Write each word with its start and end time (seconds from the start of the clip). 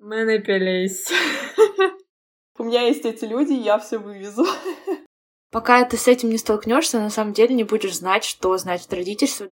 Мы 0.00 0.24
напились. 0.24 1.08
У 2.58 2.64
меня 2.64 2.86
есть 2.86 3.04
эти 3.04 3.26
люди, 3.26 3.52
я 3.52 3.78
все 3.78 3.98
вывезу. 3.98 4.46
Пока 5.50 5.84
ты 5.84 5.98
с 5.98 6.08
этим 6.08 6.30
не 6.30 6.38
столкнешься, 6.38 6.98
на 6.98 7.10
самом 7.10 7.34
деле 7.34 7.54
не 7.54 7.64
будешь 7.64 7.98
знать, 7.98 8.24
что 8.24 8.56
значит 8.56 8.90
родительство. 8.94 9.50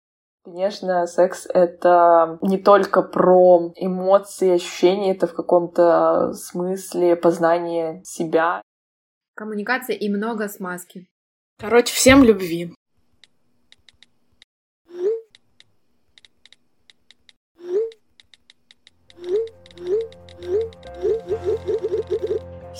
Конечно, 0.43 1.07
секс— 1.07 1.47
это 1.53 2.39
не 2.41 2.57
только 2.57 3.03
про 3.03 3.71
эмоции, 3.77 4.55
ощущения, 4.55 5.11
это 5.11 5.27
в 5.27 5.33
каком-то 5.33 6.33
смысле 6.33 7.15
познание 7.15 8.01
себя. 8.03 8.61
Коммуникация 9.35 9.95
и 9.95 10.09
много 10.09 10.49
смазки. 10.49 11.07
Короче, 11.57 11.93
всем 11.93 12.21
любви. 12.21 12.75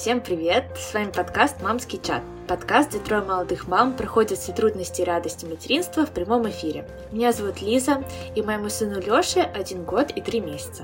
Всем 0.04 0.20
привет! 0.20 0.66
С 0.76 0.94
вами 0.94 1.12
подкаст 1.16 1.64
«Мамский 1.64 1.98
чат». 1.98 2.24
Подкаст, 2.50 2.90
где 2.90 3.00
трое 3.00 3.24
молодых 3.24 3.70
мам 3.70 3.94
проходят 3.94 4.38
все 4.38 4.52
трудности 4.52 5.00
и 5.00 5.06
радости 5.06 5.46
материнства 5.46 6.06
в 6.06 6.12
прямом 6.12 6.50
эфире. 6.50 6.86
Меня 7.14 7.32
зовут 7.32 7.62
Лиза, 7.62 8.04
и 8.36 8.42
моему 8.42 8.68
сыну 8.68 9.00
Лёше 9.00 9.40
один 9.40 9.86
год 9.86 10.12
и 10.14 10.20
три 10.20 10.42
месяца. 10.42 10.84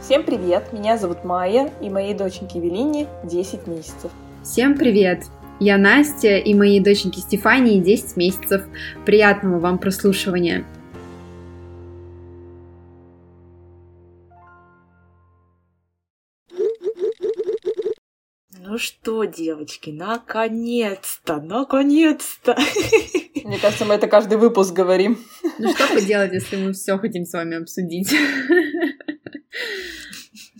Всем 0.00 0.22
привет! 0.22 0.72
Меня 0.72 0.96
зовут 0.96 1.24
Майя, 1.24 1.70
и 1.82 1.90
моей 1.90 2.14
доченьке 2.14 2.58
Велине 2.58 3.06
10 3.24 3.66
месяцев. 3.66 4.10
Всем 4.42 4.78
привет! 4.78 5.24
Я 5.60 5.76
Настя, 5.76 6.38
и 6.38 6.54
моей 6.54 6.80
доченьке 6.80 7.20
Стефании 7.20 7.80
10 7.80 8.16
месяцев. 8.16 8.62
Приятного 9.04 9.58
вам 9.58 9.76
прослушивания! 9.76 10.64
Ну 18.74 18.78
что, 18.78 19.22
девочки, 19.22 19.90
наконец-то, 19.90 21.40
наконец-то. 21.40 22.56
Мне 23.44 23.58
кажется, 23.60 23.84
мы 23.84 23.94
это 23.94 24.08
каждый 24.08 24.36
выпуск 24.36 24.74
говорим. 24.74 25.16
Ну 25.60 25.72
что 25.72 25.94
поделать, 25.94 26.32
если 26.32 26.56
мы 26.56 26.72
все 26.72 26.98
хотим 26.98 27.24
с 27.24 27.32
вами 27.32 27.56
обсудить? 27.62 28.12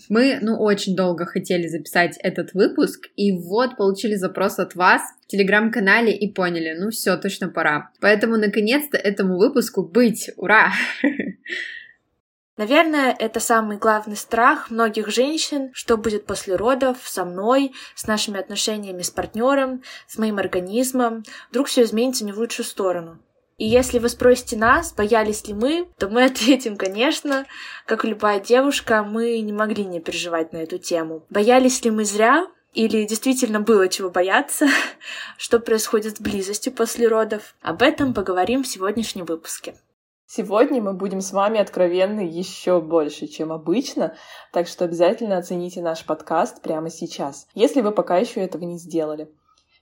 Мы, 0.07 0.37
ну, 0.41 0.61
очень 0.61 0.95
долго 0.95 1.25
хотели 1.25 1.67
записать 1.67 2.17
этот 2.19 2.53
выпуск, 2.53 3.09
и 3.17 3.33
вот 3.33 3.75
получили 3.75 4.15
запрос 4.15 4.59
от 4.59 4.75
вас 4.75 5.01
в 5.23 5.27
телеграм-канале 5.27 6.15
и 6.15 6.31
поняли, 6.31 6.73
ну 6.79 6.91
все, 6.91 7.17
точно 7.17 7.49
пора. 7.49 7.91
Поэтому, 7.99 8.37
наконец-то, 8.37 8.95
этому 8.97 9.37
выпуску 9.37 9.83
быть. 9.83 10.29
Ура! 10.37 10.71
Наверное, 12.57 13.13
это 13.17 13.41
самый 13.41 13.77
главный 13.77 14.15
страх 14.15 14.69
многих 14.69 15.09
женщин, 15.09 15.71
что 15.73 15.97
будет 15.97 16.25
после 16.25 16.55
родов, 16.55 16.97
со 17.03 17.25
мной, 17.25 17.73
с 17.95 18.07
нашими 18.07 18.39
отношениями 18.39 19.01
с 19.01 19.09
партнером, 19.09 19.83
с 20.07 20.17
моим 20.17 20.37
организмом. 20.37 21.23
Вдруг 21.49 21.67
все 21.67 21.83
изменится 21.83 22.23
не 22.23 22.31
в 22.31 22.37
лучшую 22.37 22.65
сторону. 22.65 23.19
И 23.57 23.65
если 23.65 23.99
вы 23.99 24.09
спросите 24.09 24.57
нас, 24.57 24.93
боялись 24.93 25.47
ли 25.47 25.53
мы, 25.53 25.89
то 25.97 26.07
мы 26.07 26.23
ответим, 26.25 26.77
конечно, 26.77 27.45
как 27.85 28.05
любая 28.05 28.39
девушка, 28.39 29.03
мы 29.03 29.39
не 29.41 29.53
могли 29.53 29.83
не 29.83 29.99
переживать 29.99 30.53
на 30.53 30.57
эту 30.57 30.77
тему. 30.77 31.25
Боялись 31.29 31.83
ли 31.83 31.91
мы 31.91 32.05
зря? 32.05 32.47
Или 32.73 33.05
действительно 33.05 33.61
было 33.61 33.87
чего 33.87 34.09
бояться? 34.09 34.67
Что 35.37 35.59
происходит 35.59 36.17
с 36.17 36.21
близостью 36.21 36.73
после 36.73 37.07
родов? 37.07 37.55
Об 37.61 37.81
этом 37.81 38.13
поговорим 38.13 38.63
в 38.63 38.67
сегодняшнем 38.67 39.23
выпуске. 39.23 39.75
Сегодня 40.27 40.81
мы 40.81 40.93
будем 40.93 41.21
с 41.21 41.31
вами 41.31 41.59
откровенны 41.59 42.21
еще 42.21 42.81
больше, 42.81 43.27
чем 43.27 43.51
обычно, 43.51 44.15
так 44.51 44.67
что 44.67 44.85
обязательно 44.85 45.37
оцените 45.37 45.81
наш 45.81 46.03
подкаст 46.03 46.63
прямо 46.63 46.89
сейчас, 46.89 47.47
если 47.53 47.81
вы 47.81 47.91
пока 47.91 48.17
еще 48.17 48.41
этого 48.41 48.63
не 48.63 48.79
сделали. 48.79 49.29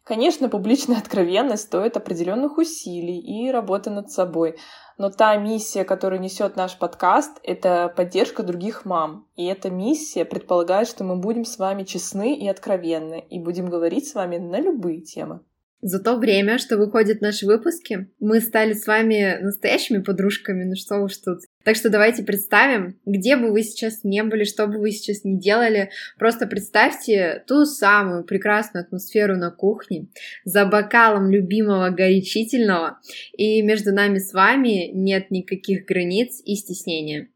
Конечно, 0.04 0.50
публичная 0.50 0.98
откровенность 1.00 1.64
стоит 1.64 1.96
определенных 1.96 2.58
усилий 2.58 3.20
и 3.20 3.50
работы 3.52 3.90
над 3.90 4.12
собой, 4.12 4.58
но 4.98 5.10
та 5.10 5.38
миссия, 5.38 5.86
которую 5.86 6.20
несет 6.20 6.58
наш 6.58 6.78
подкаст, 6.78 7.40
это 7.44 7.92
поддержка 7.96 8.44
других 8.44 8.84
мам. 8.84 9.26
И 9.38 9.46
эта 9.46 9.70
миссия 9.70 10.26
предполагает, 10.26 10.90
что 10.90 11.06
мы 11.06 11.16
будем 11.16 11.46
с 11.46 11.58
вами 11.58 11.84
честны 11.84 12.36
и 12.36 12.48
откровенны, 12.50 13.26
и 13.30 13.40
будем 13.40 13.68
говорить 13.68 14.10
с 14.10 14.14
вами 14.14 14.38
на 14.38 14.60
любые 14.60 15.00
темы. 15.00 15.40
За 15.84 16.00
то 16.00 16.16
время, 16.16 16.60
что 16.60 16.78
выходят 16.78 17.20
наши 17.20 17.46
выпуски, 17.46 18.08
мы 18.22 18.40
стали 18.40 18.72
с 18.72 18.88
вами 18.88 19.38
настоящими 19.42 20.02
подружками, 20.02 20.64
ну 20.64 20.76
что 20.76 21.00
уж 21.00 21.18
тут. 21.18 21.40
Так 21.66 21.76
что 21.76 21.90
давайте 21.90 22.24
представим, 22.24 22.98
где 23.06 23.36
бы 23.36 23.52
вы 23.52 23.64
сейчас 23.64 24.06
не 24.06 24.24
были, 24.24 24.46
что 24.46 24.68
бы 24.68 24.80
вы 24.80 24.92
сейчас 24.92 25.26
не 25.26 25.38
делали, 25.38 25.90
просто 26.18 26.48
представьте 26.48 27.44
ту 27.48 27.66
самую 27.66 28.24
прекрасную 28.24 28.86
атмосферу 28.86 29.36
на 29.36 29.52
кухне, 29.52 30.08
за 30.46 30.66
бокалом 30.66 31.30
любимого 31.30 31.90
горячительного, 31.90 33.00
и 33.34 33.62
между 33.62 33.94
нами 33.94 34.20
с 34.20 34.32
вами 34.32 34.90
нет 34.94 35.32
никаких 35.32 35.84
границ 35.86 36.42
и 36.46 36.56
стеснения. 36.56 37.28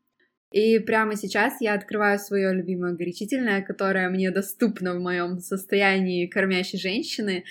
И 0.52 0.80
прямо 0.80 1.16
сейчас 1.16 1.60
я 1.60 1.74
открываю 1.74 2.20
свое 2.20 2.54
любимое 2.54 2.94
горячительное, 2.94 3.62
которое 3.62 4.10
мне 4.10 4.32
доступно 4.32 4.94
в 4.94 5.00
моем 5.00 5.40
состоянии 5.40 6.28
кормящей 6.28 6.80
женщины. 6.80 7.44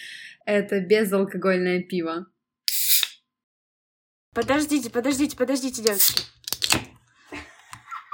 Это 0.46 0.80
безалкогольное 0.80 1.82
пиво. 1.82 2.26
Подождите, 4.34 4.90
подождите, 4.90 5.36
подождите, 5.36 5.82
девочки. 5.82 6.22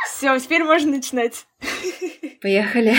Все, 0.06 0.38
теперь 0.38 0.64
можно 0.64 0.92
начинать. 0.92 1.46
Поехали. 2.40 2.94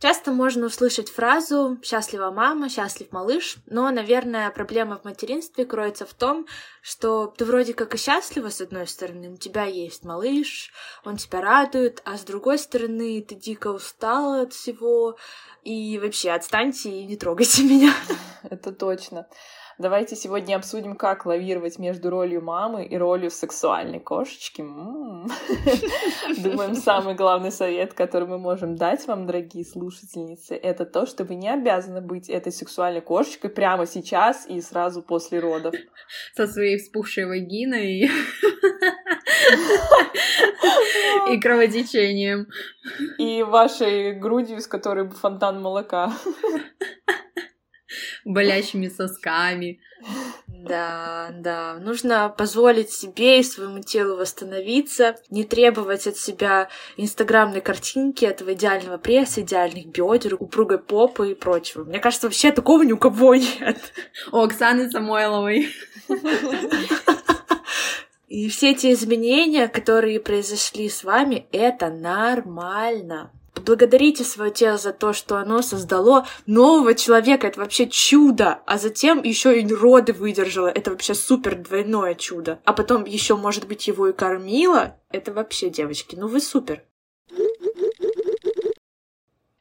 Часто 0.00 0.30
можно 0.30 0.66
услышать 0.66 1.10
фразу 1.10 1.76
«счастлива 1.82 2.30
мама, 2.30 2.68
счастлив 2.68 3.10
малыш», 3.10 3.56
но, 3.66 3.90
наверное, 3.90 4.48
проблема 4.50 4.96
в 4.96 5.04
материнстве 5.04 5.64
кроется 5.64 6.06
в 6.06 6.14
том, 6.14 6.46
что 6.82 7.26
ты 7.26 7.44
вроде 7.44 7.74
как 7.74 7.96
и 7.96 7.98
счастлива, 7.98 8.48
с 8.50 8.60
одной 8.60 8.86
стороны, 8.86 9.30
у 9.30 9.36
тебя 9.36 9.64
есть 9.64 10.04
малыш, 10.04 10.70
он 11.04 11.16
тебя 11.16 11.40
радует, 11.40 12.00
а 12.04 12.16
с 12.16 12.22
другой 12.22 12.60
стороны, 12.60 13.20
ты 13.22 13.34
дико 13.34 13.72
устала 13.72 14.42
от 14.42 14.52
всего, 14.52 15.16
и 15.64 15.98
вообще 15.98 16.30
отстаньте 16.30 16.90
и 16.90 17.04
не 17.04 17.16
трогайте 17.16 17.62
меня. 17.64 17.92
Это 18.44 18.70
точно. 18.70 19.26
Давайте 19.78 20.16
сегодня 20.16 20.56
обсудим, 20.56 20.96
как 20.96 21.24
лавировать 21.24 21.78
между 21.78 22.10
ролью 22.10 22.42
мамы 22.42 22.84
и 22.84 22.98
ролью 22.98 23.30
сексуальной 23.30 24.00
кошечки. 24.00 24.60
М-м-м. 24.60 25.28
Думаем, 26.42 26.74
самый 26.74 27.14
главный 27.14 27.52
совет, 27.52 27.94
который 27.94 28.26
мы 28.26 28.38
можем 28.38 28.74
дать 28.74 29.06
вам, 29.06 29.26
дорогие 29.26 29.64
слушательницы, 29.64 30.56
это 30.56 30.84
то, 30.84 31.06
что 31.06 31.22
вы 31.22 31.36
не 31.36 31.48
обязаны 31.48 32.00
быть 32.00 32.28
этой 32.28 32.50
сексуальной 32.50 33.02
кошечкой 33.02 33.50
прямо 33.50 33.86
сейчас 33.86 34.46
и 34.48 34.60
сразу 34.60 35.00
после 35.00 35.38
родов. 35.38 35.76
Со 36.34 36.48
своей 36.48 36.78
вспухшей 36.78 37.26
вагиной 37.26 38.10
и 41.30 41.38
кровотечением. 41.40 42.48
И 43.18 43.44
вашей 43.44 44.14
грудью, 44.14 44.60
с 44.60 44.66
которой 44.66 45.08
фонтан 45.08 45.62
молока 45.62 46.12
болящими 48.28 48.88
сосками. 48.88 49.80
Да, 50.46 51.30
да. 51.32 51.78
Нужно 51.80 52.28
позволить 52.28 52.90
себе 52.90 53.40
и 53.40 53.42
своему 53.42 53.80
телу 53.80 54.16
восстановиться, 54.16 55.16
не 55.30 55.44
требовать 55.44 56.06
от 56.06 56.16
себя 56.16 56.68
инстаграмной 56.96 57.60
картинки, 57.60 58.24
этого 58.24 58.52
идеального 58.52 58.98
пресса, 58.98 59.40
идеальных 59.40 59.86
бедер, 59.86 60.36
упругой 60.38 60.78
попы 60.78 61.32
и 61.32 61.34
прочего. 61.34 61.84
Мне 61.84 62.00
кажется, 62.00 62.26
вообще 62.26 62.52
такого 62.52 62.82
ни 62.82 62.92
у 62.92 62.98
кого 62.98 63.34
нет. 63.34 63.78
У 64.30 64.36
Оксаны 64.36 64.90
Самойловой. 64.90 65.68
И 68.28 68.50
все 68.50 68.72
эти 68.72 68.92
изменения, 68.92 69.68
которые 69.68 70.20
произошли 70.20 70.90
с 70.90 71.02
вами, 71.02 71.46
это 71.50 71.88
нормально. 71.88 73.32
Благодарите 73.68 74.24
свое 74.24 74.50
тело 74.50 74.78
за 74.78 74.94
то, 74.94 75.12
что 75.12 75.36
оно 75.36 75.60
создало 75.60 76.26
нового 76.46 76.94
человека. 76.94 77.48
Это 77.48 77.60
вообще 77.60 77.86
чудо. 77.86 78.60
А 78.64 78.78
затем 78.78 79.22
еще 79.22 79.60
и 79.60 79.74
роды 79.74 80.14
выдержало. 80.14 80.68
Это 80.68 80.90
вообще 80.90 81.12
супер 81.12 81.54
двойное 81.54 82.14
чудо. 82.14 82.60
А 82.64 82.72
потом 82.72 83.04
еще, 83.04 83.36
может 83.36 83.68
быть, 83.68 83.86
его 83.86 84.08
и 84.08 84.14
кормила. 84.14 84.96
Это 85.10 85.34
вообще, 85.34 85.68
девочки, 85.68 86.16
ну 86.16 86.28
вы 86.28 86.40
супер. 86.40 86.82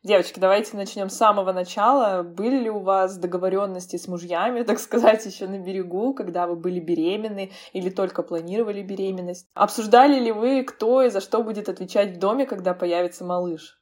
Девочки, 0.03 0.39
давайте 0.39 0.77
начнем 0.77 1.09
с 1.09 1.17
самого 1.17 1.51
начала. 1.51 2.23
Были 2.23 2.59
ли 2.63 2.69
у 2.69 2.79
вас 2.79 3.17
договоренности 3.17 3.97
с 3.97 4.07
мужьями, 4.07 4.63
так 4.63 4.79
сказать, 4.79 5.25
еще 5.25 5.49
на 5.49 5.59
берегу, 5.59 6.13
когда 6.13 6.47
вы 6.47 6.55
были 6.55 6.79
беременны 6.79 7.51
или 7.73 7.89
только 7.89 8.23
планировали 8.23 8.81
беременность? 8.81 9.47
Обсуждали 9.53 10.17
ли 10.17 10.31
вы, 10.31 10.63
кто 10.63 11.01
и 11.01 11.09
за 11.09 11.19
что 11.19 11.43
будет 11.43 11.67
отвечать 11.67 12.15
в 12.15 12.19
доме, 12.19 12.45
когда 12.45 12.73
появится 12.73 13.25
малыш? 13.25 13.76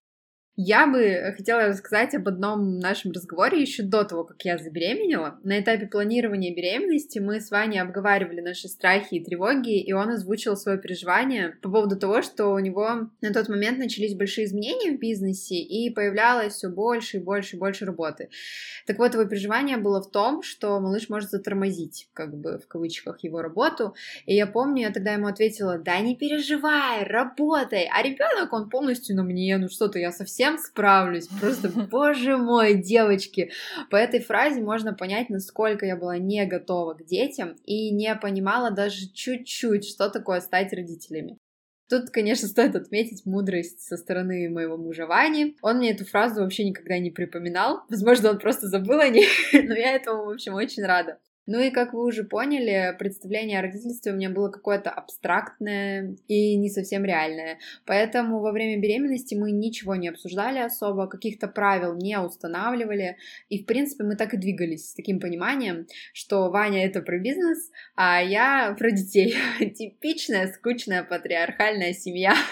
Я 0.58 0.88
бы 0.88 1.34
хотела 1.36 1.68
рассказать 1.68 2.16
об 2.16 2.30
одном 2.30 2.80
нашем 2.80 3.12
разговоре 3.12 3.62
еще 3.62 3.84
до 3.84 4.06
того, 4.06 4.24
как 4.24 4.42
я 4.46 4.58
забеременела. 4.58 5.38
На 5.44 5.60
этапе 5.60 5.86
планирования 5.86 6.56
беременности 6.56 7.20
мы 7.20 7.42
с 7.42 7.52
Ваней 7.52 7.82
обговаривали 7.82 8.40
наши 8.40 8.70
страхи 8.70 9.16
и 9.16 9.24
тревоги, 9.24 9.78
и 9.82 9.92
он 9.92 10.12
озвучил 10.12 10.56
свое 10.56 10.78
переживание 10.78 11.58
по 11.62 11.70
поводу 11.70 11.98
того, 11.98 12.22
что 12.22 12.54
у 12.54 12.60
него 12.60 13.10
на 13.20 13.34
тот 13.34 13.50
момент 13.50 13.80
начались 13.80 14.16
большие 14.16 14.46
изменения 14.46 14.96
в 14.96 15.00
бизнесе, 15.00 15.56
и 15.56 15.90
появлялось 15.90 16.54
все 16.54 16.70
больше 16.70 17.18
и 17.18 17.20
больше 17.20 17.58
и 17.58 17.60
больше 17.60 17.84
работы. 17.84 18.30
Так 18.88 18.98
вот, 18.98 19.14
его 19.14 19.26
переживание 19.26 19.76
было 19.76 20.02
в 20.02 20.10
том, 20.10 20.42
что 20.42 20.80
малыш 20.80 21.10
может 21.10 21.32
затормозить, 21.32 22.08
как 22.14 22.34
бы 22.34 22.60
в 22.60 22.68
кавычках, 22.70 23.22
его 23.26 23.42
работу. 23.42 23.94
И 24.26 24.34
я 24.34 24.48
помню, 24.48 24.84
я 24.84 24.92
тогда 24.92 25.12
ему 25.12 25.28
ответила, 25.28 25.78
да 25.80 26.00
не 26.00 26.16
переживай, 26.16 27.04
работай. 27.04 27.90
А 27.92 28.02
ребенок, 28.02 28.54
он 28.54 28.70
полностью 28.70 29.18
на 29.18 29.24
мне, 29.24 29.58
ну 29.58 29.68
что-то, 29.68 30.00
я 30.00 30.14
совсем 30.14 30.45
всем 30.46 30.58
справлюсь. 30.58 31.28
Просто, 31.28 31.70
боже 31.92 32.38
мой, 32.38 32.76
девочки. 32.76 33.52
По 33.90 33.96
этой 33.96 34.20
фразе 34.20 34.62
можно 34.62 34.94
понять, 34.94 35.30
насколько 35.30 35.86
я 35.86 35.96
была 35.96 36.18
не 36.18 36.46
готова 36.46 36.94
к 36.94 37.06
детям 37.06 37.56
и 37.66 37.92
не 37.92 38.14
понимала 38.16 38.72
даже 38.72 39.08
чуть-чуть, 39.12 39.88
что 39.88 40.10
такое 40.10 40.42
стать 40.42 40.74
родителями. 40.74 41.38
Тут, 41.90 42.10
конечно, 42.10 42.48
стоит 42.48 42.76
отметить 42.76 43.26
мудрость 43.26 43.82
со 43.82 43.98
стороны 43.98 44.50
моего 44.50 44.78
мужа 44.78 45.08
Вани. 45.08 45.56
Он 45.62 45.78
мне 45.78 45.92
эту 45.92 46.06
фразу 46.06 46.42
вообще 46.42 46.64
никогда 46.64 47.00
не 47.00 47.12
припоминал. 47.12 47.82
Возможно, 47.90 48.32
он 48.32 48.40
просто 48.40 48.68
забыл 48.68 49.00
о 49.00 49.10
ней, 49.10 49.28
но 49.54 49.74
я 49.74 49.94
этому, 49.94 50.26
в 50.26 50.30
общем, 50.30 50.54
очень 50.54 50.84
рада. 50.84 51.20
Ну 51.48 51.60
и, 51.60 51.70
как 51.70 51.94
вы 51.94 52.04
уже 52.04 52.24
поняли, 52.24 52.96
представление 52.98 53.60
о 53.60 53.62
родительстве 53.62 54.12
у 54.12 54.16
меня 54.16 54.30
было 54.30 54.50
какое-то 54.50 54.90
абстрактное 54.90 56.16
и 56.28 56.56
не 56.58 56.70
совсем 56.70 57.06
реальное. 57.06 57.60
Поэтому 57.86 58.40
во 58.40 58.52
время 58.52 58.82
беременности 58.82 59.36
мы 59.36 59.52
ничего 59.52 59.96
не 59.96 60.08
обсуждали 60.08 60.60
особо, 60.60 61.08
каких-то 61.08 61.48
правил 61.48 61.96
не 61.96 62.20
устанавливали. 62.20 63.18
И, 63.50 63.62
в 63.62 63.66
принципе, 63.66 64.04
мы 64.04 64.16
так 64.16 64.34
и 64.34 64.38
двигались 64.38 64.90
с 64.90 64.96
таким 64.96 65.20
пониманием, 65.20 65.86
что 66.14 66.50
Ваня— 66.50 66.86
это 66.88 67.02
про 67.02 67.20
бизнес, 67.20 67.72
а 67.96 68.22
я 68.22 68.76
про 68.78 68.90
детей. 68.90 69.36
Типичная, 69.60 70.52
скучная, 70.52 71.04
патриархальная 71.04 71.94
семья. 71.94 72.36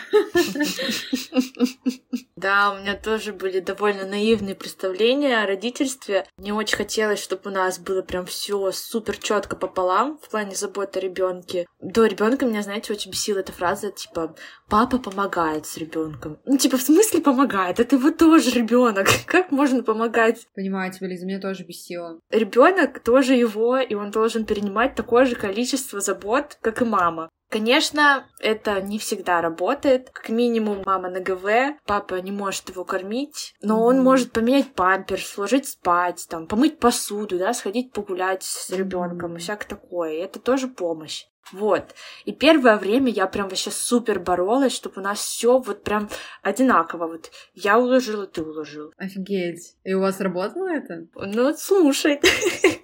Да, 2.36 2.74
у 2.74 2.82
меня 2.82 2.96
тоже 2.96 3.32
были 3.32 3.62
довольно 3.62 4.06
наивные 4.06 4.54
представления 4.54 5.42
о 5.42 5.48
родительстве. 5.48 6.26
Мне 6.36 6.54
очень 6.54 6.76
хотелось, 6.76 7.24
чтобы 7.24 7.50
у 7.50 7.54
нас 7.54 7.80
было 7.80 8.02
прям 8.02 8.26
все 8.26 8.70
супер 8.84 9.18
четко 9.18 9.56
пополам 9.56 10.20
в 10.22 10.30
плане 10.30 10.56
заботы 10.56 11.00
о 11.00 11.02
ребенке. 11.02 11.66
До 11.80 12.06
ребенка 12.06 12.46
меня, 12.46 12.62
знаете, 12.62 12.94
очень 12.94 13.12
бесила 13.12 13.40
эта 13.40 13.52
фраза, 13.52 13.92
типа, 13.92 14.36
папа 14.70 14.98
помогает 14.98 15.66
с 15.66 15.78
ребенком. 15.78 16.40
Ну, 16.46 16.58
типа, 16.58 16.78
в 16.78 16.82
смысле 16.82 17.22
помогает? 17.22 17.80
Это 17.80 17.96
его 17.96 18.12
тоже 18.12 18.52
ребенок. 18.52 19.08
Как 19.26 19.52
можно 19.52 19.84
помогать? 19.84 20.48
Понимаю 20.56 20.92
тебя, 20.92 21.08
Лиза, 21.08 21.26
меня 21.26 21.40
тоже 21.40 21.64
бесило. 21.64 22.20
Ребенок 22.30 23.00
тоже 23.00 23.34
его, 23.34 23.78
и 23.78 23.94
он 23.96 24.12
должен 24.12 24.46
перенимать 24.46 24.96
такое 24.96 25.26
же 25.26 25.36
количество 25.36 26.00
забот, 26.00 26.58
как 26.62 26.82
и 26.82 26.86
мама. 26.86 27.30
Конечно, 27.54 28.26
это 28.40 28.82
не 28.82 28.98
всегда 28.98 29.40
работает. 29.40 30.10
Как 30.10 30.30
минимум, 30.30 30.82
мама 30.88 31.12
на 31.12 31.20
ГВ, 31.20 31.78
папа 31.86 32.16
не 32.16 32.32
может 32.32 32.70
его 32.70 32.84
кормить, 32.84 33.54
но 33.62 33.84
он 33.84 34.02
может 34.02 34.32
поменять 34.32 34.74
памперс, 34.74 35.28
сложить 35.28 35.68
спать, 35.68 36.26
там, 36.28 36.48
помыть 36.48 36.80
посуду, 36.80 37.38
да, 37.38 37.54
сходить 37.54 37.92
погулять 37.92 38.42
с 38.42 38.72
ребенком 38.72 39.36
и 39.36 39.40
всякое 39.40 39.68
такое. 39.68 40.14
И 40.14 40.22
это 40.22 40.40
тоже 40.40 40.68
помощь. 40.68 41.26
Вот. 41.52 41.94
И 42.26 42.32
первое 42.32 42.78
время 42.78 43.12
я 43.12 43.28
прям 43.28 43.50
вообще 43.50 43.70
супер 43.70 44.20
боролась, 44.20 44.74
чтобы 44.74 45.02
у 45.02 45.04
нас 45.04 45.20
все 45.20 45.60
вот 45.60 45.84
прям 45.84 46.10
одинаково. 46.42 47.06
Вот 47.06 47.30
я 47.54 47.78
уложила, 47.78 48.26
ты 48.26 48.42
уложил. 48.42 48.92
Офигеть. 48.98 49.76
И 49.84 49.94
у 49.94 50.00
вас 50.00 50.20
работало 50.20 50.70
это? 50.70 51.06
Ну, 51.14 51.54
слушай. 51.56 52.20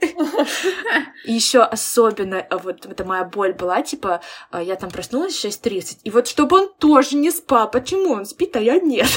И 1.26 1.34
еще 1.34 1.62
особенно, 1.62 2.36
э, 2.36 2.58
вот 2.58 2.86
это 2.86 3.06
моя 3.06 3.24
боль 3.24 3.54
была, 3.54 3.82
типа, 3.82 4.22
э, 4.52 4.62
я 4.64 4.76
там 4.76 4.90
проснулась 4.90 5.36
в 5.36 5.46
6.30, 5.46 6.00
и 6.04 6.10
вот 6.10 6.28
чтобы 6.28 6.58
он 6.58 6.74
тоже 6.78 7.16
не 7.16 7.32
спал. 7.32 7.70
Почему 7.72 8.14
он 8.14 8.26
спит, 8.26 8.56
а 8.56 8.60
я 8.60 8.80
нет? 8.80 9.08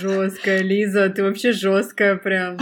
Жесткая, 0.00 0.62
Лиза, 0.62 1.08
ты 1.08 1.22
вообще 1.22 1.52
жесткая 1.52 2.16
прям. 2.16 2.58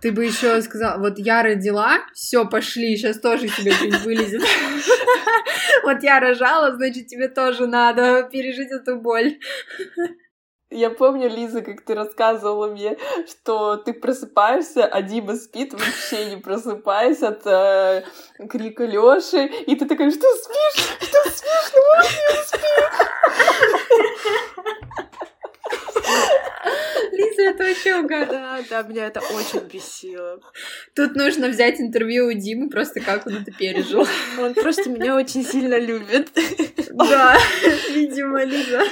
Ты 0.00 0.12
бы 0.12 0.24
еще 0.24 0.60
сказала, 0.62 0.98
вот 0.98 1.18
я 1.18 1.42
родила, 1.42 1.98
все, 2.12 2.46
пошли, 2.46 2.96
сейчас 2.96 3.18
тоже 3.18 3.48
тебе 3.48 3.72
что-нибудь 3.72 4.04
вылезет. 4.04 4.42
Вот 5.82 6.02
я 6.02 6.20
рожала, 6.20 6.74
значит, 6.74 7.06
тебе 7.06 7.28
тоже 7.28 7.66
надо 7.66 8.28
пережить 8.30 8.70
эту 8.72 8.96
боль. 8.96 9.38
Я 10.70 10.90
помню, 10.90 11.28
Лиза, 11.28 11.62
как 11.62 11.82
ты 11.82 11.94
рассказывала 11.94 12.66
мне, 12.66 12.98
что 13.28 13.76
ты 13.76 13.92
просыпаешься, 13.92 14.84
а 14.84 15.00
Дима 15.00 15.36
спит, 15.36 15.72
вообще 15.72 16.24
не 16.26 16.36
просыпаясь 16.38 17.22
от 17.22 17.46
э, 17.46 18.02
крика 18.50 18.84
Лёши, 18.84 19.44
и 19.44 19.76
ты 19.76 19.86
такая, 19.86 20.10
что 20.10 20.26
спишь? 20.34 20.86
Что 21.00 21.30
спишь? 21.30 21.72
Ну, 21.72 21.80
он 21.94 22.02
не 22.02 22.42
спит. 22.46 22.62
Лиза, 27.12 27.42
это 27.42 27.64
вообще 27.64 27.96
угадала. 27.96 28.58
Да, 28.68 28.82
да, 28.82 28.88
меня 28.88 29.06
это 29.06 29.20
очень 29.20 29.60
бесило. 29.68 30.40
Тут 30.96 31.14
нужно 31.14 31.46
взять 31.48 31.80
интервью 31.80 32.26
у 32.26 32.32
Димы, 32.32 32.68
просто 32.70 33.00
как 33.00 33.26
он 33.28 33.36
это 33.36 33.52
пережил. 33.52 34.04
Он 34.40 34.52
просто 34.52 34.90
меня 34.90 35.14
очень 35.14 35.44
сильно 35.44 35.78
любит. 35.78 36.30
Да, 36.92 37.38
видимо, 37.90 38.42
Лиза. 38.42 38.82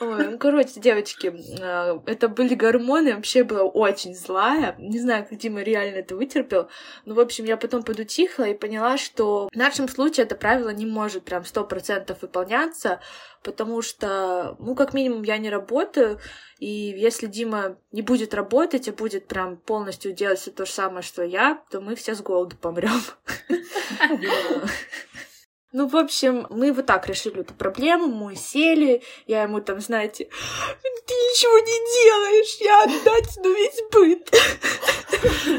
Ой, 0.00 0.28
ну, 0.28 0.38
короче, 0.38 0.80
девочки, 0.80 1.34
а, 1.60 2.00
это 2.06 2.28
были 2.28 2.54
гормоны, 2.54 3.14
вообще 3.14 3.42
была 3.42 3.62
очень 3.62 4.14
злая. 4.14 4.76
Не 4.78 4.98
знаю, 4.98 5.26
как 5.28 5.38
Дима 5.38 5.62
реально 5.62 5.96
это 5.98 6.16
вытерпел. 6.16 6.68
Но, 7.04 7.14
в 7.14 7.20
общем, 7.20 7.44
я 7.44 7.56
потом 7.56 7.82
подутихла 7.82 8.44
и 8.44 8.54
поняла, 8.54 8.96
что 8.96 9.48
в 9.52 9.56
нашем 9.56 9.88
случае 9.88 10.26
это 10.26 10.36
правило 10.36 10.70
не 10.70 10.86
может 10.86 11.24
прям 11.24 11.44
сто 11.44 11.64
процентов 11.64 12.22
выполняться, 12.22 13.00
потому 13.42 13.82
что, 13.82 14.56
ну, 14.58 14.74
как 14.74 14.94
минимум, 14.94 15.22
я 15.22 15.38
не 15.38 15.50
работаю, 15.50 16.20
и 16.58 16.68
если 16.68 17.26
Дима 17.26 17.76
не 17.92 18.02
будет 18.02 18.34
работать, 18.34 18.88
а 18.88 18.92
будет 18.92 19.26
прям 19.26 19.56
полностью 19.56 20.12
делать 20.12 20.38
все 20.38 20.50
то 20.50 20.64
же 20.64 20.72
самое, 20.72 21.02
что 21.02 21.22
я, 21.22 21.62
то 21.70 21.80
мы 21.80 21.96
все 21.96 22.14
с 22.14 22.20
голоду 22.20 22.56
помрем. 22.56 23.00
Ну, 25.72 25.86
в 25.86 25.96
общем, 25.96 26.46
мы 26.48 26.72
вот 26.72 26.86
так 26.86 27.06
решили 27.08 27.40
эту 27.40 27.52
проблему, 27.52 28.06
мы 28.06 28.34
сели, 28.36 29.02
я 29.26 29.42
ему 29.42 29.60
там, 29.60 29.80
знаете, 29.80 30.24
ты 30.24 31.14
ничего 31.14 31.58
не 31.58 31.76
делаешь, 32.04 32.56
я 32.60 32.84
отдать 32.84 33.38
ну 33.42 33.54
весь 33.54 33.82
быт. 33.92 34.30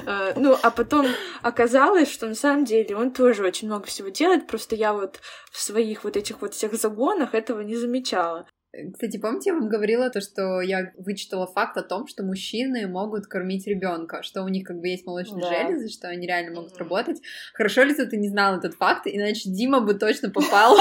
А, 0.07 0.33
ну, 0.37 0.57
а 0.61 0.71
потом 0.71 1.05
оказалось, 1.43 2.11
что 2.11 2.25
на 2.25 2.33
самом 2.33 2.65
деле 2.65 2.95
он 2.95 3.11
тоже 3.11 3.45
очень 3.45 3.67
много 3.67 3.85
всего 3.85 4.09
делает, 4.09 4.47
просто 4.47 4.75
я 4.75 4.93
вот 4.93 5.19
в 5.51 5.59
своих 5.59 6.03
вот 6.03 6.17
этих 6.17 6.41
вот 6.41 6.55
всех 6.55 6.73
загонах 6.73 7.35
этого 7.35 7.61
не 7.61 7.75
замечала. 7.75 8.47
Кстати, 8.71 9.17
помните, 9.17 9.49
я 9.49 9.55
вам 9.55 9.67
говорила 9.67 10.11
то, 10.11 10.21
что 10.21 10.61
я 10.61 10.93
вычитала 10.95 11.47
факт 11.47 11.75
о 11.77 11.81
том, 11.81 12.07
что 12.07 12.23
мужчины 12.23 12.87
могут 12.87 13.25
кормить 13.25 13.65
ребенка, 13.65 14.21
что 14.21 14.43
у 14.43 14.47
них 14.47 14.67
как 14.67 14.79
бы 14.79 14.89
есть 14.89 15.07
молочные 15.07 15.41
да. 15.41 15.49
железы, 15.49 15.89
что 15.89 16.07
они 16.07 16.27
реально 16.27 16.55
могут 16.55 16.73
mm-hmm. 16.73 16.79
работать. 16.79 17.19
Хорошо 17.55 17.81
ли, 17.81 17.95
ты 17.95 18.17
не 18.17 18.29
знал 18.29 18.57
этот 18.57 18.75
факт, 18.75 19.05
иначе 19.05 19.49
Дима 19.49 19.81
бы 19.81 19.95
точно 19.95 20.29
попал. 20.29 20.77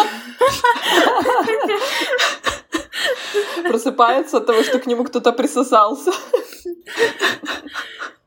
Просыпается 3.63 4.37
от 4.37 4.47
того, 4.47 4.63
что 4.63 4.81
к 4.81 4.87
нему 4.87 5.05
кто-то 5.05 5.33
присосался. 5.33 6.13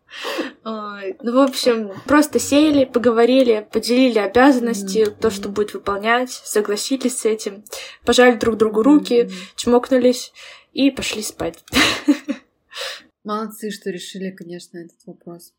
Ой, 0.63 1.17
ну, 1.21 1.33
в 1.33 1.39
общем, 1.39 1.91
просто 2.05 2.39
сели, 2.39 2.85
поговорили, 2.85 3.67
поделили 3.71 4.19
обязанности, 4.19 5.05
то, 5.05 5.29
что 5.29 5.49
будет 5.49 5.73
выполнять, 5.73 6.31
согласились 6.31 7.19
с 7.19 7.25
этим, 7.25 7.63
пожали 8.05 8.35
друг 8.37 8.57
другу 8.57 8.83
руки, 8.83 9.29
чмокнулись 9.55 10.33
и 10.73 10.91
пошли 10.91 11.21
спать. 11.21 11.63
Молодцы, 13.23 13.71
что 13.71 13.89
решили, 13.89 14.31
конечно, 14.31 14.77
этот 14.77 14.97
вопрос. 15.05 15.53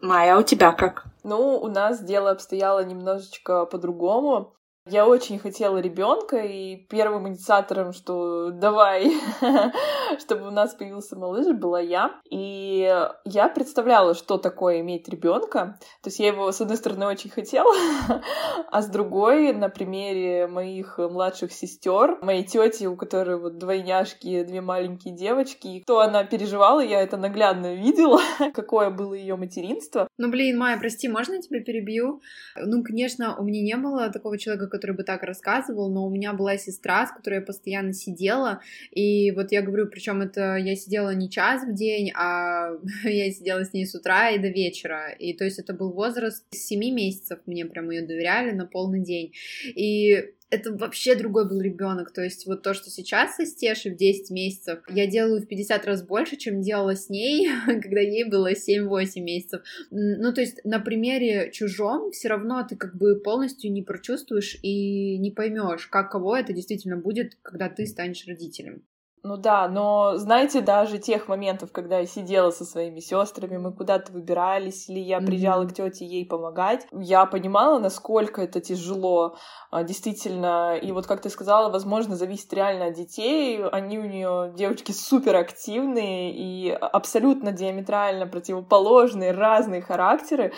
Майя, 0.00 0.34
а 0.34 0.38
у 0.38 0.42
тебя 0.42 0.72
как? 0.72 1.04
Ну, 1.22 1.58
у 1.58 1.68
нас 1.68 2.02
дело 2.02 2.30
обстояло 2.30 2.84
немножечко 2.84 3.64
по-другому. 3.66 4.54
Я 4.86 5.06
очень 5.06 5.38
хотела 5.38 5.78
ребенка, 5.78 6.36
и 6.36 6.76
первым 6.76 7.26
инициатором, 7.26 7.94
что 7.94 8.50
давай, 8.50 9.12
чтобы 10.20 10.48
у 10.48 10.50
нас 10.50 10.74
появился 10.74 11.16
малыш, 11.16 11.46
была 11.56 11.80
я. 11.80 12.20
И 12.28 12.94
я 13.24 13.48
представляла, 13.48 14.12
что 14.14 14.36
такое 14.36 14.80
иметь 14.80 15.08
ребенка. 15.08 15.78
То 16.02 16.08
есть 16.08 16.18
я 16.18 16.26
его, 16.26 16.52
с 16.52 16.60
одной 16.60 16.76
стороны, 16.76 17.06
очень 17.06 17.30
хотела, 17.30 17.72
а 18.70 18.82
с 18.82 18.88
другой, 18.88 19.54
на 19.54 19.70
примере 19.70 20.48
моих 20.48 20.98
младших 20.98 21.50
сестер, 21.52 22.18
моей 22.20 22.44
тети, 22.44 22.84
у 22.84 22.94
которой 22.94 23.38
вот 23.38 23.56
двойняшки, 23.56 24.44
две 24.44 24.60
маленькие 24.60 25.14
девочки, 25.14 25.82
то 25.86 26.00
она 26.00 26.24
переживала, 26.24 26.80
я 26.80 27.00
это 27.00 27.16
наглядно 27.16 27.74
видела, 27.74 28.20
какое 28.54 28.90
было 28.90 29.14
ее 29.14 29.36
материнство. 29.36 30.08
Ну, 30.18 30.30
блин, 30.30 30.58
Майя, 30.58 30.78
прости, 30.78 31.08
можно 31.08 31.36
я 31.36 31.40
тебя 31.40 31.62
перебью? 31.62 32.20
Ну, 32.54 32.84
конечно, 32.84 33.34
у 33.38 33.44
меня 33.44 33.62
не 33.62 33.76
было 33.80 34.10
такого 34.10 34.36
человека, 34.36 34.73
который 34.74 34.96
бы 34.96 35.04
так 35.04 35.22
рассказывал, 35.22 35.88
но 35.88 36.04
у 36.04 36.10
меня 36.10 36.32
была 36.32 36.56
сестра, 36.58 37.06
с 37.06 37.12
которой 37.12 37.36
я 37.36 37.40
постоянно 37.42 37.92
сидела, 37.92 38.60
и 38.90 39.30
вот 39.30 39.52
я 39.52 39.62
говорю, 39.62 39.86
причем 39.86 40.20
это 40.20 40.56
я 40.56 40.74
сидела 40.74 41.14
не 41.14 41.30
час 41.30 41.64
в 41.64 41.74
день, 41.74 42.10
а 42.14 42.70
я 43.04 43.30
сидела 43.30 43.64
с 43.64 43.72
ней 43.72 43.86
с 43.86 43.94
утра 43.94 44.30
и 44.30 44.38
до 44.38 44.48
вечера, 44.48 45.10
и 45.12 45.32
то 45.32 45.44
есть 45.44 45.60
это 45.60 45.74
был 45.74 45.92
возраст 45.92 46.44
7 46.50 46.80
месяцев, 46.80 47.38
мне 47.46 47.66
прям 47.66 47.90
ее 47.90 48.02
доверяли 48.02 48.50
на 48.50 48.66
полный 48.66 49.00
день, 49.00 49.32
и 49.64 50.34
это 50.50 50.72
вообще 50.72 51.14
другой 51.14 51.48
был 51.48 51.60
ребенок. 51.60 52.12
То 52.12 52.22
есть 52.22 52.46
вот 52.46 52.62
то, 52.62 52.74
что 52.74 52.90
сейчас 52.90 53.36
со 53.36 53.46
Стешей 53.46 53.92
в 53.92 53.96
10 53.96 54.30
месяцев, 54.30 54.80
я 54.88 55.06
делаю 55.06 55.42
в 55.42 55.46
50 55.46 55.84
раз 55.86 56.02
больше, 56.02 56.36
чем 56.36 56.60
делала 56.60 56.94
с 56.94 57.08
ней, 57.08 57.48
когда 57.66 58.00
ей 58.00 58.24
было 58.24 58.52
7-8 58.52 59.20
месяцев. 59.20 59.62
Ну, 59.90 60.32
то 60.32 60.40
есть 60.40 60.64
на 60.64 60.78
примере 60.78 61.50
чужом 61.52 62.10
все 62.10 62.28
равно 62.28 62.64
ты 62.68 62.76
как 62.76 62.96
бы 62.96 63.20
полностью 63.20 63.72
не 63.72 63.82
прочувствуешь 63.82 64.56
и 64.62 65.18
не 65.18 65.30
поймешь, 65.30 65.86
как 65.88 66.10
кого 66.10 66.36
это 66.36 66.52
действительно 66.52 66.96
будет, 66.96 67.36
когда 67.42 67.68
ты 67.68 67.86
станешь 67.86 68.26
родителем. 68.26 68.84
Ну 69.26 69.38
да, 69.38 69.68
но 69.68 70.18
знаете, 70.18 70.60
даже 70.60 70.98
тех 70.98 71.28
моментов, 71.28 71.72
когда 71.72 72.00
я 72.00 72.06
сидела 72.06 72.50
со 72.50 72.66
своими 72.66 73.00
сестрами, 73.00 73.56
мы 73.56 73.72
куда-то 73.72 74.12
выбирались, 74.12 74.90
или 74.90 75.00
я 75.00 75.18
приезжала 75.18 75.62
mm-hmm. 75.62 75.70
к 75.70 75.72
тете 75.72 76.04
ей 76.04 76.26
помогать, 76.26 76.86
я 76.92 77.24
понимала, 77.24 77.78
насколько 77.78 78.42
это 78.42 78.60
тяжело, 78.60 79.36
а, 79.70 79.82
действительно. 79.82 80.76
И 80.76 80.92
вот, 80.92 81.06
как 81.06 81.22
ты 81.22 81.30
сказала, 81.30 81.70
возможно, 81.70 82.16
зависит 82.16 82.52
реально 82.52 82.88
от 82.88 82.96
детей. 82.96 83.64
Они 83.72 83.98
у 83.98 84.04
нее 84.04 84.52
девочки 84.54 84.92
супер 84.92 85.36
активные 85.36 86.30
и 86.30 86.70
абсолютно 86.70 87.50
диаметрально 87.50 88.26
противоположные, 88.26 89.32
разные 89.32 89.80
характеры. 89.80 90.52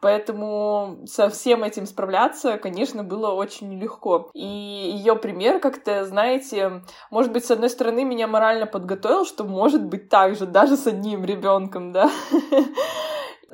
Поэтому 0.00 0.98
со 1.06 1.30
всем 1.30 1.64
этим 1.64 1.86
справляться, 1.86 2.58
конечно, 2.58 3.02
было 3.02 3.32
очень 3.32 3.76
легко. 3.78 4.30
И 4.34 4.46
ее 4.46 5.16
пример 5.16 5.60
как-то, 5.60 6.04
знаете, 6.04 6.82
может 7.10 7.32
быть, 7.32 7.44
с 7.44 7.50
одной 7.50 7.70
стороны, 7.70 8.03
меня 8.04 8.26
морально 8.26 8.66
подготовил, 8.66 9.24
что 9.24 9.44
может 9.44 9.84
быть 9.84 10.08
так 10.08 10.36
же, 10.36 10.46
даже 10.46 10.76
с 10.76 10.86
одним 10.86 11.24
ребенком, 11.24 11.92
да. 11.92 12.10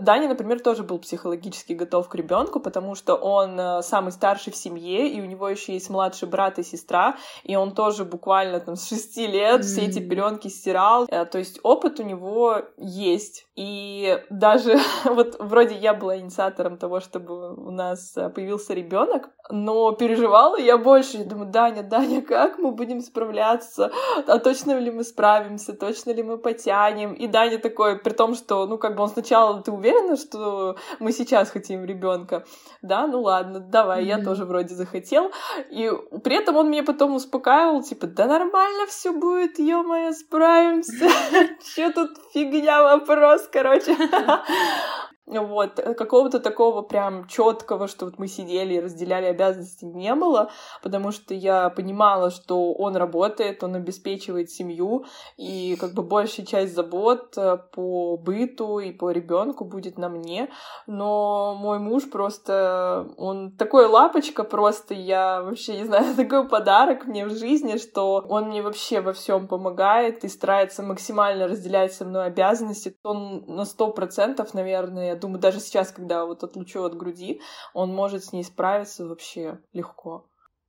Даня, 0.00 0.28
например, 0.28 0.60
тоже 0.60 0.82
был 0.82 0.98
психологически 0.98 1.74
готов 1.74 2.08
к 2.08 2.14
ребенку, 2.14 2.60
потому 2.60 2.94
что 2.94 3.14
он 3.14 3.58
э, 3.58 3.82
самый 3.82 4.12
старший 4.12 4.52
в 4.52 4.56
семье, 4.56 5.08
и 5.08 5.20
у 5.20 5.26
него 5.26 5.48
еще 5.48 5.74
есть 5.74 5.90
младший 5.90 6.28
брат 6.28 6.58
и 6.58 6.62
сестра, 6.62 7.16
и 7.44 7.56
он 7.56 7.74
тоже 7.74 8.04
буквально 8.04 8.60
там 8.60 8.76
с 8.76 8.88
шести 8.88 9.26
лет 9.26 9.60
mm-hmm. 9.60 9.64
все 9.64 9.80
эти 9.82 9.98
пеленки 9.98 10.48
стирал. 10.48 11.06
Э, 11.08 11.26
то 11.26 11.38
есть 11.38 11.60
опыт 11.62 12.00
у 12.00 12.02
него 12.02 12.62
есть. 12.78 13.46
И 13.60 14.18
даже 14.30 14.78
вот 15.04 15.36
вроде 15.38 15.74
я 15.74 15.92
была 15.92 16.16
инициатором 16.16 16.78
того, 16.78 17.00
чтобы 17.00 17.54
у 17.54 17.70
нас 17.70 18.16
э, 18.16 18.30
появился 18.30 18.72
ребенок, 18.72 19.28
но 19.50 19.92
переживала 19.92 20.56
я 20.58 20.78
больше. 20.78 21.18
Я 21.18 21.24
думаю, 21.24 21.50
Даня, 21.50 21.82
Даня, 21.82 22.22
как 22.22 22.58
мы 22.58 22.70
будем 22.70 23.02
справляться? 23.02 23.92
А 24.26 24.38
точно 24.38 24.78
ли 24.78 24.90
мы 24.90 25.04
справимся? 25.04 25.74
Точно 25.74 26.12
ли 26.12 26.22
мы 26.22 26.38
потянем? 26.38 27.12
И 27.12 27.26
Даня 27.26 27.58
такой, 27.58 27.98
при 27.98 28.14
том, 28.14 28.34
что, 28.34 28.66
ну, 28.66 28.78
как 28.78 28.96
бы 28.96 29.02
он 29.02 29.10
сначала, 29.10 29.60
ты 29.62 29.70
уверена, 29.70 30.16
что 30.16 30.76
мы 30.98 31.12
сейчас 31.12 31.50
хотим 31.50 31.84
ребенка? 31.84 32.46
Да, 32.80 33.06
ну 33.06 33.20
ладно, 33.20 33.60
давай, 33.60 34.04
mm-hmm. 34.04 34.20
я 34.20 34.24
тоже 34.24 34.46
вроде 34.46 34.74
захотел. 34.74 35.32
И 35.70 35.90
при 36.24 36.36
этом 36.36 36.56
он 36.56 36.70
меня 36.70 36.82
потом 36.82 37.14
успокаивал, 37.14 37.82
типа, 37.82 38.06
да 38.06 38.24
нормально 38.24 38.86
все 38.86 39.12
будет, 39.12 39.58
ё-моё, 39.58 40.12
справимся. 40.12 41.10
Че 41.74 41.90
тут 41.90 42.10
фигня 42.32 42.82
вопрос, 42.82 43.49
короче. 43.52 43.96
Вот, 45.30 45.78
э, 45.78 45.94
какого-то 45.94 46.40
такого 46.40 46.82
прям 46.82 47.28
четкого, 47.28 47.86
что 47.86 48.06
вот 48.06 48.18
мы 48.18 48.26
сидели 48.26 48.74
и 48.74 48.80
разделяли 48.80 49.26
обязанности 49.26 49.84
не 49.84 50.14
было, 50.16 50.50
потому 50.82 51.12
что 51.12 51.34
я 51.34 51.70
понимала, 51.70 52.30
что 52.30 52.72
он 52.72 52.96
работает, 52.96 53.62
он 53.62 53.76
обеспечивает 53.76 54.50
семью, 54.50 55.04
и 55.36 55.76
как 55.80 55.94
бы 55.94 56.02
большая 56.02 56.44
часть 56.44 56.74
забот 56.74 57.34
э, 57.36 57.58
по 57.72 58.16
быту 58.16 58.80
и 58.80 58.90
по 58.90 59.10
ребенку 59.10 59.64
будет 59.64 59.98
на 59.98 60.08
мне. 60.08 60.50
Но 60.88 61.54
мой 61.54 61.78
муж 61.78 62.10
просто, 62.10 63.08
он 63.16 63.52
такой 63.52 63.86
лапочка 63.86 64.42
просто, 64.42 64.94
я 64.94 65.42
вообще 65.42 65.78
не 65.78 65.84
знаю, 65.84 66.14
такой 66.16 66.48
подарок 66.48 67.06
мне 67.06 67.24
в 67.24 67.30
жизни, 67.30 67.78
что 67.78 68.24
он 68.28 68.48
мне 68.48 68.62
вообще 68.62 69.00
во 69.00 69.12
всем 69.12 69.46
помогает 69.46 70.24
и 70.24 70.28
старается 70.28 70.82
максимально 70.82 71.46
разделять 71.46 71.94
со 71.94 72.04
мной 72.04 72.26
обязанности. 72.26 72.96
Он 73.04 73.44
на 73.46 73.64
сто 73.64 73.92
процентов, 73.92 74.54
наверное, 74.54 75.19
думаю, 75.20 75.40
даже 75.40 75.60
сейчас, 75.60 75.92
когда 75.92 76.24
вот 76.24 76.42
отлучу 76.42 76.82
от 76.82 76.96
груди, 76.96 77.40
он 77.74 77.94
может 77.94 78.24
с 78.24 78.32
ней 78.32 78.44
справиться 78.44 79.06
вообще 79.06 79.60
легко. 79.72 80.26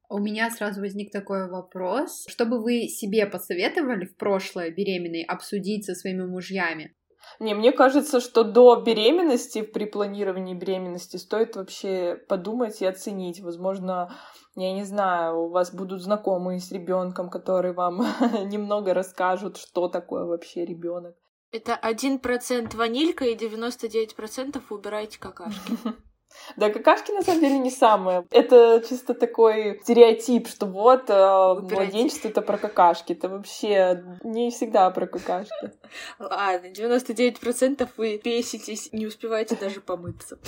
У 0.10 0.18
меня 0.18 0.50
сразу 0.52 0.82
возник 0.82 1.12
такой 1.12 1.50
вопрос. 1.50 2.26
Что 2.28 2.46
бы 2.46 2.62
вы 2.62 2.90
себе 2.90 3.26
посоветовали 3.26 4.06
в 4.06 4.18
прошлое 4.18 4.70
беременной 4.70 5.24
обсудить 5.24 5.86
со 5.86 5.96
своими 5.96 6.26
мужьями? 6.26 6.94
Не, 7.40 7.54
мне 7.54 7.72
кажется, 7.72 8.20
что 8.20 8.44
до 8.44 8.76
беременности, 8.76 9.62
при 9.62 9.86
планировании 9.86 10.54
беременности, 10.54 11.18
стоит 11.18 11.56
вообще 11.56 12.20
подумать 12.28 12.82
и 12.82 12.86
оценить. 12.86 13.40
Возможно, 13.42 14.14
я 14.56 14.74
не 14.74 14.84
знаю, 14.84 15.44
у 15.44 15.50
вас 15.50 15.74
будут 15.74 16.02
знакомые 16.02 16.60
с 16.60 16.72
ребенком, 16.72 17.30
которые 17.30 17.74
вам 17.74 18.02
немного 18.46 18.94
расскажут, 18.94 19.58
что 19.58 19.88
такое 19.88 20.26
вообще 20.26 20.66
ребенок. 20.66 21.16
Это 21.52 21.76
один 21.76 22.20
процент 22.20 22.74
ванилька 22.76 23.26
и 23.26 23.36
99% 23.36 24.62
убирайте 24.70 25.20
какашки. 25.20 25.74
Да, 26.56 26.70
какашки 26.70 27.12
на 27.12 27.22
самом 27.24 27.42
деле 27.42 27.60
не 27.60 27.70
самое. 27.70 28.26
Это 28.32 28.82
чисто 28.88 29.14
такой 29.14 29.80
стереотип, 29.84 30.48
что 30.48 30.66
вот 30.66 31.10
э, 31.10 31.14
младенчество 31.14 32.30
это 32.30 32.42
про 32.42 32.58
какашки. 32.58 33.12
Это 33.12 33.28
вообще 33.28 34.02
не 34.24 34.50
всегда 34.50 34.90
про 34.92 35.08
какашки. 35.08 35.74
Ладно, 36.20 36.68
99% 36.68 37.90
вы 37.98 38.22
беситесь, 38.24 38.94
не 38.94 39.06
успеваете 39.08 39.58
даже 39.58 39.82
помыться. 39.82 40.40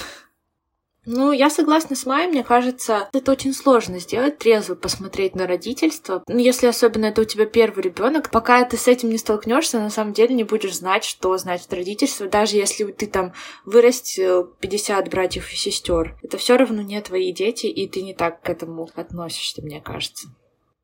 Ну, 1.06 1.32
я 1.32 1.50
согласна 1.50 1.96
с 1.96 2.06
Майей, 2.06 2.30
мне 2.30 2.44
кажется, 2.44 3.10
это 3.12 3.32
очень 3.32 3.54
сложно 3.54 4.00
сделать, 4.00 4.38
трезво 4.38 4.76
посмотреть 4.76 5.36
на 5.36 5.48
родительство. 5.48 6.24
Ну, 6.28 6.38
если 6.38 6.68
особенно 6.68 7.06
это 7.06 7.22
у 7.22 7.26
тебя 7.26 7.46
первый 7.46 7.84
ребенок, 7.84 8.32
пока 8.32 8.64
ты 8.64 8.78
с 8.78 8.88
этим 8.88 9.10
не 9.10 9.18
столкнешься, 9.18 9.80
на 9.80 9.90
самом 9.90 10.14
деле 10.14 10.34
не 10.34 10.44
будешь 10.44 10.78
знать, 10.78 11.04
что 11.04 11.38
значит 11.38 11.74
родительство, 11.74 12.28
даже 12.28 12.56
если 12.56 12.86
ты 12.86 13.08
там 13.08 13.34
вырастил 13.66 14.46
50 14.46 15.10
братьев 15.10 15.52
и 15.52 15.56
сестер. 15.56 16.18
Это 16.24 16.38
все 16.38 16.56
равно 16.56 16.82
не 16.82 17.02
твои 17.02 17.34
дети, 17.34 17.66
и 17.66 17.88
ты 17.88 18.02
не 18.02 18.14
так 18.14 18.42
к 18.42 18.50
этому 18.50 18.90
относишься, 18.96 19.62
мне 19.62 19.82
кажется. 19.82 20.30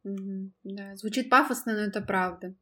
Mm-hmm. 0.06 0.50
Да, 0.64 0.96
звучит 0.96 1.30
пафосно, 1.30 1.74
но 1.74 1.80
это 1.80 2.02
правда. 2.02 2.56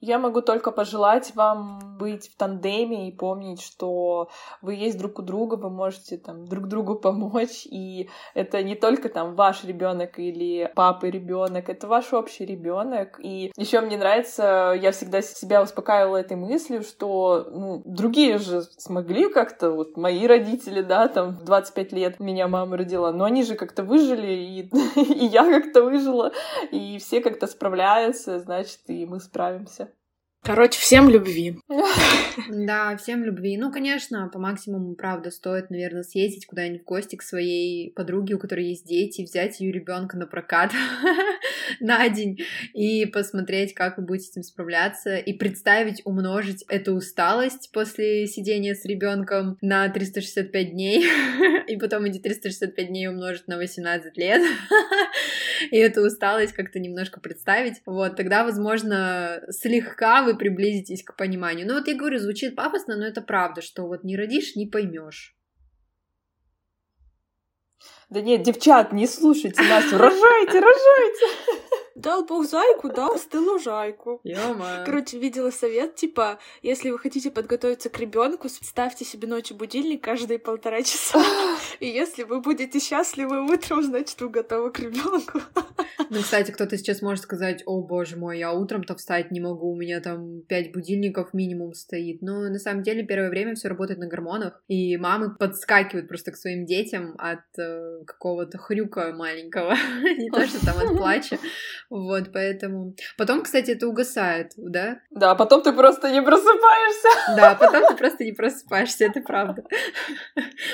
Я 0.00 0.18
могу 0.18 0.42
только 0.42 0.70
пожелать 0.72 1.34
вам 1.34 1.96
быть 1.98 2.28
в 2.28 2.36
тандеме 2.36 3.08
и 3.08 3.12
помнить, 3.12 3.62
что 3.62 4.28
вы 4.60 4.74
есть 4.74 4.98
друг 4.98 5.18
у 5.18 5.22
друга, 5.22 5.54
вы 5.54 5.70
можете 5.70 6.18
там 6.18 6.46
друг 6.46 6.68
другу 6.68 6.96
помочь, 6.96 7.66
и 7.66 8.08
это 8.34 8.62
не 8.62 8.74
только 8.74 9.08
там 9.08 9.34
ваш 9.34 9.64
ребенок 9.64 10.18
или 10.18 10.70
папы 10.74 11.10
ребенок, 11.10 11.68
это 11.68 11.86
ваш 11.86 12.12
общий 12.12 12.44
ребенок. 12.44 13.18
И 13.22 13.52
еще 13.56 13.80
мне 13.80 13.96
нравится, 13.96 14.74
я 14.80 14.92
всегда 14.92 15.22
себя 15.22 15.62
успокаивала 15.62 16.18
этой 16.18 16.36
мыслью, 16.36 16.82
что 16.82 17.46
ну, 17.50 17.82
другие 17.84 18.38
же 18.38 18.62
смогли 18.62 19.30
как-то, 19.30 19.70
вот 19.70 19.96
мои 19.96 20.26
родители, 20.26 20.82
да, 20.82 21.08
там 21.08 21.36
в 21.36 21.44
25 21.44 21.92
лет 21.92 22.20
меня 22.20 22.48
мама 22.48 22.76
родила, 22.76 23.12
но 23.12 23.24
они 23.24 23.42
же 23.42 23.54
как-то 23.54 23.82
выжили, 23.82 24.32
и, 24.32 24.60
и 25.00 25.24
я 25.26 25.44
как-то 25.44 25.82
выжила, 25.82 26.32
и 26.70 26.98
все 26.98 27.20
как-то 27.20 27.46
справляются, 27.46 28.38
значит, 28.40 28.80
и 28.88 29.06
мы 29.06 29.20
справимся. 29.20 29.90
Короче, 30.46 30.78
всем 30.78 31.10
любви. 31.10 31.56
Да, 32.48 32.96
всем 32.98 33.24
любви. 33.24 33.56
Ну, 33.56 33.72
конечно, 33.72 34.28
по 34.32 34.38
максимуму, 34.38 34.94
правда, 34.94 35.30
стоит, 35.30 35.70
наверное, 35.70 36.02
съездить 36.02 36.46
куда-нибудь 36.46 36.82
в 36.82 36.84
гости 36.84 37.16
к 37.16 37.22
своей 37.22 37.90
подруге, 37.92 38.34
у 38.34 38.38
которой 38.38 38.68
есть 38.68 38.86
дети, 38.86 39.22
взять 39.22 39.58
ее 39.58 39.72
ребенка 39.72 40.18
на 40.18 40.26
прокат 40.26 40.70
на 41.80 42.08
день 42.10 42.38
и 42.74 43.06
посмотреть, 43.06 43.72
как 43.72 43.96
вы 43.96 44.04
будете 44.04 44.26
с 44.26 44.30
этим 44.32 44.42
справляться, 44.42 45.16
и 45.16 45.32
представить, 45.32 46.02
умножить 46.04 46.62
эту 46.68 46.94
усталость 46.94 47.70
после 47.72 48.26
сидения 48.26 48.74
с 48.74 48.84
ребенком 48.84 49.56
на 49.62 49.88
365 49.88 50.70
дней, 50.70 51.06
и 51.66 51.76
потом 51.76 52.04
эти 52.04 52.18
365 52.18 52.88
дней 52.88 53.08
умножить 53.08 53.48
на 53.48 53.56
18 53.56 54.16
лет, 54.18 54.42
и 55.70 55.76
эту 55.76 56.02
усталость 56.02 56.52
как-то 56.52 56.78
немножко 56.78 57.20
представить. 57.20 57.80
Вот, 57.86 58.16
тогда, 58.16 58.44
возможно, 58.44 59.42
слегка 59.50 60.22
вы 60.22 60.36
приблизитесь 60.36 61.02
к 61.02 61.16
пониманию. 61.16 61.66
Ну 61.66 61.74
вот 61.74 61.88
я 61.88 61.94
говорю, 61.94 62.18
звучит 62.18 62.56
пафосно, 62.56 62.96
но 62.96 63.06
это 63.06 63.22
правда, 63.22 63.62
что 63.62 63.86
вот 63.86 64.04
не 64.04 64.16
родишь, 64.16 64.56
не 64.56 64.66
поймешь. 64.66 65.34
Да 68.08 68.20
нет, 68.20 68.42
девчат, 68.42 68.92
не 68.92 69.06
слушайте 69.06 69.62
нас, 69.62 69.92
рожайте, 69.92 70.60
рожайте! 70.60 71.26
Дал 71.96 72.26
бог 72.26 72.46
зайку, 72.46 72.90
дал 72.90 73.18
стылу 73.18 73.58
жайку. 73.58 74.20
Короче, 74.84 75.18
видела 75.18 75.50
совет, 75.50 75.94
типа, 75.94 76.38
если 76.60 76.90
вы 76.90 76.98
хотите 76.98 77.30
подготовиться 77.30 77.88
к 77.88 77.98
ребенку, 77.98 78.50
ставьте 78.50 79.06
себе 79.06 79.26
ночью 79.26 79.56
будильник 79.56 80.04
каждые 80.04 80.38
полтора 80.38 80.82
часа. 80.82 81.24
И 81.80 81.86
если 81.86 82.24
вы 82.24 82.42
будете 82.42 82.80
счастливы 82.80 83.50
утром, 83.50 83.82
значит, 83.82 84.20
вы 84.20 84.28
готовы 84.28 84.72
к 84.72 84.78
ребенку. 84.78 85.40
Ну, 86.08 86.20
кстати, 86.20 86.52
кто-то 86.52 86.76
сейчас 86.76 87.02
может 87.02 87.24
сказать, 87.24 87.62
о, 87.66 87.82
боже 87.82 88.16
мой, 88.16 88.38
я 88.38 88.52
утром-то 88.52 88.94
встать 88.94 89.32
не 89.32 89.40
могу, 89.40 89.72
у 89.72 89.76
меня 89.76 90.00
там 90.00 90.42
пять 90.42 90.72
будильников 90.72 91.34
минимум 91.34 91.74
стоит. 91.74 92.22
Но 92.22 92.42
на 92.42 92.58
самом 92.58 92.82
деле 92.82 93.04
первое 93.04 93.28
время 93.28 93.54
все 93.54 93.68
работает 93.68 93.98
на 93.98 94.06
гормонах, 94.06 94.62
и 94.68 94.96
мамы 94.98 95.34
подскакивают 95.34 96.06
просто 96.06 96.30
к 96.30 96.36
своим 96.36 96.64
детям 96.64 97.16
от 97.18 97.40
э, 97.58 98.04
какого-то 98.06 98.58
хрюка 98.58 99.12
маленького, 99.12 99.74
не 100.02 100.30
то, 100.30 100.46
что 100.46 100.64
там 100.64 100.78
от 100.78 100.96
плача. 100.96 101.38
Вот, 101.90 102.32
поэтому... 102.32 102.94
Потом, 103.16 103.42
кстати, 103.42 103.70
это 103.72 103.86
угасает, 103.86 104.52
да? 104.56 105.00
Да, 105.10 105.34
потом 105.34 105.62
ты 105.62 105.72
просто 105.72 106.10
не 106.10 106.22
просыпаешься. 106.22 107.08
Да, 107.36 107.54
потом 107.54 107.86
ты 107.88 107.96
просто 107.96 108.24
не 108.24 108.32
просыпаешься, 108.32 109.04
это 109.04 109.20
правда. 109.20 109.64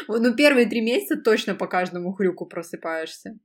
Ну, 0.09 0.35
первые 0.35 0.66
три 0.66 0.81
месяца 0.81 1.16
точно 1.16 1.54
по 1.54 1.66
каждому 1.66 2.12
хрюку 2.12 2.47
просыпаешься. 2.47 3.38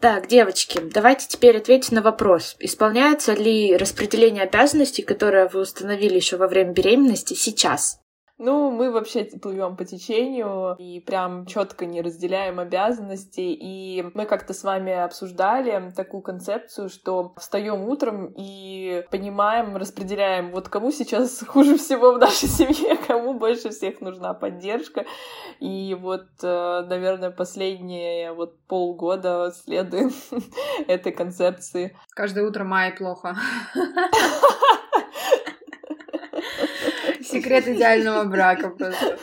Так, 0.00 0.26
девочки, 0.26 0.80
давайте 0.82 1.28
теперь 1.28 1.58
ответьте 1.58 1.94
на 1.94 2.02
вопрос. 2.02 2.56
Исполняется 2.58 3.34
ли 3.34 3.76
распределение 3.76 4.42
обязанностей, 4.42 5.02
которое 5.02 5.48
вы 5.48 5.60
установили 5.60 6.16
еще 6.16 6.36
во 6.36 6.48
время 6.48 6.72
беременности, 6.72 7.34
сейчас? 7.34 8.01
Ну, 8.44 8.72
мы 8.72 8.90
вообще 8.90 9.22
плывем 9.22 9.76
по 9.76 9.84
течению 9.84 10.74
и 10.76 10.98
прям 10.98 11.46
четко 11.46 11.86
не 11.86 12.02
разделяем 12.02 12.58
обязанности. 12.58 13.40
И 13.40 14.04
мы 14.14 14.26
как-то 14.26 14.52
с 14.52 14.64
вами 14.64 14.92
обсуждали 14.92 15.92
такую 15.94 16.22
концепцию, 16.22 16.88
что 16.88 17.34
встаем 17.36 17.84
утром 17.88 18.34
и 18.36 19.04
понимаем, 19.12 19.76
распределяем, 19.76 20.50
вот 20.50 20.68
кому 20.68 20.90
сейчас 20.90 21.44
хуже 21.46 21.78
всего 21.78 22.14
в 22.14 22.18
нашей 22.18 22.48
семье, 22.48 22.96
кому 23.06 23.34
больше 23.34 23.70
всех 23.70 24.00
нужна 24.00 24.34
поддержка. 24.34 25.04
И 25.60 25.96
вот, 26.00 26.26
э, 26.42 26.84
наверное, 26.88 27.30
последние 27.30 28.32
вот 28.32 28.58
полгода 28.66 29.52
следуем 29.54 30.10
этой 30.88 31.12
концепции. 31.12 31.96
Каждое 32.10 32.44
утро 32.44 32.64
май 32.64 32.90
плохо. 32.90 33.36
Секрет 37.32 37.68
идеального 37.68 38.24
брака 38.24 38.70
просто. 38.70 39.18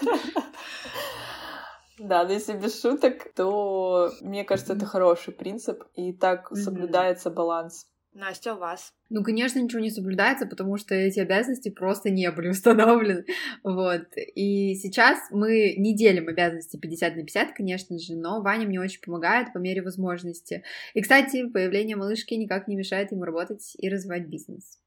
Да, 2.00 2.24
но 2.24 2.32
если 2.32 2.54
без 2.54 2.82
шуток, 2.82 3.34
то 3.36 4.12
мне 4.22 4.46
кажется, 4.46 4.74
это 4.74 4.86
хороший 4.86 5.34
принцип, 5.34 5.84
и 5.96 6.14
так 6.14 6.50
соблюдается 6.56 7.30
баланс. 7.30 7.86
Настя, 8.14 8.56
у 8.56 8.58
вас? 8.58 8.92
Ну, 9.10 9.24
конечно, 9.24 9.60
ничего 9.60 9.82
не 9.82 9.92
соблюдается, 9.92 10.48
потому 10.48 10.78
что 10.78 10.96
эти 10.96 11.20
обязанности 11.20 11.70
просто 11.70 12.10
не 12.10 12.32
были 12.32 12.50
установлены. 12.50 13.26
Вот. 13.64 14.08
И 14.16 14.76
сейчас 14.76 15.20
мы 15.30 15.76
не 15.78 15.96
делим 15.96 16.28
обязанности 16.28 16.78
50 16.78 17.16
на 17.18 17.24
50, 17.24 17.54
конечно 17.54 18.00
же, 18.00 18.16
но 18.16 18.42
Ваня 18.42 18.66
мне 18.66 18.80
очень 18.80 19.02
помогает 19.02 19.54
по 19.54 19.60
мере 19.60 19.84
возможности. 19.84 20.64
И, 20.96 21.02
кстати, 21.02 21.48
появление 21.48 21.98
малышки 21.98 22.34
никак 22.34 22.68
не 22.68 22.76
мешает 22.76 23.12
ему 23.12 23.26
работать 23.26 23.74
и 23.78 23.90
развивать 23.90 24.28
бизнес. 24.28 24.80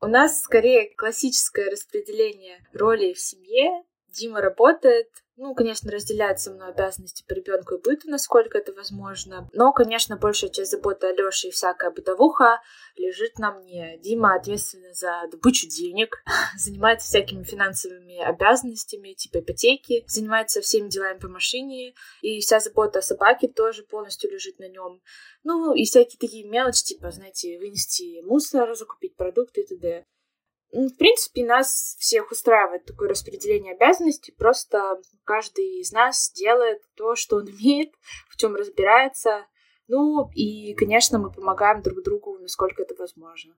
У 0.00 0.06
нас 0.06 0.42
скорее 0.42 0.94
классическое 0.94 1.70
распределение 1.70 2.66
ролей 2.72 3.14
в 3.14 3.20
семье. 3.20 3.84
Дима 4.08 4.40
работает, 4.40 5.08
ну, 5.36 5.54
конечно, 5.54 5.90
разделяет 5.90 6.38
со 6.38 6.52
мной 6.52 6.68
обязанности 6.68 7.24
по 7.26 7.32
ребенку 7.32 7.74
и 7.74 7.82
быту, 7.82 8.08
насколько 8.08 8.56
это 8.56 8.72
возможно. 8.72 9.48
Но, 9.52 9.72
конечно, 9.72 10.16
большая 10.16 10.50
часть 10.50 10.70
заботы 10.70 11.08
Алёши 11.08 11.48
и 11.48 11.50
всякая 11.50 11.90
бытовуха 11.90 12.60
лежит 12.96 13.38
на 13.38 13.52
мне. 13.52 13.98
Дима 13.98 14.36
ответственен 14.36 14.94
за 14.94 15.22
добычу 15.30 15.68
денег, 15.68 16.22
занимается 16.56 17.08
всякими 17.08 17.42
финансовыми 17.42 18.18
обязанностями, 18.22 19.14
типа 19.14 19.40
ипотеки, 19.40 20.04
занимается 20.06 20.60
всеми 20.60 20.88
делами 20.88 21.18
по 21.18 21.28
машине, 21.28 21.94
и 22.22 22.40
вся 22.40 22.60
забота 22.60 23.00
о 23.00 23.02
собаке 23.02 23.48
тоже 23.48 23.82
полностью 23.82 24.30
лежит 24.30 24.60
на 24.60 24.68
нем. 24.68 25.00
Ну, 25.42 25.74
и 25.74 25.84
всякие 25.84 26.18
такие 26.18 26.48
мелочи, 26.48 26.84
типа, 26.84 27.10
знаете, 27.10 27.58
вынести 27.58 28.22
мусор, 28.22 28.74
закупить 28.76 29.16
продукты 29.16 29.62
и 29.62 29.66
т.д. 29.66 30.06
В 30.74 30.96
принципе, 30.96 31.44
нас 31.44 31.96
всех 32.00 32.32
устраивает 32.32 32.84
такое 32.84 33.08
распределение 33.08 33.74
обязанностей. 33.74 34.34
Просто 34.36 35.00
каждый 35.22 35.80
из 35.80 35.92
нас 35.92 36.32
делает 36.32 36.82
то, 36.96 37.14
что 37.14 37.36
он 37.36 37.42
умеет, 37.48 37.92
в 38.28 38.36
чем 38.36 38.56
разбирается. 38.56 39.46
Ну, 39.86 40.28
и, 40.34 40.74
конечно, 40.74 41.18
мы 41.20 41.30
помогаем 41.30 41.80
друг 41.80 42.02
другу, 42.02 42.38
насколько 42.38 42.82
это 42.82 42.96
возможно. 42.98 43.54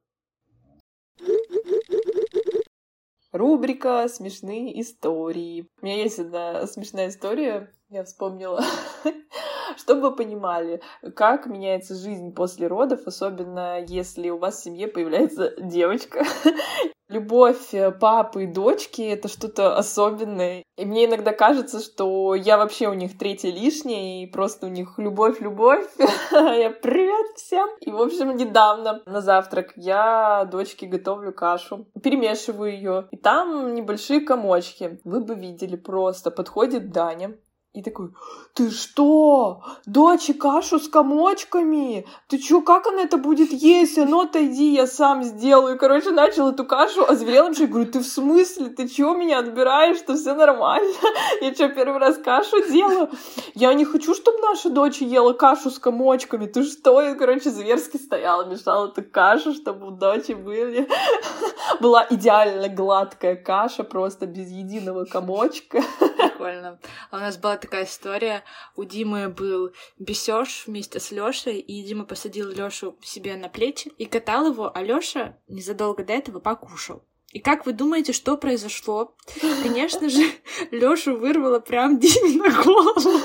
Рубрика 3.33 4.07
«Смешные 4.09 4.79
истории». 4.81 5.67
У 5.81 5.87
меня 5.87 6.03
есть 6.03 6.19
одна 6.19 6.67
смешная 6.67 7.09
история, 7.09 7.73
я 7.89 8.05
вспомнила. 8.05 8.63
Чтобы 9.87 10.11
вы 10.11 10.17
понимали, 10.17 10.81
как 11.15 11.47
меняется 11.47 11.95
жизнь 11.95 12.33
после 12.33 12.67
родов, 12.67 13.01
особенно 13.07 13.81
если 13.81 14.31
у 14.31 14.39
вас 14.39 14.57
в 14.57 14.65
семье 14.65 14.89
появляется 14.89 15.55
девочка. 15.59 16.25
Любовь 17.09 17.73
э, 17.73 17.93
папы 17.93 18.45
и 18.45 18.47
дочки— 18.47 19.01
это 19.03 19.29
что-то 19.29 19.77
особенное. 19.77 20.65
И 20.77 20.85
мне 20.85 21.05
иногда 21.05 21.33
кажется, 21.33 21.79
что 21.81 22.35
я 22.35 22.59
вообще 22.59 22.89
у 22.89 22.95
них 22.95 23.17
третья 23.17 23.53
лишняя, 23.53 24.25
и 24.25 24.27
просто 24.27 24.67
у 24.67 24.69
них 24.69 24.99
любовь-любовь. 24.99 25.87
я 26.33 26.71
привет 26.71 27.37
всем! 27.37 27.69
И, 27.81 27.93
в 27.93 28.01
общем, 28.01 28.37
недавно 28.37 29.03
на 29.07 29.21
завтрак 29.21 29.73
я 29.77 30.49
дочке 30.51 30.87
готовлю 30.87 31.33
кашу, 31.33 31.87
перемешиваю 32.03 32.73
ее, 32.73 33.09
и 33.13 33.17
там 33.17 33.75
небольшие 33.75 34.21
комочки. 34.21 34.99
Вы 35.05 35.21
бы 35.21 35.37
видели 35.37 35.77
просто. 35.77 36.33
Подходит 36.33 36.91
Даня, 36.91 37.37
и 37.77 37.83
такой, 37.83 38.09
ты 38.55 38.71
что? 38.71 39.63
Дочь, 39.85 40.31
кашу 40.41 40.79
с 40.79 40.89
комочками? 40.89 42.07
Ты 42.27 42.39
чё, 42.39 42.63
как 42.63 42.87
она 42.87 43.03
это 43.03 43.19
будет 43.19 43.53
есть? 43.53 43.99
А 43.99 44.07
ну 44.07 44.23
отойди, 44.23 44.73
я 44.73 44.87
сам 44.87 45.23
сделаю. 45.23 45.79
Короче, 45.79 46.11
начал 46.11 46.49
эту 46.49 46.65
кашу, 46.65 47.05
а 47.07 47.15
зверел 47.15 47.51
я 47.51 47.67
говорю, 47.67 47.91
ты 47.91 48.01
в 48.01 48.07
смысле? 48.07 48.71
Ты 48.71 48.89
чего 48.89 49.15
меня 49.15 49.41
отбираешь? 49.41 49.99
Что 49.99 50.15
все 50.15 50.35
нормально? 50.35 50.91
Я 51.43 51.53
что, 51.53 51.69
первый 51.69 51.99
раз 51.99 52.17
кашу 52.17 52.67
делаю? 52.67 53.11
Я 53.55 53.75
не 53.75 53.85
хочу, 53.85 54.15
чтобы 54.15 54.39
наша 54.39 54.71
дочь 54.71 55.03
ела 55.03 55.35
кашу 55.35 55.71
с 55.71 55.79
комочками. 55.79 56.47
Ты 56.47 56.63
что? 56.63 57.03
Я, 57.03 57.15
короче, 57.15 57.51
зверски 57.51 57.99
стояла, 57.99 58.45
мешала 58.47 58.89
эту 58.89 59.03
кашу, 59.03 59.53
чтобы 59.53 59.89
у 59.89 59.91
дочи 59.91 60.33
были. 60.33 60.89
Была 61.81 62.07
идеально 62.09 62.71
гладкая 62.71 63.37
каша, 63.37 63.85
просто 63.85 64.25
без 64.25 64.51
единого 64.51 65.05
комочка. 65.05 65.83
Прикольно. 66.37 66.79
А 67.11 67.17
у 67.17 67.21
нас 67.21 67.39
была 67.39 67.57
такая 67.57 67.85
история. 67.85 68.45
У 68.75 68.85
Димы 68.85 69.29
был 69.29 69.73
бесеж 69.99 70.65
вместе 70.67 71.01
с 71.01 71.11
Лёшей, 71.11 71.59
и 71.59 71.83
Дима 71.83 72.05
посадил 72.05 72.51
Лёшу 72.51 72.99
себе 73.03 73.37
на 73.37 73.49
плечи 73.49 73.89
и 73.97 74.05
катал 74.05 74.53
его, 74.53 74.71
а 74.75 74.83
Лёша 74.83 75.39
незадолго 75.49 76.05
до 76.05 76.13
этого 76.13 76.41
покушал. 76.41 77.05
И 77.33 77.41
как 77.41 77.67
вы 77.67 77.73
думаете, 77.73 78.13
что 78.13 78.37
произошло? 78.37 79.15
Конечно 79.63 80.09
же, 80.09 80.23
Лёшу 80.71 81.17
вырвало 81.17 81.61
прям 81.61 81.99
Диме 82.01 82.43
на 82.43 82.63
голову. 82.63 83.21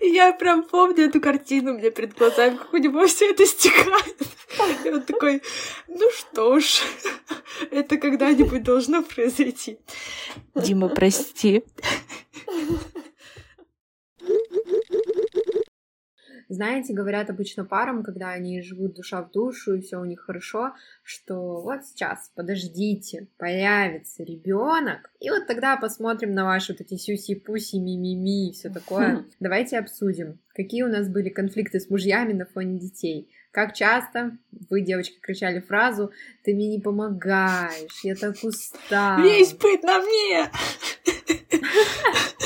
И 0.00 0.08
я 0.08 0.32
прям 0.32 0.62
помню 0.62 1.04
эту 1.04 1.20
картину 1.20 1.74
меня 1.74 1.90
перед 1.90 2.16
глазами, 2.16 2.56
как 2.56 2.72
у 2.72 2.76
него 2.76 3.06
все 3.06 3.30
это 3.30 3.44
стекает. 3.46 4.16
И 4.84 4.88
он 4.88 5.02
такой, 5.02 5.42
ну 5.88 6.08
что 6.10 6.60
ж, 6.60 6.82
это 7.70 7.96
когда-нибудь 7.96 8.62
должно 8.62 9.02
произойти. 9.02 9.78
Дима, 10.54 10.88
прости. 10.88 11.64
Знаете, 16.48 16.92
говорят 16.92 17.30
обычно 17.30 17.64
парам, 17.64 18.02
когда 18.02 18.30
они 18.30 18.60
живут 18.62 18.94
душа 18.94 19.22
в 19.22 19.30
душу 19.30 19.74
и 19.74 19.80
все 19.80 19.98
у 19.98 20.04
них 20.04 20.20
хорошо, 20.20 20.74
что 21.02 21.60
вот 21.60 21.84
сейчас, 21.84 22.30
подождите, 22.34 23.28
появится 23.38 24.22
ребенок, 24.22 25.10
и 25.20 25.30
вот 25.30 25.46
тогда 25.46 25.76
посмотрим 25.76 26.34
на 26.34 26.44
ваши 26.44 26.72
вот 26.72 26.80
эти 26.80 26.94
сюси-пуси, 26.94 27.76
ми-ми-ми 27.76 28.50
и 28.50 28.52
все 28.52 28.70
такое. 28.70 29.24
Давайте 29.40 29.78
обсудим, 29.78 30.38
какие 30.54 30.82
у 30.82 30.88
нас 30.88 31.08
были 31.08 31.28
конфликты 31.28 31.80
с 31.80 31.90
мужьями 31.90 32.32
на 32.32 32.46
фоне 32.46 32.78
детей. 32.78 33.30
Как 33.50 33.72
часто 33.72 34.36
вы, 34.68 34.80
девочки, 34.80 35.16
кричали 35.20 35.60
фразу 35.60 36.10
«Ты 36.42 36.54
мне 36.54 36.68
не 36.68 36.80
помогаешь, 36.80 38.02
я 38.02 38.16
так 38.16 38.34
устала». 38.42 39.22
Весь 39.22 39.52
быт 39.52 39.82
на 39.84 40.00
мне! 40.00 40.50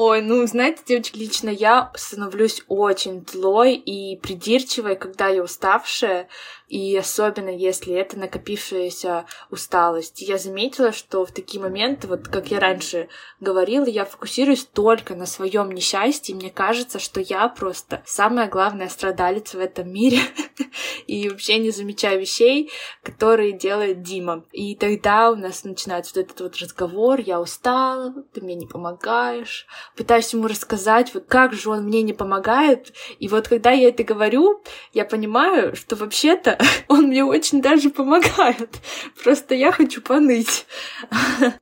Ой, 0.00 0.22
ну, 0.22 0.46
знаете, 0.46 0.82
девочки, 0.86 1.18
лично 1.18 1.48
я 1.48 1.90
становлюсь 1.96 2.62
очень 2.68 3.26
злой 3.28 3.74
и 3.74 4.16
придирчивой, 4.16 4.94
когда 4.94 5.26
я 5.26 5.42
уставшая. 5.42 6.28
И 6.68 6.96
особенно 6.96 7.48
если 7.48 7.94
это 7.94 8.18
накопившаяся 8.18 9.24
усталость. 9.50 10.20
Я 10.20 10.38
заметила, 10.38 10.92
что 10.92 11.24
в 11.24 11.32
такие 11.32 11.62
моменты, 11.62 12.06
вот 12.06 12.28
как 12.28 12.50
я 12.50 12.60
раньше 12.60 13.08
говорила, 13.40 13.86
я 13.86 14.04
фокусируюсь 14.04 14.64
только 14.64 15.14
на 15.14 15.26
своем 15.26 15.72
несчастье, 15.72 16.34
и 16.34 16.38
мне 16.38 16.50
кажется, 16.50 16.98
что 16.98 17.20
я 17.20 17.48
просто 17.48 18.02
самая 18.04 18.48
главная 18.48 18.88
страдалица 18.88 19.56
в 19.56 19.60
этом 19.60 19.90
мире, 19.90 20.20
и 21.06 21.28
вообще 21.28 21.58
не 21.58 21.70
замечаю 21.70 22.20
вещей, 22.20 22.70
которые 23.02 23.52
делает 23.52 24.02
Дима. 24.02 24.44
И 24.52 24.74
тогда 24.76 25.30
у 25.30 25.36
нас 25.36 25.64
начинается 25.64 26.12
вот 26.14 26.24
этот 26.26 26.40
вот 26.40 26.56
разговор, 26.56 27.20
я 27.20 27.40
устала, 27.40 28.12
ты 28.32 28.42
мне 28.42 28.54
не 28.54 28.66
помогаешь, 28.66 29.66
пытаюсь 29.96 30.32
ему 30.34 30.46
рассказать, 30.46 31.14
вот 31.14 31.24
как 31.26 31.54
же 31.54 31.70
он 31.70 31.84
мне 31.84 32.02
не 32.02 32.12
помогает, 32.12 32.92
и 33.18 33.28
вот 33.28 33.48
когда 33.48 33.70
я 33.70 33.88
это 33.88 34.04
говорю, 34.04 34.62
я 34.92 35.04
понимаю, 35.04 35.74
что 35.74 35.96
вообще-то 35.96 36.57
он 36.88 37.08
мне 37.08 37.24
очень 37.24 37.62
даже 37.62 37.90
помогает. 37.90 38.78
Просто 39.22 39.54
я 39.54 39.72
хочу 39.72 40.02
поныть. 40.02 40.66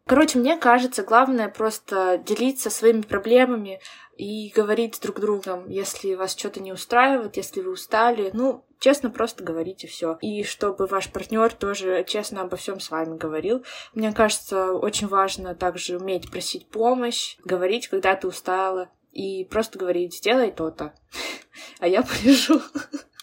Короче, 0.07 0.39
мне 0.39 0.57
кажется, 0.57 1.03
главное 1.03 1.49
просто 1.49 2.23
делиться 2.25 2.71
своими 2.71 3.03
проблемами 3.03 3.81
и 4.17 4.51
говорить 4.55 4.99
друг 5.03 5.21
другом, 5.21 5.69
если 5.69 6.15
вас 6.15 6.37
что-то 6.37 6.61
не 6.61 6.73
устраивает, 6.73 7.37
если 7.37 7.61
вы 7.61 7.73
устали, 7.73 8.31
ну, 8.33 8.65
честно 8.79 9.11
просто 9.11 9.45
говорите 9.45 9.87
все. 9.87 10.19
И 10.23 10.43
чтобы 10.43 10.87
ваш 10.87 11.11
партнер 11.13 11.53
тоже 11.53 12.05
честно 12.07 12.43
обо 12.43 12.57
всем 12.57 12.81
с 12.81 12.91
вами 12.91 13.19
говорил. 13.19 13.65
Мне 13.95 14.13
кажется, 14.13 14.73
очень 14.73 15.07
важно 15.07 15.55
также 15.55 15.99
уметь 15.99 16.31
просить 16.31 16.69
помощь, 16.69 17.37
говорить, 17.45 17.89
когда 17.89 18.15
ты 18.17 18.27
устала, 18.27 18.89
и 19.13 19.45
просто 19.45 19.79
говорить, 19.79 20.15
сделай 20.15 20.51
то-то, 20.51 20.95
а 21.81 21.89
я 21.89 22.03
полежу. 22.03 22.61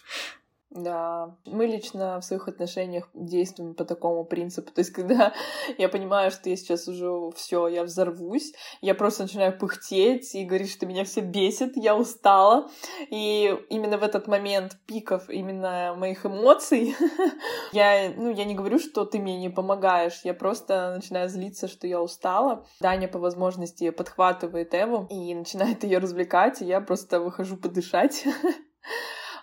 Да, 0.74 1.36
мы 1.46 1.66
лично 1.66 2.20
в 2.20 2.24
своих 2.24 2.48
отношениях 2.48 3.08
действуем 3.14 3.74
по 3.74 3.84
такому 3.84 4.24
принципу. 4.24 4.72
То 4.72 4.80
есть, 4.80 4.90
когда 4.90 5.32
я 5.78 5.88
понимаю, 5.88 6.32
что 6.32 6.50
я 6.50 6.56
сейчас 6.56 6.88
уже 6.88 7.30
все, 7.36 7.68
я 7.68 7.84
взорвусь, 7.84 8.52
я 8.80 8.96
просто 8.96 9.22
начинаю 9.22 9.56
пыхтеть 9.56 10.34
и 10.34 10.44
говорить, 10.44 10.72
что 10.72 10.86
меня 10.86 11.04
все 11.04 11.20
бесит, 11.20 11.76
я 11.76 11.94
устала. 11.94 12.68
И 13.08 13.56
именно 13.70 13.98
в 13.98 14.02
этот 14.02 14.26
момент 14.26 14.76
пиков 14.86 15.30
именно 15.30 15.94
моих 15.96 16.26
эмоций 16.26 16.96
я, 17.72 18.12
ну, 18.16 18.32
я 18.32 18.44
не 18.44 18.56
говорю, 18.56 18.80
что 18.80 19.04
ты 19.04 19.20
мне 19.20 19.38
не 19.38 19.50
помогаешь, 19.50 20.22
я 20.24 20.34
просто 20.34 20.96
начинаю 20.96 21.28
злиться, 21.28 21.68
что 21.68 21.86
я 21.86 22.02
устала. 22.02 22.66
Даня 22.80 23.06
по 23.06 23.20
возможности 23.20 23.90
подхватывает 23.90 24.74
Эву 24.74 25.06
и 25.08 25.36
начинает 25.36 25.84
ее 25.84 25.98
развлекать, 25.98 26.62
и 26.62 26.64
я 26.64 26.80
просто 26.80 27.20
выхожу 27.20 27.56
подышать. 27.56 28.24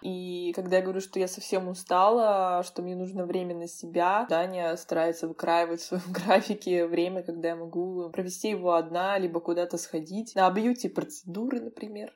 И 0.02 0.52
когда 0.56 0.78
я 0.78 0.82
говорю, 0.84 1.02
что 1.02 1.20
я 1.20 1.28
совсем 1.28 1.68
устала, 1.68 2.64
что 2.64 2.82
мне 2.82 2.96
нужно 2.96 3.26
время 3.26 3.56
на 3.56 3.68
себя, 3.68 4.26
Даня 4.30 4.76
старается 4.78 5.28
выкраивать 5.28 5.82
в 5.82 5.86
своем 5.86 6.04
графике 6.12 6.88
время, 6.88 7.24
когда 7.24 7.50
я 7.50 7.56
могу 7.56 8.10
провести 8.10 8.50
его 8.50 8.74
одна, 8.74 9.18
либо 9.18 9.40
куда-то 9.40 9.78
сходить. 9.78 10.36
На 10.36 10.50
бьюти-процедуры, 10.50 11.62
например. 11.62 12.14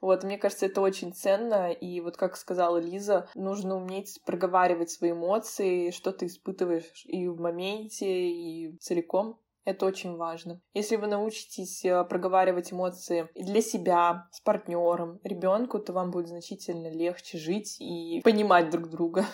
Вот, 0.00 0.22
мне 0.22 0.36
кажется, 0.36 0.66
это 0.66 0.82
очень 0.82 1.14
ценно. 1.14 1.70
И 1.70 2.00
вот 2.00 2.18
как 2.18 2.36
сказала 2.36 2.76
Лиза, 2.76 3.26
нужно 3.34 3.76
уметь 3.76 4.20
проговаривать 4.26 4.90
свои 4.90 5.12
эмоции, 5.12 5.90
что 5.90 6.12
ты 6.12 6.26
испытываешь 6.26 7.04
и 7.06 7.26
в 7.26 7.40
моменте, 7.40 8.06
и 8.06 8.76
целиком. 8.78 9.38
Это 9.64 9.86
очень 9.86 10.16
важно. 10.16 10.60
Если 10.74 10.96
вы 10.96 11.06
научитесь 11.06 11.84
э, 11.84 12.04
проговаривать 12.04 12.72
эмоции 12.72 13.28
для 13.34 13.62
себя, 13.62 14.28
с 14.30 14.40
партнером, 14.40 15.20
ребенку, 15.24 15.78
то 15.78 15.92
вам 15.92 16.10
будет 16.10 16.28
значительно 16.28 16.90
легче 16.90 17.38
жить 17.38 17.80
и 17.80 18.20
понимать 18.22 18.70
друг 18.70 18.90
друга. 18.90 19.24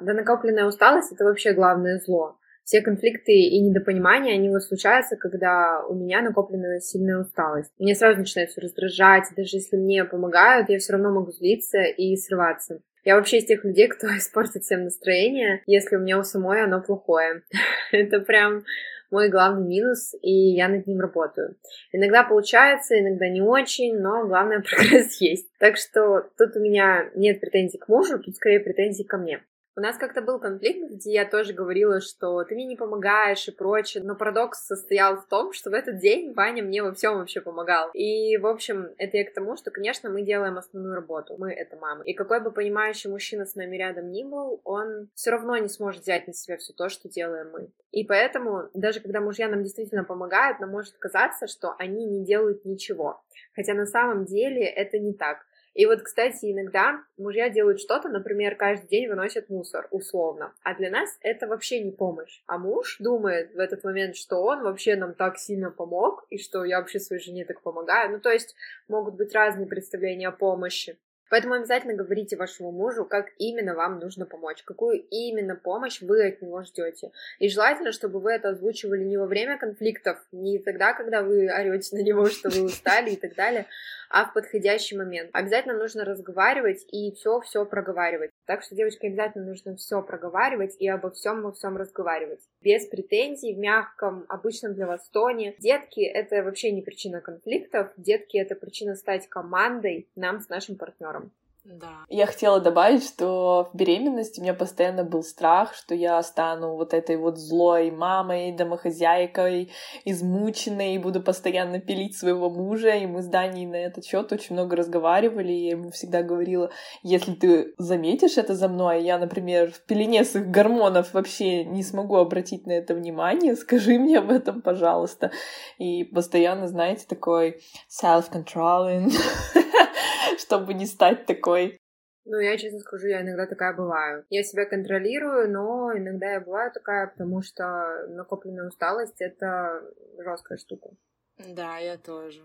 Да 0.00 0.12
накопленная 0.12 0.66
усталость— 0.66 1.12
это 1.12 1.24
вообще 1.24 1.52
главное 1.52 2.00
зло. 2.00 2.36
Все 2.64 2.82
конфликты 2.82 3.32
и 3.32 3.60
недопонимания, 3.60 4.34
они 4.34 4.48
вот 4.48 4.62
случаются, 4.62 5.16
когда 5.16 5.84
у 5.88 5.94
меня 5.94 6.22
накопленная 6.22 6.80
сильная 6.80 7.18
усталость. 7.20 7.72
Мне 7.78 7.94
сразу 7.94 8.18
начинает 8.18 8.50
все 8.50 8.60
раздражать, 8.60 9.24
даже 9.36 9.56
если 9.56 9.76
мне 9.76 10.04
помогают, 10.04 10.68
я 10.68 10.78
все 10.78 10.92
равно 10.92 11.12
могу 11.12 11.32
злиться 11.32 11.82
и 11.82 12.16
срываться. 12.16 12.80
Я 13.04 13.16
вообще 13.16 13.38
из 13.38 13.46
тех 13.46 13.64
людей, 13.64 13.88
кто 13.88 14.06
испортит 14.08 14.62
всем 14.62 14.84
настроение, 14.84 15.62
если 15.66 15.96
у 15.96 16.00
меня 16.00 16.18
у 16.18 16.22
самой 16.22 16.62
оно 16.62 16.80
плохое. 16.80 17.42
Это 17.92 18.20
прям 18.20 18.64
мой 19.10 19.28
главный 19.28 19.66
минус, 19.66 20.14
и 20.22 20.32
я 20.32 20.68
над 20.68 20.86
ним 20.86 21.00
работаю. 21.00 21.56
Иногда 21.92 22.24
получается, 22.24 22.98
иногда 22.98 23.28
не 23.28 23.40
очень, 23.40 23.98
но 23.98 24.26
главное 24.26 24.60
прогресс 24.68 25.20
есть. 25.20 25.48
Так 25.58 25.76
что 25.76 26.28
тут 26.38 26.56
у 26.56 26.60
меня 26.60 27.10
нет 27.14 27.40
претензий 27.40 27.78
к 27.78 27.88
мужу, 27.88 28.18
тут 28.18 28.36
скорее 28.36 28.60
претензий 28.60 29.04
ко 29.04 29.18
мне. 29.18 29.42
У 29.76 29.80
нас 29.80 29.96
как-то 29.96 30.20
был 30.20 30.40
конфликт, 30.40 30.90
где 30.90 31.12
я 31.12 31.24
тоже 31.24 31.52
говорила, 31.52 32.00
что 32.00 32.42
ты 32.42 32.56
мне 32.56 32.64
не 32.64 32.74
помогаешь 32.74 33.46
и 33.46 33.52
прочее, 33.52 34.02
но 34.02 34.16
парадокс 34.16 34.66
состоял 34.66 35.16
в 35.16 35.26
том, 35.28 35.52
что 35.52 35.70
в 35.70 35.74
этот 35.74 35.98
день 35.98 36.32
Ваня 36.34 36.64
мне 36.64 36.82
во 36.82 36.92
всем 36.92 37.18
вообще 37.18 37.40
помогал. 37.40 37.88
И, 37.94 38.36
в 38.36 38.46
общем, 38.46 38.88
это 38.98 39.16
я 39.16 39.24
к 39.24 39.32
тому, 39.32 39.56
что, 39.56 39.70
конечно, 39.70 40.10
мы 40.10 40.22
делаем 40.22 40.58
основную 40.58 40.96
работу, 40.96 41.36
мы— 41.38 41.52
это 41.54 41.76
мамы. 41.76 42.04
И 42.04 42.14
какой 42.14 42.40
бы 42.40 42.50
понимающий 42.50 43.08
мужчина 43.08 43.46
с 43.46 43.54
нами 43.54 43.76
рядом 43.76 44.10
ни 44.10 44.24
был, 44.24 44.60
он 44.64 45.08
все 45.14 45.30
равно 45.30 45.56
не 45.56 45.68
сможет 45.68 46.02
взять 46.02 46.26
на 46.26 46.32
себя 46.32 46.56
все 46.56 46.72
то, 46.72 46.88
что 46.88 47.08
делаем 47.08 47.50
мы. 47.52 47.70
И 47.92 48.04
поэтому, 48.04 48.68
даже 48.74 48.98
когда 48.98 49.20
мужья 49.20 49.48
нам 49.48 49.62
действительно 49.62 50.02
помогают, 50.02 50.58
нам 50.58 50.70
может 50.70 50.94
казаться, 50.98 51.46
что 51.46 51.74
они 51.78 52.06
не 52.06 52.24
делают 52.24 52.64
ничего. 52.64 53.22
Хотя 53.54 53.74
на 53.74 53.86
самом 53.86 54.24
деле 54.24 54.64
это 54.64 54.98
не 54.98 55.14
так. 55.14 55.38
И 55.80 55.86
вот, 55.86 56.02
кстати, 56.02 56.52
иногда 56.52 57.02
мужья 57.16 57.48
делают 57.48 57.80
что-то, 57.80 58.10
например, 58.10 58.54
каждый 58.54 58.86
день 58.86 59.08
выносят 59.08 59.48
мусор, 59.48 59.88
условно. 59.90 60.52
А 60.62 60.74
для 60.74 60.90
нас 60.90 61.08
это 61.22 61.46
вообще 61.46 61.82
не 61.82 61.90
помощь. 61.90 62.42
А 62.46 62.58
муж 62.58 62.98
думает 62.98 63.54
в 63.54 63.58
этот 63.58 63.82
момент, 63.82 64.14
что 64.14 64.42
он 64.42 64.62
вообще 64.62 64.94
нам 64.94 65.14
так 65.14 65.38
сильно 65.38 65.70
помог, 65.70 66.26
и 66.28 66.36
что 66.36 66.66
я 66.66 66.80
вообще 66.80 67.00
своей 67.00 67.22
жене 67.22 67.46
так 67.46 67.62
помогаю. 67.62 68.10
Ну, 68.10 68.20
то 68.20 68.30
есть 68.30 68.54
могут 68.88 69.14
быть 69.14 69.34
разные 69.34 69.66
представления 69.66 70.28
о 70.28 70.32
помощи. 70.32 70.98
Поэтому 71.30 71.54
обязательно 71.54 71.94
говорите 71.94 72.36
вашему 72.36 72.72
мужу, 72.72 73.04
как 73.04 73.28
именно 73.38 73.74
вам 73.74 74.00
нужно 74.00 74.26
помочь, 74.26 74.62
какую 74.64 75.00
именно 75.10 75.54
помощь 75.54 76.02
вы 76.02 76.26
от 76.26 76.42
него 76.42 76.62
ждете. 76.62 77.12
И 77.38 77.48
желательно, 77.48 77.92
чтобы 77.92 78.20
вы 78.20 78.32
это 78.32 78.50
озвучивали 78.50 79.04
не 79.04 79.16
во 79.16 79.26
время 79.26 79.56
конфликтов, 79.56 80.18
не 80.32 80.58
тогда, 80.58 80.92
когда 80.92 81.22
вы 81.22 81.48
орете 81.48 81.96
на 81.96 82.02
него, 82.02 82.26
что 82.26 82.50
вы 82.50 82.64
устали 82.64 83.10
и 83.10 83.16
так 83.16 83.34
далее, 83.36 83.66
а 84.10 84.24
в 84.24 84.34
подходящий 84.34 84.96
момент. 84.96 85.30
Обязательно 85.32 85.78
нужно 85.78 86.04
разговаривать 86.04 86.84
и 86.90 87.14
все-все 87.14 87.64
проговаривать. 87.64 88.32
Так 88.44 88.62
что, 88.62 88.74
девочки, 88.74 89.06
обязательно 89.06 89.46
нужно 89.46 89.76
все 89.76 90.02
проговаривать 90.02 90.74
и 90.80 90.88
обо 90.88 91.12
всем 91.12 91.42
во 91.42 91.52
всем 91.52 91.76
разговаривать. 91.76 92.40
Без 92.60 92.86
претензий, 92.86 93.54
в 93.54 93.58
мягком, 93.58 94.26
обычном 94.28 94.74
для 94.74 94.88
вас 94.88 95.08
тоне. 95.10 95.54
Детки— 95.60 96.00
это 96.00 96.42
вообще 96.42 96.72
не 96.72 96.82
причина 96.82 97.20
конфликтов. 97.20 97.92
Детки— 97.96 98.36
это 98.38 98.56
причина 98.56 98.96
стать 98.96 99.28
командой 99.28 100.08
нам 100.16 100.40
с 100.40 100.48
нашим 100.48 100.76
партнером. 100.76 101.19
Да. 101.64 102.06
Я 102.08 102.26
хотела 102.26 102.58
добавить, 102.58 103.04
что 103.04 103.68
в 103.72 103.76
беременности 103.76 104.40
у 104.40 104.42
меня 104.42 104.54
постоянно 104.54 105.04
был 105.04 105.22
страх, 105.22 105.74
что 105.74 105.94
я 105.94 106.22
стану 106.22 106.76
вот 106.76 106.94
этой 106.94 107.16
вот 107.16 107.36
злой 107.38 107.90
мамой, 107.90 108.52
домохозяйкой, 108.52 109.70
измученной, 110.06 110.94
и 110.94 110.98
буду 110.98 111.20
постоянно 111.20 111.78
пилить 111.78 112.16
своего 112.16 112.48
мужа. 112.48 112.90
И 112.96 113.06
мы 113.06 113.22
с 113.22 113.26
Даней 113.26 113.66
на 113.66 113.76
этот 113.76 114.06
счет 114.06 114.32
очень 114.32 114.54
много 114.54 114.74
разговаривали, 114.74 115.52
и 115.52 115.64
я 115.64 115.70
ему 115.72 115.90
всегда 115.90 116.22
говорила, 116.22 116.70
если 117.02 117.34
ты 117.34 117.74
заметишь 117.76 118.38
это 118.38 118.54
за 118.54 118.68
мной, 118.68 119.02
я, 119.02 119.18
например, 119.18 119.70
в 119.70 119.84
пелене 119.84 120.24
своих 120.24 120.48
гормонов 120.48 121.12
вообще 121.12 121.64
не 121.64 121.82
смогу 121.82 122.16
обратить 122.16 122.66
на 122.66 122.72
это 122.72 122.94
внимание, 122.94 123.54
скажи 123.54 123.98
мне 123.98 124.18
об 124.18 124.30
этом, 124.30 124.62
пожалуйста. 124.62 125.30
И 125.78 126.04
постоянно, 126.04 126.68
знаете, 126.68 127.04
такой 127.06 127.60
self-controlling 127.88 129.12
чтобы 130.38 130.74
не 130.74 130.86
стать 130.86 131.26
такой. 131.26 131.78
Ну, 132.24 132.38
я 132.38 132.56
честно 132.58 132.80
скажу, 132.80 133.08
я 133.08 133.22
иногда 133.22 133.46
такая 133.46 133.74
бываю. 133.74 134.24
Я 134.30 134.42
себя 134.42 134.66
контролирую, 134.66 135.50
но 135.50 135.96
иногда 135.96 136.32
я 136.34 136.40
бываю 136.40 136.70
такая, 136.70 137.06
потому 137.08 137.42
что 137.42 138.06
накопленная 138.08 138.68
усталость— 138.68 139.16
это 139.20 139.82
жесткая 140.18 140.58
штука. 140.58 140.90
Да, 141.38 141.78
я 141.78 141.96
тоже. 141.96 142.42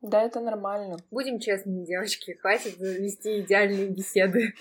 Да, 0.00 0.22
это 0.22 0.40
нормально. 0.40 0.98
Будем 1.10 1.40
честными, 1.40 1.84
девочки, 1.84 2.32
хватит 2.40 2.78
вести 2.78 3.40
идеальные 3.40 3.88
беседы. 3.88 4.52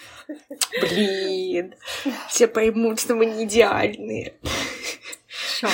Блин, 0.82 1.76
все 2.30 2.47
поймут, 2.47 2.99
что 2.99 3.15
мы 3.15 3.26
не 3.26 3.43
идеальные. 3.43 4.34
Шо? 5.28 5.67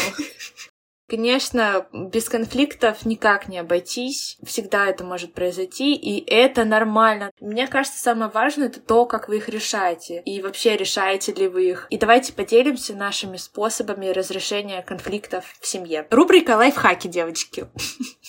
Конечно, 1.10 1.88
без 1.92 2.30
конфликтов 2.30 3.06
никак 3.06 3.48
не 3.48 3.58
обойтись. 3.58 4.38
Всегда 4.44 4.88
это 4.88 5.04
может 5.04 5.34
произойти, 5.34 5.96
и 5.96 6.24
это 6.30 6.66
нормально. 6.66 7.32
Мне 7.40 7.68
кажется, 7.68 8.00
самое 8.00 8.30
важное 8.32 8.68
это 8.68 8.80
то, 8.80 9.06
как 9.06 9.28
вы 9.28 9.38
их 9.38 9.50
решаете. 9.50 10.22
И 10.26 10.42
вообще, 10.42 10.78
решаете 10.78 11.34
ли 11.34 11.48
вы 11.48 11.70
их. 11.70 11.88
И 11.90 11.98
давайте 11.98 12.34
поделимся 12.34 12.96
нашими 12.96 13.38
способами 13.38 14.10
разрешения 14.10 14.84
конфликтов 14.84 15.46
в 15.60 15.66
семье. 15.66 16.06
Рубрика 16.12 16.52
лайфхаки, 16.52 17.08
девочки. 17.08 17.66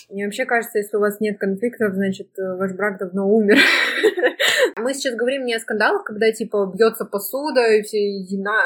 Мне 0.08 0.24
вообще 0.24 0.44
кажется, 0.44 0.78
если 0.78 0.96
у 0.96 1.00
вас 1.00 1.20
нет 1.20 1.38
конфликтов, 1.38 1.94
значит, 1.94 2.30
э, 2.38 2.56
ваш 2.56 2.72
брак 2.72 2.98
давно 2.98 3.28
умер. 3.28 3.58
Мы 4.76 4.94
сейчас 4.94 5.14
говорим 5.14 5.44
не 5.44 5.54
о 5.54 5.60
скандалах, 5.60 6.04
когда, 6.04 6.32
типа, 6.32 6.72
бьется 6.74 7.04
посуда 7.04 7.66
и 7.74 7.82
все 7.82 7.98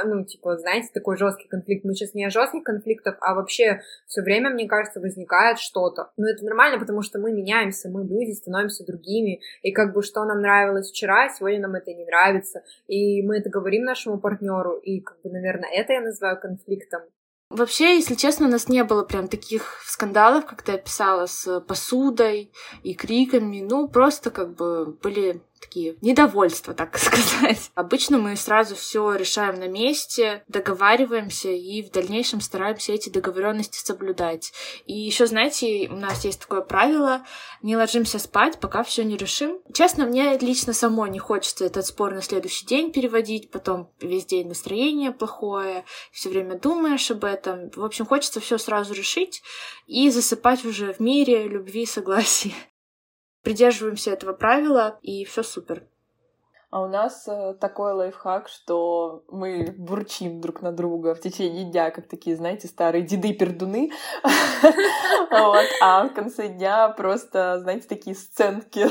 ну, 0.04 0.24
типа, 0.24 0.56
знаете, 0.58 0.88
такой 0.94 1.16
жесткий 1.16 1.48
конфликт. 1.48 1.84
Мы 1.84 1.94
сейчас 1.94 2.14
не 2.14 2.24
о 2.24 2.30
жестких 2.30 2.62
конфликтах, 2.62 3.16
а 3.20 3.34
вообще 3.34 3.80
все 4.06 4.22
время, 4.22 4.50
мне 4.50 4.66
кажется, 4.66 5.00
возникает 5.00 5.58
что-то. 5.58 6.10
Но 6.16 6.28
это 6.28 6.44
нормально, 6.44 6.78
потому 6.78 7.02
что 7.02 7.18
мы 7.18 7.32
меняемся, 7.32 7.88
мы 7.88 8.04
люди, 8.04 8.32
становимся 8.32 8.84
другими. 8.84 9.40
И 9.62 9.72
как 9.72 9.92
бы 9.92 10.02
что 10.02 10.24
нам 10.24 10.40
нравилось 10.40 10.90
вчера, 10.90 11.28
сегодня 11.28 11.60
нам 11.60 11.74
это 11.74 11.92
не 11.92 12.04
нравится. 12.04 12.62
И 12.86 13.22
мы 13.22 13.38
это 13.38 13.50
говорим 13.50 13.84
нашему 13.84 14.18
партнеру. 14.18 14.76
И, 14.78 15.00
как 15.00 15.20
бы, 15.22 15.30
наверное, 15.30 15.70
это 15.70 15.92
я 15.92 16.00
называю 16.00 16.40
конфликтом. 16.40 17.02
Вообще, 17.50 17.96
если 17.96 18.14
честно, 18.14 18.46
у 18.46 18.50
нас 18.50 18.68
не 18.68 18.82
было 18.82 19.04
прям 19.04 19.28
таких 19.28 19.80
скандалов, 19.86 20.46
как 20.46 20.62
ты 20.62 20.72
описала, 20.72 21.26
с 21.26 21.60
посудой 21.60 22.50
и 22.82 22.94
криками. 22.94 23.60
Ну, 23.60 23.86
просто 23.86 24.30
как 24.30 24.54
бы 24.54 24.86
были 24.86 25.40
такие 25.64 25.96
недовольства, 26.00 26.74
так 26.74 26.96
сказать. 26.98 27.70
Обычно 27.74 28.18
мы 28.18 28.36
сразу 28.36 28.74
все 28.74 29.14
решаем 29.14 29.58
на 29.58 29.68
месте, 29.68 30.44
договариваемся 30.48 31.48
и 31.48 31.82
в 31.82 31.90
дальнейшем 31.90 32.40
стараемся 32.40 32.92
эти 32.92 33.08
договоренности 33.08 33.78
соблюдать. 33.78 34.52
И 34.86 34.92
еще, 34.92 35.26
знаете, 35.26 35.88
у 35.90 35.96
нас 35.96 36.24
есть 36.24 36.40
такое 36.40 36.60
правило: 36.60 37.24
не 37.62 37.76
ложимся 37.76 38.18
спать, 38.18 38.58
пока 38.60 38.82
все 38.82 39.04
не 39.04 39.16
решим. 39.16 39.58
Честно, 39.72 40.06
мне 40.06 40.36
лично 40.38 40.72
самой 40.72 41.10
не 41.10 41.18
хочется 41.18 41.64
этот 41.64 41.86
спор 41.86 42.14
на 42.14 42.22
следующий 42.22 42.66
день 42.66 42.92
переводить, 42.92 43.50
потом 43.50 43.90
весь 44.00 44.26
день 44.26 44.48
настроение 44.48 45.12
плохое, 45.12 45.84
все 46.12 46.28
время 46.28 46.58
думаешь 46.58 47.10
об 47.10 47.24
этом. 47.24 47.70
В 47.70 47.84
общем, 47.84 48.06
хочется 48.06 48.40
все 48.40 48.58
сразу 48.58 48.94
решить 48.94 49.42
и 49.86 50.10
засыпать 50.10 50.64
уже 50.64 50.92
в 50.92 51.00
мире, 51.00 51.48
любви, 51.48 51.86
согласии 51.86 52.54
придерживаемся 53.44 54.10
этого 54.10 54.32
правила, 54.32 54.98
и 55.02 55.24
все 55.24 55.42
супер. 55.42 55.84
А 56.70 56.80
у 56.80 56.88
нас 56.88 57.28
э, 57.28 57.54
такой 57.60 57.92
лайфхак, 57.92 58.48
что 58.48 59.22
мы 59.28 59.72
бурчим 59.78 60.40
друг 60.40 60.60
на 60.60 60.72
друга 60.72 61.14
в 61.14 61.20
течение 61.20 61.70
дня, 61.70 61.92
как 61.92 62.08
такие, 62.08 62.34
знаете, 62.34 62.66
старые 62.66 63.02
деды-пердуны. 63.02 63.92
А 65.80 66.04
в 66.04 66.14
конце 66.14 66.48
дня 66.48 66.88
просто, 66.88 67.60
знаете, 67.60 67.86
такие 67.88 68.16
сценки 68.16 68.86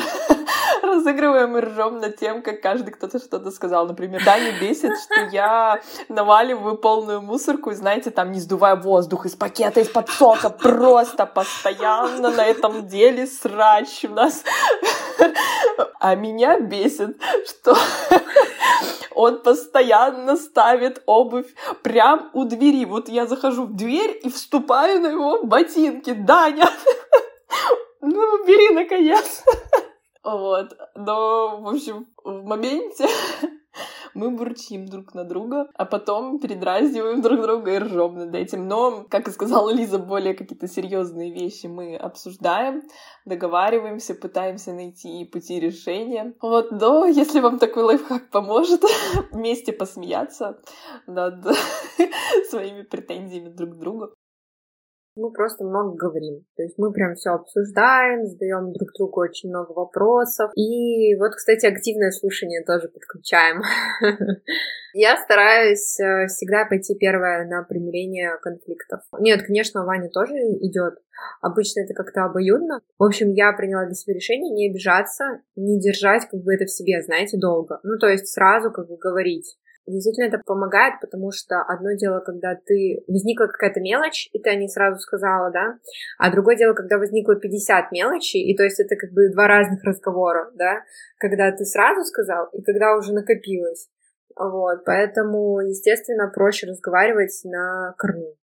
разыгрываем 0.94 1.58
и 1.58 1.62
ржем 1.62 2.00
над 2.00 2.18
тем, 2.18 2.42
как 2.42 2.62
каждый 2.62 2.92
кто-то 2.92 3.20
что-то 3.20 3.52
сказал. 3.52 3.88
Например, 3.88 4.22
да, 4.24 4.40
не 4.40 4.52
бесит, 4.60 4.92
что 5.00 5.22
я 5.32 5.82
наваливаю 6.10 6.78
полную 6.78 7.22
мусорку, 7.22 7.72
и, 7.72 7.76
знаете, 7.76 8.12
там 8.12 8.32
не 8.32 8.40
сдувая 8.40 8.76
воздух 8.76 9.26
из 9.26 9.36
пакета, 9.36 9.80
из-под 9.80 10.10
сока, 10.10 10.50
просто 10.50 11.26
постоянно 11.26 12.30
на 12.30 12.46
этом 12.46 12.88
деле 12.88 13.28
срач 13.28 14.06
у 14.06 14.10
нас. 14.10 14.44
А 16.00 16.16
меня 16.16 16.60
бесит, 16.60 17.18
что 17.48 17.76
он 19.16 19.42
постоянно 19.42 20.36
ставит 20.36 21.02
обувь 21.06 21.48
прям 21.82 22.30
у 22.34 22.46
двери. 22.46 22.86
Вот 22.86 23.10
я 23.10 23.26
захожу 23.26 23.66
в 23.66 23.76
дверь 23.76 24.20
и 24.24 24.30
вступаю 24.30 25.00
на 25.00 25.08
его 25.08 25.44
ботинки. 25.44 26.12
Даня, 26.12 26.70
ну, 28.02 28.46
бери, 28.46 28.74
наконец. 28.74 29.44
Вот. 30.24 30.78
Но, 30.96 31.60
в 31.62 31.68
общем, 31.68 32.08
в 32.24 32.44
моменте 32.46 33.08
мы 34.14 34.32
бурчим 34.32 34.86
друг 34.86 35.14
на 35.14 35.24
друга, 35.24 35.70
а 35.74 35.86
потом 35.86 36.40
передразниваем 36.40 37.22
друг 37.22 37.42
друга 37.42 37.72
и 37.72 37.80
ржем 37.80 38.16
над 38.16 38.36
этим. 38.36 38.68
Но, 38.68 39.06
как 39.10 39.28
и 39.28 39.32
сказала 39.32 39.70
Лиза, 39.70 40.00
более 40.00 40.34
какие-то 40.34 40.68
серьезные 40.68 41.34
вещи 41.34 41.68
мы 41.68 41.96
обсуждаем, 41.96 42.84
договариваемся, 43.26 44.16
пытаемся 44.16 44.74
найти 44.74 45.26
пути 45.26 45.60
решения. 45.60 46.34
Вот, 46.42 46.72
но 46.72 47.06
если 47.06 47.40
вам 47.40 47.60
такой 47.60 47.84
лайфхак 47.84 48.30
поможет 48.30 48.84
вместе 49.32 49.74
посмеяться 49.74 50.62
над 51.08 51.46
своими 52.50 52.84
претензиями 52.84 53.50
друг 53.50 53.72
к 53.72 53.78
другу, 53.80 54.14
мы 55.16 55.32
просто 55.32 55.64
много 55.64 55.96
говорим. 55.96 56.46
То 56.56 56.64
есть 56.64 56.78
мы 56.78 56.92
прям 56.92 57.16
все 57.16 57.32
обсуждаем, 57.32 58.26
задаем 58.26 58.72
друг 58.74 58.90
другу 58.98 59.22
очень 59.22 59.50
много 59.50 59.72
вопросов. 59.72 60.52
И 60.56 61.16
вот, 61.16 61.34
кстати, 61.36 61.66
активное 61.66 62.12
слушание 62.12 62.64
тоже 62.66 62.90
подключаем. 62.90 63.62
Я 64.94 65.18
стараюсь 65.18 66.00
э, 66.00 66.28
всегда 66.28 66.66
пойти 66.66 66.96
первое 66.96 67.46
на 67.46 67.64
примирение 67.64 68.38
конфликтов. 68.42 69.02
Нет, 69.20 69.42
конечно, 69.44 69.86
Ваня 69.86 70.10
тоже 70.10 70.34
идет. 70.34 70.96
Обычно 71.42 71.82
это 71.82 71.94
как-то 71.94 72.26
обоюдно. 72.26 72.82
В 73.00 73.04
общем, 73.04 73.32
я 73.32 73.54
приняла 73.54 73.86
для 73.86 73.96
себя 73.96 74.14
решение 74.16 74.54
не 74.54 74.70
обижаться, 74.70 75.42
не 75.56 75.80
держать 75.80 76.28
как 76.30 76.42
бы 76.42 76.54
это 76.54 76.66
в 76.66 76.72
себе, 76.72 77.02
знаете, 77.02 77.38
долго. 77.38 77.80
Ну, 77.84 77.98
то 78.00 78.08
есть 78.08 78.28
сразу 78.28 78.72
как 78.72 78.88
бы 78.88 78.98
говорить. 78.98 79.58
Действительно 79.86 80.28
это 80.28 80.42
помогает, 80.46 81.02
потому 81.02 81.32
что 81.32 81.62
одно 81.62 81.92
дело, 81.94 82.22
когда 82.22 82.56
ты 82.56 83.04
возникла 83.08 83.48
какая-то 83.48 83.82
мелочь, 83.82 84.30
и 84.32 84.40
ты 84.40 84.50
о 84.50 84.56
ней 84.56 84.70
сразу 84.70 84.98
сказала, 85.00 85.52
да, 85.52 85.78
а 86.18 86.32
другое 86.32 86.56
дело, 86.56 86.74
когда 86.74 86.98
возникло 86.98 87.36
50 87.36 87.92
мелочей, 87.92 88.44
и 88.50 88.56
то 88.56 88.64
есть 88.64 88.80
это 88.80 88.96
как 88.96 89.12
бы 89.12 89.30
два 89.30 89.48
разных 89.48 89.84
разговора, 89.84 90.52
да, 90.56 90.84
когда 91.18 91.52
ты 91.52 91.66
сразу 91.66 92.06
сказал, 92.06 92.48
и 92.54 92.62
когда 92.62 92.96
уже 92.96 93.14
накопилось. 93.14 93.90
Вот, 94.36 94.86
поэтому, 94.86 95.60
естественно, 95.60 96.32
проще 96.34 96.68
разговаривать 96.68 97.42
на 97.44 97.94
корню. 97.98 98.36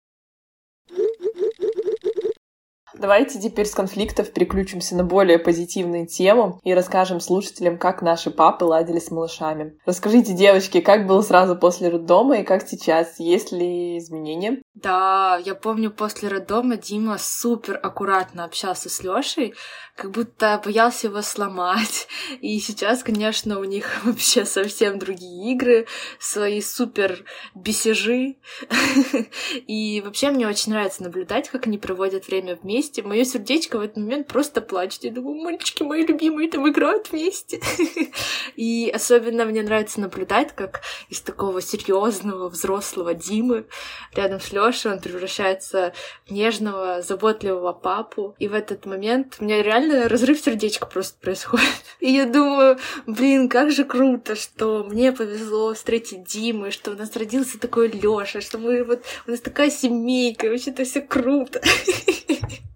Давайте 2.95 3.41
теперь 3.41 3.67
с 3.67 3.75
конфликтов 3.75 4.33
переключимся 4.33 4.97
на 4.97 5.05
более 5.05 5.39
позитивную 5.39 6.07
тему 6.07 6.61
и 6.65 6.75
расскажем 6.75 7.21
слушателям, 7.21 7.79
как 7.79 8.03
наши 8.03 8.31
папы 8.31 8.65
ладили 8.65 8.99
с 8.99 9.11
малышами. 9.11 9.77
Расскажите, 9.87 10.33
девочки, 10.33 10.81
как 10.81 11.07
было 11.07 11.23
сразу 11.23 11.57
после 11.57 11.89
роддома 11.89 12.39
и 12.39 12.45
как 12.45 12.67
сейчас? 12.69 13.19
Есть 13.19 13.53
ли 13.53 13.99
изменения? 13.99 14.61
Да, 14.75 15.41
я 15.45 15.55
помню, 15.55 15.91
после 15.91 16.29
роддома 16.29 16.77
Дима 16.77 17.19
супер 17.19 17.79
аккуратно 17.83 18.45
общался 18.45 18.89
с 18.89 19.03
Лёшей, 19.03 19.55
как 19.95 20.11
будто 20.11 20.61
боялся 20.65 21.09
его 21.09 21.21
сломать. 21.23 22.09
И 22.41 22.59
сейчас, 22.61 23.03
конечно, 23.03 23.61
у 23.61 23.65
них 23.65 24.01
вообще 24.05 24.45
совсем 24.45 24.99
другие 24.99 25.53
игры, 25.53 25.87
свои 26.19 26.61
супер 26.61 27.25
бесежи. 27.55 28.37
И 29.67 30.03
вообще 30.05 30.31
мне 30.31 30.49
очень 30.49 30.73
нравится 30.73 31.03
наблюдать, 31.03 31.49
как 31.51 31.67
они 31.67 31.79
проводят 31.79 32.27
время 32.27 32.57
вместе. 32.57 32.80
Мое 33.03 33.25
сердечко 33.25 33.79
в 33.79 33.83
этот 33.83 33.97
момент 33.97 34.27
просто 34.27 34.61
плачет. 34.61 35.05
Я 35.05 35.11
думаю, 35.11 35.41
мальчики 35.43 35.83
мои 35.83 36.05
любимые 36.05 36.51
там 36.51 36.69
играют 36.69 37.11
вместе. 37.11 37.61
И 38.57 38.91
особенно 38.95 39.45
мне 39.45 39.63
нравится 39.63 40.01
наблюдать, 40.01 40.55
как 40.55 40.81
из 41.09 41.21
такого 41.21 41.61
серьезного 41.61 42.49
взрослого 42.49 43.15
Димы 43.15 43.67
рядом 44.15 44.41
с 44.41 44.53
Лёшей 44.53 44.93
он 44.93 45.01
превращается 45.01 45.93
в 46.27 46.31
нежного, 46.31 47.03
заботливого 47.03 47.73
папу. 47.73 48.35
И 48.39 48.49
в 48.49 48.55
этот 48.55 48.87
момент 48.87 49.37
у 49.39 49.45
меня 49.45 49.63
реально 49.63 50.09
разрыв 50.09 50.41
сердечка 50.41 50.87
просто 50.87 51.19
происходит. 51.21 51.67
И 52.01 52.11
я 52.11 52.27
думаю, 52.27 52.79
блин, 53.07 53.49
как 53.49 53.71
же 53.71 53.85
круто, 53.85 54.35
что 54.37 54.85
мне 54.85 55.13
повезло 55.13 55.75
встретить 55.75 56.25
Диму, 56.25 56.71
что 56.71 56.93
у 56.93 56.95
нас 56.95 57.17
родился 57.17 57.59
такой 57.59 57.89
Лёша, 57.89 58.41
что 58.41 58.59
мы 58.59 58.85
вот, 58.85 59.03
у 59.27 59.31
нас 59.31 59.41
такая 59.41 59.71
семейка, 59.71 60.47
вообще 60.47 60.71
это 60.71 60.85
все 60.85 61.01
круто. 61.01 61.61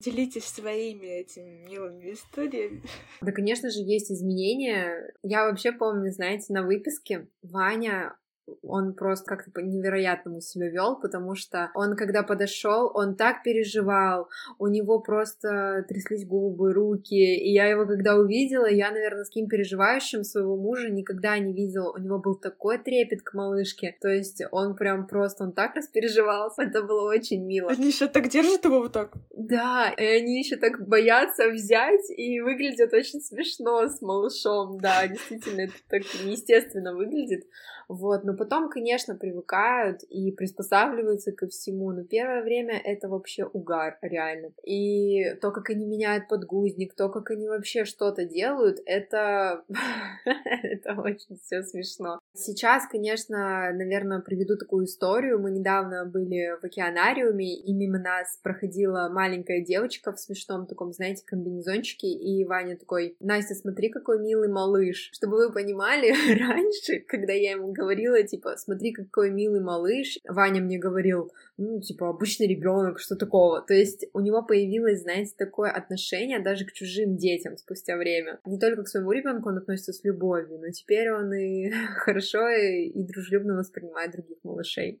Делитесь 0.00 0.46
своими 0.46 1.06
этими 1.06 1.64
милыми 1.64 2.12
историями. 2.12 2.82
Да, 3.20 3.30
конечно 3.30 3.70
же, 3.70 3.78
есть 3.80 4.10
изменения. 4.10 5.12
Я 5.22 5.44
вообще 5.44 5.70
помню, 5.70 6.10
знаете, 6.10 6.52
на 6.52 6.62
выписке 6.62 7.28
Ваня 7.42 8.16
он 8.62 8.94
просто 8.94 9.26
как-то 9.26 9.50
по-невероятному 9.50 10.40
себя 10.40 10.68
вел, 10.68 10.98
потому 11.00 11.34
что 11.34 11.70
он, 11.74 11.96
когда 11.96 12.22
подошел, 12.22 12.90
он 12.94 13.14
так 13.14 13.42
переживал, 13.42 14.28
у 14.58 14.66
него 14.66 15.00
просто 15.00 15.84
тряслись 15.88 16.26
губы, 16.26 16.72
руки, 16.72 17.14
и 17.14 17.52
я 17.52 17.66
его, 17.66 17.86
когда 17.86 18.16
увидела, 18.16 18.68
я, 18.68 18.90
наверное, 18.90 19.24
с 19.24 19.28
таким 19.28 19.48
переживающим 19.48 20.24
своего 20.24 20.56
мужа 20.56 20.90
никогда 20.90 21.38
не 21.38 21.52
видела, 21.52 21.92
у 21.92 21.98
него 21.98 22.18
был 22.18 22.34
такой 22.34 22.78
трепет 22.78 23.22
к 23.22 23.34
малышке, 23.34 23.96
то 24.00 24.08
есть 24.08 24.42
он 24.50 24.76
прям 24.76 25.06
просто, 25.06 25.44
он 25.44 25.52
так 25.52 25.76
распереживался, 25.76 26.62
это 26.62 26.82
было 26.82 27.08
очень 27.08 27.44
мило. 27.44 27.70
Они 27.70 27.88
еще 27.88 28.08
так 28.08 28.28
держат 28.28 28.64
его 28.64 28.80
вот 28.80 28.92
так? 28.92 29.12
Да, 29.30 29.90
и 29.90 30.04
они 30.04 30.38
еще 30.38 30.56
так 30.56 30.86
боятся 30.86 31.48
взять, 31.48 32.10
и 32.10 32.40
выглядят 32.40 32.92
очень 32.92 33.20
смешно 33.20 33.88
с 33.88 34.00
малышом, 34.00 34.78
да, 34.80 35.06
действительно, 35.06 35.62
это 35.62 35.74
так 35.88 36.02
неестественно 36.24 36.94
выглядит, 36.94 37.44
Вот, 37.92 38.24
но 38.24 38.34
потом, 38.34 38.70
конечно, 38.70 39.14
привыкают 39.14 40.02
и 40.04 40.32
приспосабливаются 40.32 41.30
ко 41.30 41.46
всему, 41.46 41.92
но 41.92 42.04
первое 42.04 42.42
время 42.42 42.80
это 42.82 43.06
вообще 43.06 43.44
угар, 43.44 43.98
реально. 44.00 44.48
И 44.64 45.34
то, 45.42 45.50
как 45.50 45.68
они 45.68 45.84
меняют 45.84 46.26
подгузник, 46.26 46.94
то, 46.94 47.10
как 47.10 47.30
они 47.30 47.48
вообще 47.48 47.84
что-то 47.84 48.24
делают, 48.24 48.78
это... 48.86 49.62
это 50.62 50.94
очень 50.94 51.36
все 51.42 51.62
смешно. 51.64 52.18
Сейчас, 52.32 52.86
конечно, 52.86 53.70
наверное, 53.74 54.20
приведу 54.20 54.56
такую 54.56 54.86
историю. 54.86 55.38
Мы 55.38 55.50
недавно 55.50 56.06
были 56.06 56.58
в 56.62 56.64
океанариуме, 56.64 57.60
и 57.60 57.74
мимо 57.74 57.98
нас 57.98 58.38
проходила 58.42 59.10
маленькая 59.12 59.60
девочка 59.60 60.14
в 60.14 60.18
смешном 60.18 60.66
таком, 60.66 60.94
знаете, 60.94 61.24
комбинезончике, 61.26 62.06
и 62.06 62.42
Ваня 62.46 62.78
такой, 62.78 63.16
Настя, 63.20 63.54
смотри, 63.54 63.90
какой 63.90 64.18
милый 64.18 64.48
малыш. 64.48 65.10
Чтобы 65.12 65.36
вы 65.36 65.52
понимали, 65.52 66.08
раньше, 66.38 67.04
когда 67.06 67.34
я 67.34 67.50
ему 67.50 67.72
говорила, 67.72 67.81
типа, 68.26 68.56
смотри, 68.56 68.92
какой 68.92 69.30
милый 69.30 69.60
малыш, 69.60 70.18
Ваня 70.28 70.60
мне 70.60 70.78
говорил, 70.78 71.30
ну, 71.56 71.80
типа, 71.80 72.08
обычный 72.08 72.46
ребенок, 72.46 72.98
что 72.98 73.16
такого. 73.16 73.62
То 73.62 73.74
есть 73.74 74.06
у 74.12 74.20
него 74.20 74.42
появилось, 74.42 75.02
знаете, 75.02 75.34
такое 75.36 75.70
отношение 75.70 76.40
даже 76.40 76.64
к 76.64 76.72
чужим 76.72 77.16
детям 77.16 77.56
спустя 77.56 77.96
время. 77.96 78.40
Не 78.46 78.58
только 78.58 78.84
к 78.84 78.88
своему 78.88 79.12
ребенку 79.12 79.48
он 79.48 79.58
относится 79.58 79.92
с 79.92 80.04
любовью, 80.04 80.58
но 80.58 80.70
теперь 80.70 81.10
он 81.12 81.32
и 81.32 81.70
хорошо 81.96 82.48
и 82.48 83.02
дружелюбно 83.02 83.56
воспринимает 83.56 84.12
других 84.12 84.38
малышей. 84.42 85.00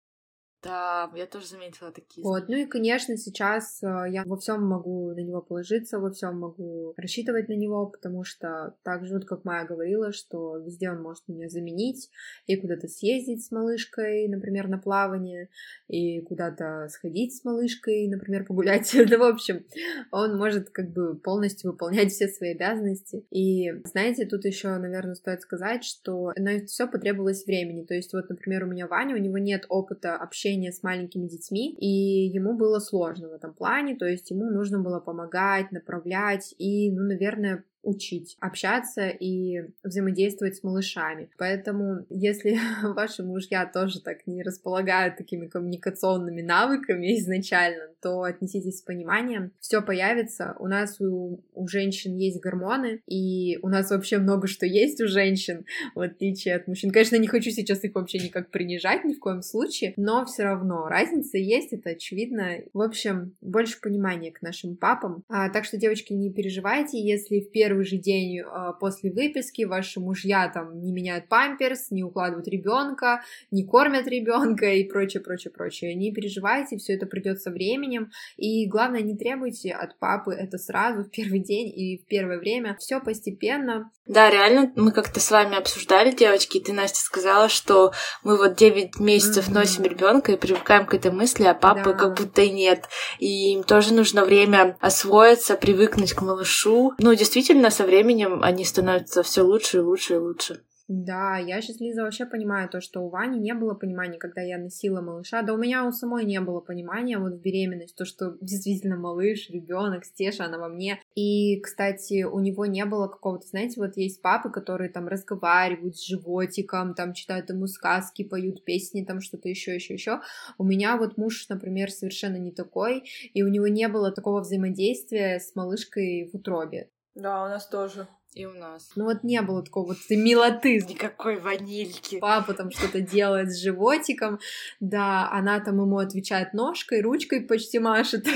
Да, 0.62 1.10
я 1.16 1.26
тоже 1.26 1.46
заметила 1.48 1.90
такие. 1.90 2.22
Вот, 2.22 2.48
ну 2.48 2.56
и, 2.56 2.66
конечно, 2.66 3.16
сейчас 3.16 3.82
э, 3.82 3.86
я 4.10 4.22
во 4.24 4.36
всем 4.36 4.64
могу 4.64 5.10
на 5.10 5.18
него 5.18 5.42
положиться, 5.42 5.98
во 5.98 6.12
всем 6.12 6.38
могу 6.38 6.94
рассчитывать 6.96 7.48
на 7.48 7.54
него, 7.54 7.86
потому 7.86 8.22
что 8.22 8.76
так 8.84 9.04
же, 9.04 9.14
вот 9.14 9.24
как 9.24 9.44
Майя 9.44 9.66
говорила, 9.66 10.12
что 10.12 10.58
везде 10.58 10.90
он 10.90 11.02
может 11.02 11.26
меня 11.26 11.48
заменить, 11.48 12.10
и 12.46 12.54
куда-то 12.54 12.86
съездить 12.86 13.44
с 13.44 13.50
малышкой, 13.50 14.28
например, 14.28 14.68
на 14.68 14.78
плавание, 14.78 15.48
и 15.88 16.20
куда-то 16.20 16.86
сходить 16.90 17.36
с 17.36 17.44
малышкой, 17.44 18.06
например, 18.08 18.44
погулять. 18.44 18.94
Ну, 19.12 19.18
в 19.18 19.24
общем, 19.24 19.66
он 20.10 20.38
может 20.38 20.70
как 20.70 20.90
бы 20.90 21.16
полностью 21.16 21.72
выполнять 21.72 22.12
все 22.12 22.28
свои 22.28 22.52
обязанности. 22.52 23.26
И, 23.30 23.70
знаете, 23.84 24.24
тут 24.26 24.46
еще, 24.46 24.68
наверное, 24.78 25.16
стоит 25.16 25.42
сказать, 25.42 25.84
что 25.84 26.32
на 26.36 26.64
все 26.64 26.86
потребовалось 26.86 27.44
времени. 27.44 27.84
То 27.84 27.94
есть, 27.94 28.14
вот, 28.14 28.30
например, 28.30 28.64
у 28.64 28.68
меня 28.68 28.86
Ваня, 28.86 29.14
у 29.14 29.18
него 29.18 29.36
нет 29.36 29.66
опыта 29.68 30.16
общения 30.16 30.51
общение 30.52 30.72
с 30.72 30.82
маленькими 30.82 31.26
детьми, 31.26 31.74
и 31.78 32.28
ему 32.28 32.56
было 32.56 32.78
сложно 32.78 33.28
в 33.28 33.32
этом 33.32 33.54
плане, 33.54 33.96
то 33.96 34.06
есть 34.06 34.30
ему 34.30 34.50
нужно 34.50 34.80
было 34.80 35.00
помогать, 35.00 35.72
направлять 35.72 36.54
и, 36.58 36.90
ну, 36.92 37.02
наверное, 37.02 37.64
учить 37.82 38.36
общаться 38.40 39.08
и 39.08 39.64
взаимодействовать 39.82 40.56
с 40.56 40.62
малышами. 40.62 41.28
Поэтому, 41.38 42.06
если 42.08 42.58
ваши 42.82 43.22
мужья 43.22 43.66
тоже 43.66 44.00
так 44.00 44.26
не 44.26 44.42
располагают 44.42 45.16
такими 45.16 45.46
коммуникационными 45.46 46.42
навыками 46.42 47.18
изначально, 47.18 47.88
то 48.00 48.22
отнеситесь 48.22 48.78
с 48.78 48.82
пониманием. 48.82 49.52
Все 49.60 49.82
появится. 49.82 50.54
У 50.58 50.66
нас 50.66 51.00
у, 51.00 51.40
у 51.54 51.68
женщин 51.68 52.16
есть 52.16 52.40
гормоны, 52.40 53.00
и 53.06 53.58
у 53.62 53.68
нас 53.68 53.90
вообще 53.90 54.18
много 54.18 54.46
что 54.46 54.66
есть 54.66 55.00
у 55.00 55.08
женщин, 55.08 55.64
в 55.94 56.00
отличие 56.00 56.56
от 56.56 56.66
мужчин. 56.66 56.90
Конечно, 56.90 57.16
не 57.16 57.28
хочу 57.28 57.50
сейчас 57.50 57.82
их 57.84 57.94
вообще 57.94 58.18
никак 58.18 58.50
принижать 58.50 59.04
ни 59.04 59.14
в 59.14 59.18
коем 59.18 59.42
случае, 59.42 59.94
но 59.96 60.24
все 60.24 60.44
равно 60.44 60.88
разница 60.88 61.38
есть, 61.38 61.72
это 61.72 61.90
очевидно. 61.90 62.58
В 62.72 62.80
общем, 62.80 63.36
больше 63.40 63.80
понимания 63.80 64.32
к 64.32 64.42
нашим 64.42 64.76
папам. 64.76 65.24
А, 65.28 65.48
так 65.48 65.64
что, 65.64 65.76
девочки, 65.76 66.12
не 66.12 66.32
переживайте, 66.32 67.00
если 67.00 67.40
в 67.40 67.50
первый 67.50 67.71
первый 67.72 67.86
же 67.86 67.96
день 67.96 68.40
э, 68.40 68.72
после 68.78 69.10
выписки 69.10 69.64
ваши 69.64 69.98
мужья 69.98 70.50
там 70.52 70.78
не 70.82 70.92
меняют 70.92 71.28
памперс, 71.28 71.90
не 71.90 72.04
укладывают 72.04 72.46
ребенка, 72.46 73.22
не 73.50 73.64
кормят 73.64 74.06
ребенка 74.06 74.66
и 74.66 74.84
прочее, 74.84 75.22
прочее, 75.22 75.50
прочее. 75.50 75.94
Не 75.94 76.12
переживайте, 76.12 76.76
все 76.76 76.94
это 76.94 77.06
придет 77.06 77.40
со 77.40 77.50
временем. 77.50 78.10
И 78.36 78.68
главное, 78.68 79.00
не 79.00 79.16
требуйте 79.16 79.72
от 79.72 79.98
папы 79.98 80.34
это 80.34 80.58
сразу 80.58 81.04
в 81.04 81.10
первый 81.10 81.40
день 81.40 81.68
и 81.68 81.96
в 81.96 82.06
первое 82.06 82.38
время. 82.38 82.76
Все 82.78 83.00
постепенно. 83.00 83.90
Да, 84.06 84.30
реально, 84.30 84.72
мы 84.74 84.90
как-то 84.90 85.20
с 85.20 85.30
вами 85.30 85.56
обсуждали, 85.56 86.10
девочки, 86.10 86.58
и 86.58 86.60
ты, 86.60 86.72
Настя, 86.72 87.00
сказала, 87.00 87.48
что 87.48 87.92
мы 88.24 88.36
вот 88.36 88.56
9 88.56 88.98
месяцев 88.98 89.48
mm-hmm. 89.48 89.54
носим 89.54 89.84
ребенка 89.84 90.32
и 90.32 90.36
привыкаем 90.36 90.86
к 90.86 90.94
этой 90.94 91.12
мысли, 91.12 91.44
а 91.44 91.54
папы 91.54 91.92
да. 91.92 91.94
как 91.94 92.16
будто 92.16 92.42
и 92.42 92.50
нет. 92.50 92.86
И 93.20 93.52
им 93.52 93.62
тоже 93.62 93.94
нужно 93.94 94.24
время 94.24 94.76
освоиться, 94.80 95.56
привыкнуть 95.56 96.14
к 96.14 96.20
малышу. 96.20 96.94
Ну, 96.98 97.14
действительно, 97.14 97.61
действительно 97.62 97.70
со 97.70 97.84
временем 97.84 98.42
они 98.42 98.64
становятся 98.64 99.22
все 99.22 99.42
лучше 99.42 99.78
и 99.78 99.80
лучше 99.80 100.14
и 100.14 100.16
лучше. 100.16 100.60
Да, 100.88 101.38
я 101.38 101.62
сейчас, 101.62 101.80
Лиза, 101.80 102.02
вообще 102.02 102.26
понимаю 102.26 102.68
то, 102.68 102.80
что 102.80 103.00
у 103.00 103.08
Вани 103.08 103.38
не 103.38 103.54
было 103.54 103.72
понимания, 103.72 104.18
когда 104.18 104.42
я 104.42 104.58
носила 104.58 105.00
малыша. 105.00 105.42
Да 105.42 105.54
у 105.54 105.56
меня 105.56 105.86
у 105.86 105.92
самой 105.92 106.24
не 106.24 106.40
было 106.40 106.60
понимания 106.60 107.18
вот 107.18 107.34
в 107.34 107.40
беременность, 107.40 107.96
то, 107.96 108.04
что 108.04 108.36
действительно 108.40 108.96
малыш, 108.96 109.48
ребенок, 109.48 110.04
Стеша, 110.04 110.46
она 110.46 110.58
во 110.58 110.68
мне. 110.68 111.00
И, 111.14 111.60
кстати, 111.60 112.24
у 112.24 112.40
него 112.40 112.66
не 112.66 112.84
было 112.84 113.06
какого-то, 113.06 113.46
знаете, 113.46 113.80
вот 113.80 113.96
есть 113.96 114.20
папы, 114.20 114.50
которые 114.50 114.90
там 114.90 115.06
разговаривают 115.08 115.96
с 115.96 116.04
животиком, 116.04 116.94
там 116.94 117.14
читают 117.14 117.48
ему 117.48 117.68
сказки, 117.68 118.24
поют 118.24 118.64
песни, 118.64 119.04
там 119.04 119.20
что-то 119.20 119.48
еще, 119.48 119.74
еще, 119.76 119.94
еще. 119.94 120.20
У 120.58 120.64
меня 120.64 120.96
вот 120.96 121.16
муж, 121.16 121.46
например, 121.48 121.90
совершенно 121.90 122.36
не 122.36 122.50
такой, 122.50 123.04
и 123.32 123.42
у 123.44 123.48
него 123.48 123.68
не 123.68 123.88
было 123.88 124.10
такого 124.10 124.40
взаимодействия 124.40 125.38
с 125.38 125.54
малышкой 125.54 126.28
в 126.30 126.36
утробе. 126.36 126.88
Да, 127.14 127.44
у 127.44 127.48
нас 127.48 127.66
тоже. 127.66 128.08
И 128.34 128.46
у 128.46 128.52
нас. 128.54 128.92
Ну 128.96 129.04
вот 129.04 129.22
не 129.24 129.42
было 129.42 129.62
такого 129.62 129.88
вот 129.88 129.98
милоты. 130.08 130.78
Никакой 130.78 131.38
ванильки. 131.38 132.18
Папа 132.18 132.54
там 132.54 132.70
что-то 132.70 133.02
делает 133.02 133.50
с 133.52 133.60
животиком, 133.60 134.40
да, 134.80 135.30
она 135.30 135.60
там 135.60 135.80
ему 135.80 135.98
отвечает 135.98 136.54
ножкой, 136.54 137.02
ручкой 137.02 137.42
почти 137.42 137.78
машет. 137.78 138.26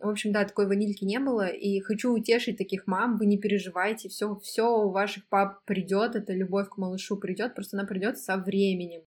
В 0.00 0.08
общем, 0.08 0.32
да, 0.32 0.44
такой 0.44 0.66
ванильки 0.66 1.04
не 1.04 1.20
было, 1.20 1.46
и 1.46 1.78
хочу 1.80 2.12
утешить 2.12 2.58
таких 2.58 2.88
мам, 2.88 3.16
вы 3.16 3.26
не 3.26 3.38
переживайте, 3.38 4.08
все, 4.08 4.34
все 4.42 4.68
у 4.68 4.90
ваших 4.90 5.28
пап 5.28 5.64
придет, 5.64 6.16
эта 6.16 6.32
любовь 6.32 6.68
к 6.68 6.76
малышу 6.76 7.16
придет, 7.16 7.54
просто 7.54 7.78
она 7.78 7.86
придет 7.86 8.18
со 8.18 8.36
временем. 8.36 9.02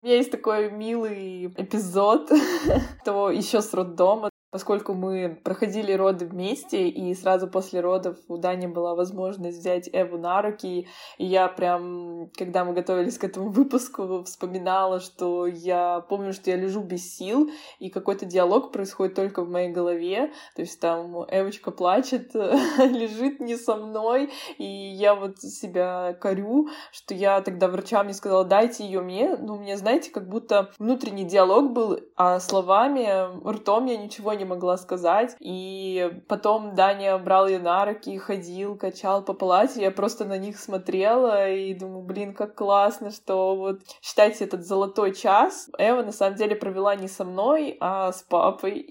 У 0.00 0.06
меня 0.06 0.16
есть 0.16 0.30
такой 0.30 0.70
милый 0.70 1.46
эпизод, 1.46 2.30
то 3.04 3.30
еще 3.32 3.60
с 3.60 3.74
роддома. 3.74 4.31
Поскольку 4.52 4.92
мы 4.92 5.40
проходили 5.42 5.94
роды 5.94 6.26
вместе, 6.26 6.86
и 6.86 7.14
сразу 7.14 7.48
после 7.48 7.80
родов 7.80 8.18
у 8.28 8.36
Дани 8.36 8.66
была 8.66 8.94
возможность 8.94 9.56
взять 9.56 9.88
Эву 9.90 10.18
на 10.18 10.42
руки, 10.42 10.86
и 11.16 11.24
я 11.24 11.48
прям, 11.48 12.28
когда 12.36 12.62
мы 12.66 12.74
готовились 12.74 13.16
к 13.16 13.24
этому 13.24 13.48
выпуску, 13.48 14.22
вспоминала, 14.24 15.00
что 15.00 15.46
я 15.46 16.00
помню, 16.00 16.34
что 16.34 16.50
я 16.50 16.56
лежу 16.56 16.82
без 16.82 17.16
сил, 17.16 17.50
и 17.78 17.88
какой-то 17.88 18.26
диалог 18.26 18.72
происходит 18.72 19.14
только 19.14 19.42
в 19.42 19.48
моей 19.48 19.70
голове, 19.70 20.32
то 20.54 20.60
есть 20.60 20.78
там 20.80 21.24
Эвочка 21.30 21.70
плачет, 21.70 22.34
лежит 22.34 23.40
не 23.40 23.56
со 23.56 23.76
мной, 23.76 24.28
и 24.58 24.66
я 24.66 25.14
вот 25.14 25.38
себя 25.38 26.12
корю, 26.20 26.68
что 26.92 27.14
я 27.14 27.40
тогда 27.40 27.68
врачам 27.68 28.06
не 28.06 28.12
сказала, 28.12 28.44
дайте 28.44 28.84
ее 28.84 29.00
мне, 29.00 29.34
но 29.34 29.54
у 29.54 29.58
меня, 29.58 29.78
знаете, 29.78 30.10
как 30.10 30.28
будто 30.28 30.70
внутренний 30.78 31.24
диалог 31.24 31.72
был, 31.72 32.00
а 32.16 32.38
словами, 32.38 33.48
ртом 33.48 33.86
я 33.86 33.96
ничего 33.96 34.34
не 34.34 34.41
не 34.42 34.48
могла 34.48 34.76
сказать. 34.76 35.36
И 35.40 36.20
потом 36.28 36.74
Даня 36.74 37.16
брал 37.18 37.46
ее 37.46 37.58
на 37.58 37.84
руки, 37.84 38.18
ходил, 38.18 38.76
качал 38.76 39.22
по 39.22 39.32
палате. 39.32 39.80
Я 39.80 39.90
просто 39.90 40.24
на 40.24 40.36
них 40.38 40.58
смотрела 40.58 41.50
и 41.50 41.74
думаю, 41.74 42.02
блин, 42.02 42.34
как 42.34 42.54
классно, 42.54 43.10
что 43.10 43.56
вот 43.56 43.80
считайте 44.00 44.44
этот 44.44 44.66
золотой 44.66 45.14
час. 45.14 45.70
Эва 45.78 46.02
на 46.02 46.12
самом 46.12 46.36
деле 46.36 46.56
провела 46.56 46.94
не 46.96 47.08
со 47.08 47.24
мной, 47.24 47.76
а 47.80 48.12
с 48.12 48.22
папой. 48.22 48.78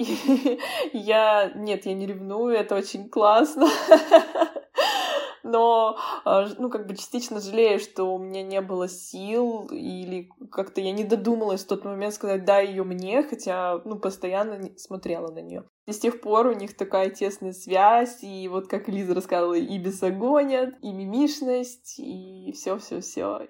И 0.93 0.97
я, 0.97 1.51
нет, 1.55 1.85
я 1.85 1.93
не 1.93 2.07
ревную, 2.07 2.55
это 2.55 2.75
очень 2.75 3.09
классно. 3.09 3.67
но, 5.43 5.97
а, 6.25 6.47
ну, 6.57 6.69
как 6.69 6.87
бы 6.87 6.95
частично 6.95 7.39
жалею, 7.39 7.79
что 7.79 8.05
у 8.05 8.17
меня 8.17 8.43
не 8.43 8.61
было 8.61 8.87
сил, 8.87 9.67
или 9.71 10.29
как-то 10.51 10.81
я 10.81 10.91
не 10.91 11.03
додумалась 11.03 11.63
в 11.63 11.67
тот 11.67 11.85
момент 11.85 12.13
сказать 12.13 12.45
«дай 12.45 12.67
ее 12.67 12.83
мне», 12.83 13.23
хотя, 13.23 13.81
ну, 13.85 13.99
постоянно 13.99 14.69
смотрела 14.77 15.31
на 15.31 15.39
нее. 15.39 15.63
И 15.87 15.93
с 15.93 15.99
тех 15.99 16.21
пор 16.21 16.47
у 16.47 16.53
них 16.53 16.75
такая 16.75 17.09
тесная 17.09 17.53
связь, 17.53 18.23
и 18.23 18.47
вот 18.47 18.67
как 18.67 18.87
Лиза 18.87 19.13
рассказывала, 19.13 19.55
и 19.55 19.77
бесогонят, 19.77 20.75
и 20.81 20.91
мимишность, 20.91 21.99
и 21.99 22.51
все, 22.53 22.77
все, 22.77 23.01
все 23.01 23.47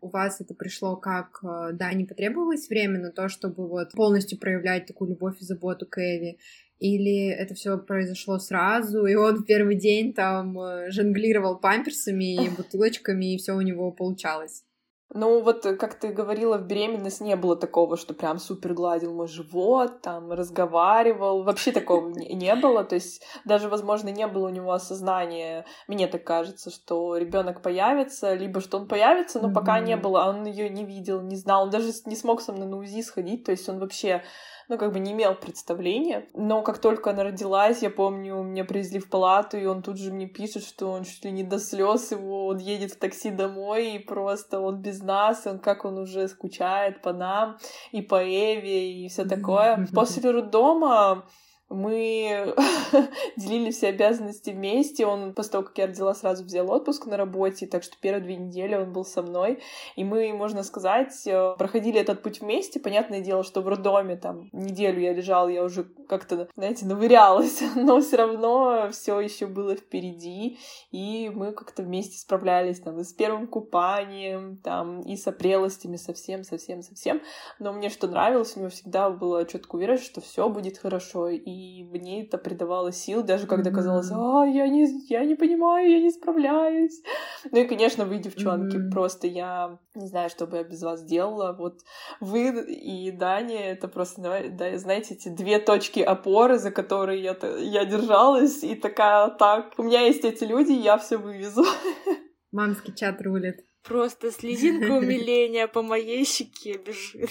у 0.00 0.08
вас 0.08 0.40
это 0.40 0.54
пришло 0.54 0.96
как, 0.96 1.40
э, 1.42 1.70
да, 1.72 1.92
не 1.92 2.04
потребовалось 2.04 2.68
время 2.68 3.00
на 3.00 3.10
то, 3.10 3.28
чтобы 3.28 3.66
вот 3.66 3.92
полностью 3.92 4.38
проявлять 4.38 4.86
такую 4.86 5.10
любовь 5.10 5.40
и 5.40 5.44
заботу 5.44 5.86
к 5.86 5.98
Эви, 5.98 6.38
или 6.78 7.28
это 7.28 7.54
все 7.54 7.78
произошло 7.78 8.38
сразу, 8.38 9.06
и 9.06 9.14
он 9.14 9.36
в 9.36 9.46
первый 9.46 9.76
день 9.76 10.12
там 10.12 10.58
э, 10.60 10.90
жонглировал 10.90 11.58
памперсами 11.58 12.44
и 12.44 12.50
бутылочками, 12.50 13.34
и 13.34 13.38
все 13.38 13.54
у 13.54 13.62
него 13.62 13.90
получалось? 13.92 14.65
Ну, 15.14 15.40
вот 15.40 15.64
э, 15.64 15.76
как 15.76 15.94
ты 15.94 16.08
говорила, 16.08 16.58
в 16.58 16.66
беременность 16.66 17.20
не 17.20 17.36
было 17.36 17.56
такого, 17.56 17.96
что 17.96 18.12
прям 18.12 18.38
супер 18.38 18.74
гладил 18.74 19.14
мой 19.14 19.28
живот, 19.28 20.02
там, 20.02 20.32
разговаривал. 20.32 21.44
Вообще 21.44 21.70
такого 21.70 22.08
не 22.08 22.54
было. 22.56 22.82
То 22.82 22.96
есть 22.96 23.22
даже, 23.44 23.68
возможно, 23.68 24.08
не 24.08 24.26
было 24.26 24.46
у 24.46 24.50
него 24.50 24.72
осознания, 24.72 25.64
мне 25.86 26.08
так 26.08 26.24
кажется, 26.24 26.70
что 26.70 27.16
ребенок 27.16 27.62
появится, 27.62 28.34
либо 28.34 28.60
что 28.60 28.78
он 28.78 28.88
появится, 28.88 29.40
но 29.40 29.52
пока 29.52 29.78
не 29.78 29.96
было, 29.96 30.24
он 30.24 30.44
ее 30.44 30.68
не 30.68 30.84
видел, 30.84 31.20
не 31.20 31.36
знал, 31.36 31.64
он 31.64 31.70
даже 31.70 31.92
не 32.06 32.16
смог 32.16 32.40
со 32.40 32.52
мной 32.52 32.66
на 32.66 32.76
УЗИ 32.76 33.02
сходить, 33.02 33.44
то 33.44 33.52
есть 33.52 33.68
он 33.68 33.78
вообще 33.78 34.22
ну, 34.68 34.78
как 34.78 34.92
бы 34.92 34.98
не 34.98 35.12
имел 35.12 35.34
представления. 35.34 36.26
Но 36.34 36.62
как 36.62 36.78
только 36.78 37.10
она 37.10 37.22
родилась, 37.22 37.82
я 37.82 37.90
помню, 37.90 38.42
меня 38.42 38.64
привезли 38.64 38.98
в 38.98 39.08
палату, 39.08 39.56
и 39.56 39.66
он 39.66 39.82
тут 39.82 39.98
же 39.98 40.12
мне 40.12 40.26
пишет, 40.26 40.64
что 40.64 40.90
он 40.90 41.04
чуть 41.04 41.24
ли 41.24 41.30
не 41.30 41.44
до 41.44 41.58
слез 41.58 42.10
его, 42.10 42.46
он 42.46 42.58
едет 42.58 42.92
в 42.92 42.98
такси 42.98 43.30
домой, 43.30 43.92
и 43.92 43.98
просто 43.98 44.60
он 44.60 44.80
без 44.80 45.02
нас, 45.02 45.46
он 45.46 45.58
как 45.58 45.84
он 45.84 45.98
уже 45.98 46.28
скучает 46.28 47.02
по 47.02 47.12
нам, 47.12 47.58
и 47.92 48.02
по 48.02 48.22
Эве, 48.22 49.04
и 49.04 49.08
все 49.08 49.24
такое. 49.24 49.86
После 49.94 50.30
роддома 50.30 51.24
мы 51.68 52.54
делили 53.36 53.70
все 53.70 53.88
обязанности 53.88 54.50
вместе. 54.50 55.04
Он 55.04 55.34
после 55.34 55.52
того, 55.52 55.64
как 55.64 55.78
я 55.78 55.86
родила, 55.86 56.14
сразу 56.14 56.44
взял 56.44 56.70
отпуск 56.70 57.06
на 57.06 57.16
работе, 57.16 57.66
так 57.66 57.82
что 57.82 57.96
первые 58.00 58.22
две 58.22 58.36
недели 58.36 58.74
он 58.76 58.92
был 58.92 59.04
со 59.04 59.22
мной. 59.22 59.60
И 59.96 60.04
мы, 60.04 60.32
можно 60.32 60.62
сказать, 60.62 61.26
э, 61.26 61.54
проходили 61.58 62.00
этот 62.00 62.22
путь 62.22 62.40
вместе. 62.40 62.78
Понятное 62.78 63.20
дело, 63.20 63.42
что 63.42 63.62
в 63.62 63.68
роддоме 63.68 64.16
там 64.16 64.48
неделю 64.52 65.00
я 65.00 65.12
лежала, 65.12 65.48
я 65.48 65.64
уже 65.64 65.84
как-то, 66.08 66.48
знаете, 66.56 66.86
навырялась, 66.86 67.60
но 67.74 68.00
все 68.00 68.16
равно 68.16 68.88
все 68.92 69.18
еще 69.20 69.46
было 69.46 69.74
впереди, 69.74 70.58
и 70.92 71.30
мы 71.34 71.52
как-то 71.52 71.82
вместе 71.82 72.18
справлялись 72.18 72.80
там 72.80 73.00
и 73.00 73.04
с 73.04 73.12
первым 73.12 73.48
купанием, 73.48 74.56
там 74.58 75.00
и 75.00 75.16
с 75.16 75.26
опрелостями 75.26 75.96
совсем, 75.96 76.44
совсем, 76.44 76.82
совсем. 76.82 77.20
Но 77.58 77.72
мне 77.72 77.90
что 77.90 78.06
нравилось, 78.06 78.56
у 78.56 78.60
него 78.60 78.70
всегда 78.70 79.10
была 79.10 79.44
четкая 79.44 79.78
уверенность, 79.78 80.04
что 80.04 80.20
все 80.20 80.48
будет 80.48 80.78
хорошо, 80.78 81.28
и 81.28 81.55
и 81.56 81.84
мне 81.84 82.22
это 82.24 82.38
придавало 82.38 82.92
сил, 82.92 83.22
даже 83.22 83.46
когда 83.46 83.70
mm-hmm. 83.70 83.74
казалось, 83.74 84.10
а, 84.12 84.44
я 84.44 84.68
не, 84.68 84.86
я 85.08 85.24
не 85.24 85.34
понимаю, 85.34 85.90
я 85.90 86.00
не 86.00 86.10
справляюсь. 86.10 87.02
Ну 87.52 87.60
и, 87.60 87.64
конечно, 87.64 88.04
вы, 88.04 88.18
девчонки, 88.18 88.76
mm-hmm. 88.76 88.90
просто 88.90 89.26
я 89.26 89.78
не 89.94 90.06
знаю, 90.08 90.28
что 90.28 90.46
бы 90.46 90.56
я 90.58 90.64
без 90.64 90.82
вас 90.82 91.04
делала. 91.04 91.54
Вот 91.58 91.80
вы 92.20 92.48
и 92.72 93.10
Даня, 93.10 93.72
это 93.72 93.88
просто, 93.88 94.50
да, 94.50 94.78
знаете, 94.78 95.14
эти 95.14 95.28
две 95.28 95.58
точки 95.58 96.00
опоры, 96.00 96.58
за 96.58 96.70
которые 96.70 97.22
я, 97.22 97.36
я 97.58 97.84
держалась, 97.84 98.64
и 98.64 98.74
такая, 98.74 99.30
так, 99.30 99.74
у 99.78 99.82
меня 99.82 100.00
есть 100.00 100.24
эти 100.24 100.44
люди, 100.44 100.72
я 100.72 100.98
все 100.98 101.16
вывезу. 101.16 101.64
Мамский 102.52 102.94
чат 102.94 103.22
рулит. 103.22 103.64
Просто 103.82 104.32
слезинка 104.38 104.92
умиления 104.92 105.68
по 105.68 105.82
моей 105.82 106.24
щеке 106.24 106.78
бежит. 106.78 107.30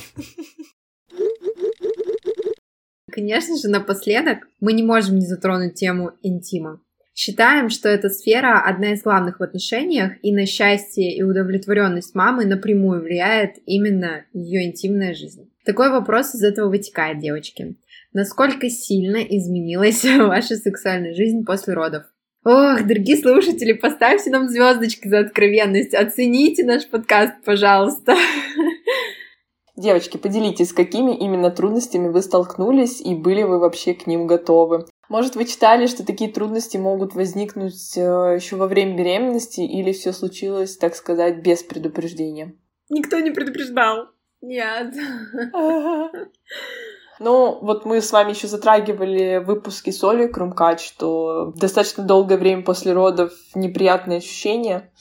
Конечно 3.12 3.58
же, 3.58 3.70
напоследок 3.70 4.47
мы 4.60 4.74
не 4.74 4.84
можем 4.84 5.16
не 5.16 5.26
затронуть 5.26 5.76
тему 5.76 6.12
интима. 6.22 6.82
Считаем, 7.14 7.70
что 7.70 7.88
эта 7.88 8.10
сфера 8.10 8.62
одна 8.62 8.91
из 8.91 9.03
главных 9.03 9.39
в 9.39 9.43
отношениях, 9.43 10.14
и 10.22 10.34
на 10.34 10.45
счастье 10.45 11.16
и 11.16 11.24
удовлетворенность 11.24 12.14
мамы 12.14 12.45
напрямую 12.45 13.01
влияет 13.01 13.56
именно 13.66 14.26
ее 14.34 14.66
интимная 14.66 15.14
жизнь. 15.14 15.49
Такой 15.64 15.91
вопрос 15.91 16.36
из 16.36 16.43
этого 16.43 16.68
вытекает, 16.68 17.20
девочки. 17.20 17.78
Насколько 18.12 18.70
сильно 18.70 19.18
изменилась 19.18 20.03
ваша 20.20 20.58
сексуальная 20.58 21.14
жизнь 21.14 21.45
после 21.45 21.74
родов? 21.74 22.03
Ох, 22.43 22.86
дорогие 22.86 23.18
слушатели, 23.18 23.74
поставьте 23.74 24.30
нам 24.30 24.49
звездочки 24.49 25.08
за 25.08 25.20
откровенность, 25.20 25.95
оцените 25.95 26.64
наш 26.64 26.86
подкаст, 26.88 27.34
пожалуйста. 27.43 28.16
Девочки, 29.76 30.17
поделитесь, 30.17 30.69
с 30.69 30.73
какими 30.73 31.15
именно 31.15 31.51
трудностями 31.51 32.07
вы 32.07 32.21
столкнулись 32.21 33.01
и 33.01 33.13
были 33.13 33.43
вы 33.43 33.59
вообще 33.59 33.93
к 33.93 34.07
ним 34.07 34.26
готовы. 34.26 34.86
Может, 35.09 35.36
вы 35.36 35.45
читали, 35.45 35.88
что 35.88 36.05
такие 36.05 36.32
трудности 36.32 36.78
могут 36.78 37.13
возникнуть 37.13 37.95
э, 37.97 38.36
еще 38.36 38.55
во 38.55 38.67
время 38.67 38.97
беременности, 38.97 39.61
или 39.61 39.91
все 39.91 40.13
случилось, 40.13 40.78
так 40.78 40.95
сказать, 40.95 41.43
без 41.43 41.61
предупреждения? 41.61 42.55
Никто 42.89 43.19
не 43.19 43.32
предупреждал. 43.32 44.07
Нет. 44.41 44.93
Ну, 47.19 47.59
вот 47.61 47.86
мы 47.86 48.01
с 48.01 48.11
вами 48.11 48.32
еще 48.32 48.47
затрагивали 48.47 49.38
выпуски 49.38 49.89
с 49.89 50.03
Олей 50.03 50.28
Крумкач, 50.28 50.86
что 50.86 51.53
достаточно 51.55 52.03
долгое 52.03 52.38
время 52.38 52.61
после 52.61 52.91
родов 52.91 53.32
неприятные 53.53 54.17
ощущения. 54.17 54.91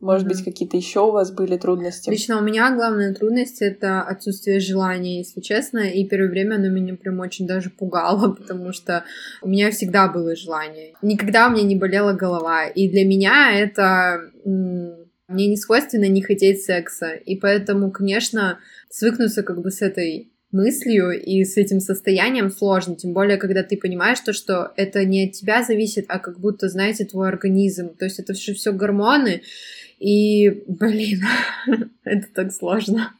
Может 0.00 0.26
mm-hmm. 0.26 0.28
быть, 0.28 0.44
какие-то 0.44 0.76
еще 0.76 1.00
у 1.00 1.10
вас 1.10 1.32
были 1.32 1.56
трудности? 1.56 2.10
Лично 2.10 2.38
у 2.38 2.42
меня 2.42 2.74
главная 2.74 3.14
трудность 3.14 3.62
это 3.62 4.02
отсутствие 4.02 4.60
желания, 4.60 5.18
если 5.18 5.40
честно. 5.40 5.78
И 5.78 6.06
первое 6.06 6.28
время 6.28 6.56
оно 6.56 6.68
меня 6.68 6.94
прям 6.96 7.20
очень 7.20 7.46
даже 7.46 7.70
пугало, 7.70 8.32
потому 8.38 8.72
что 8.72 9.04
у 9.42 9.48
меня 9.48 9.70
всегда 9.70 10.08
было 10.08 10.36
желание. 10.36 10.94
Никогда 11.00 11.48
у 11.48 11.52
меня 11.52 11.62
не 11.62 11.76
болела 11.76 12.12
голова. 12.12 12.66
И 12.66 12.88
для 12.88 13.04
меня 13.04 13.58
это 13.58 14.20
мне 14.44 15.48
не 15.48 15.56
свойственно 15.56 16.06
не 16.08 16.22
хотеть 16.22 16.62
секса. 16.62 17.14
И 17.14 17.36
поэтому, 17.36 17.90
конечно, 17.90 18.58
свыкнуться 18.90 19.42
как 19.42 19.60
бы 19.60 19.70
с 19.70 19.82
этой 19.82 20.30
мыслью 20.52 21.10
и 21.10 21.44
с 21.44 21.56
этим 21.56 21.80
состоянием 21.80 22.50
сложно, 22.50 22.96
тем 22.96 23.12
более, 23.12 23.36
когда 23.36 23.62
ты 23.62 23.76
понимаешь 23.76 24.20
то, 24.20 24.32
что 24.32 24.72
это 24.76 25.04
не 25.04 25.26
от 25.26 25.32
тебя 25.32 25.62
зависит, 25.62 26.06
а 26.08 26.18
как 26.18 26.38
будто, 26.40 26.68
знаете, 26.68 27.04
твой 27.04 27.28
организм, 27.28 27.94
то 27.96 28.04
есть 28.04 28.20
это 28.20 28.32
все 28.32 28.54
все 28.54 28.72
гормоны, 28.72 29.42
и, 29.98 30.64
блин, 30.66 31.22
это 32.04 32.26
так 32.34 32.52
сложно. 32.52 33.12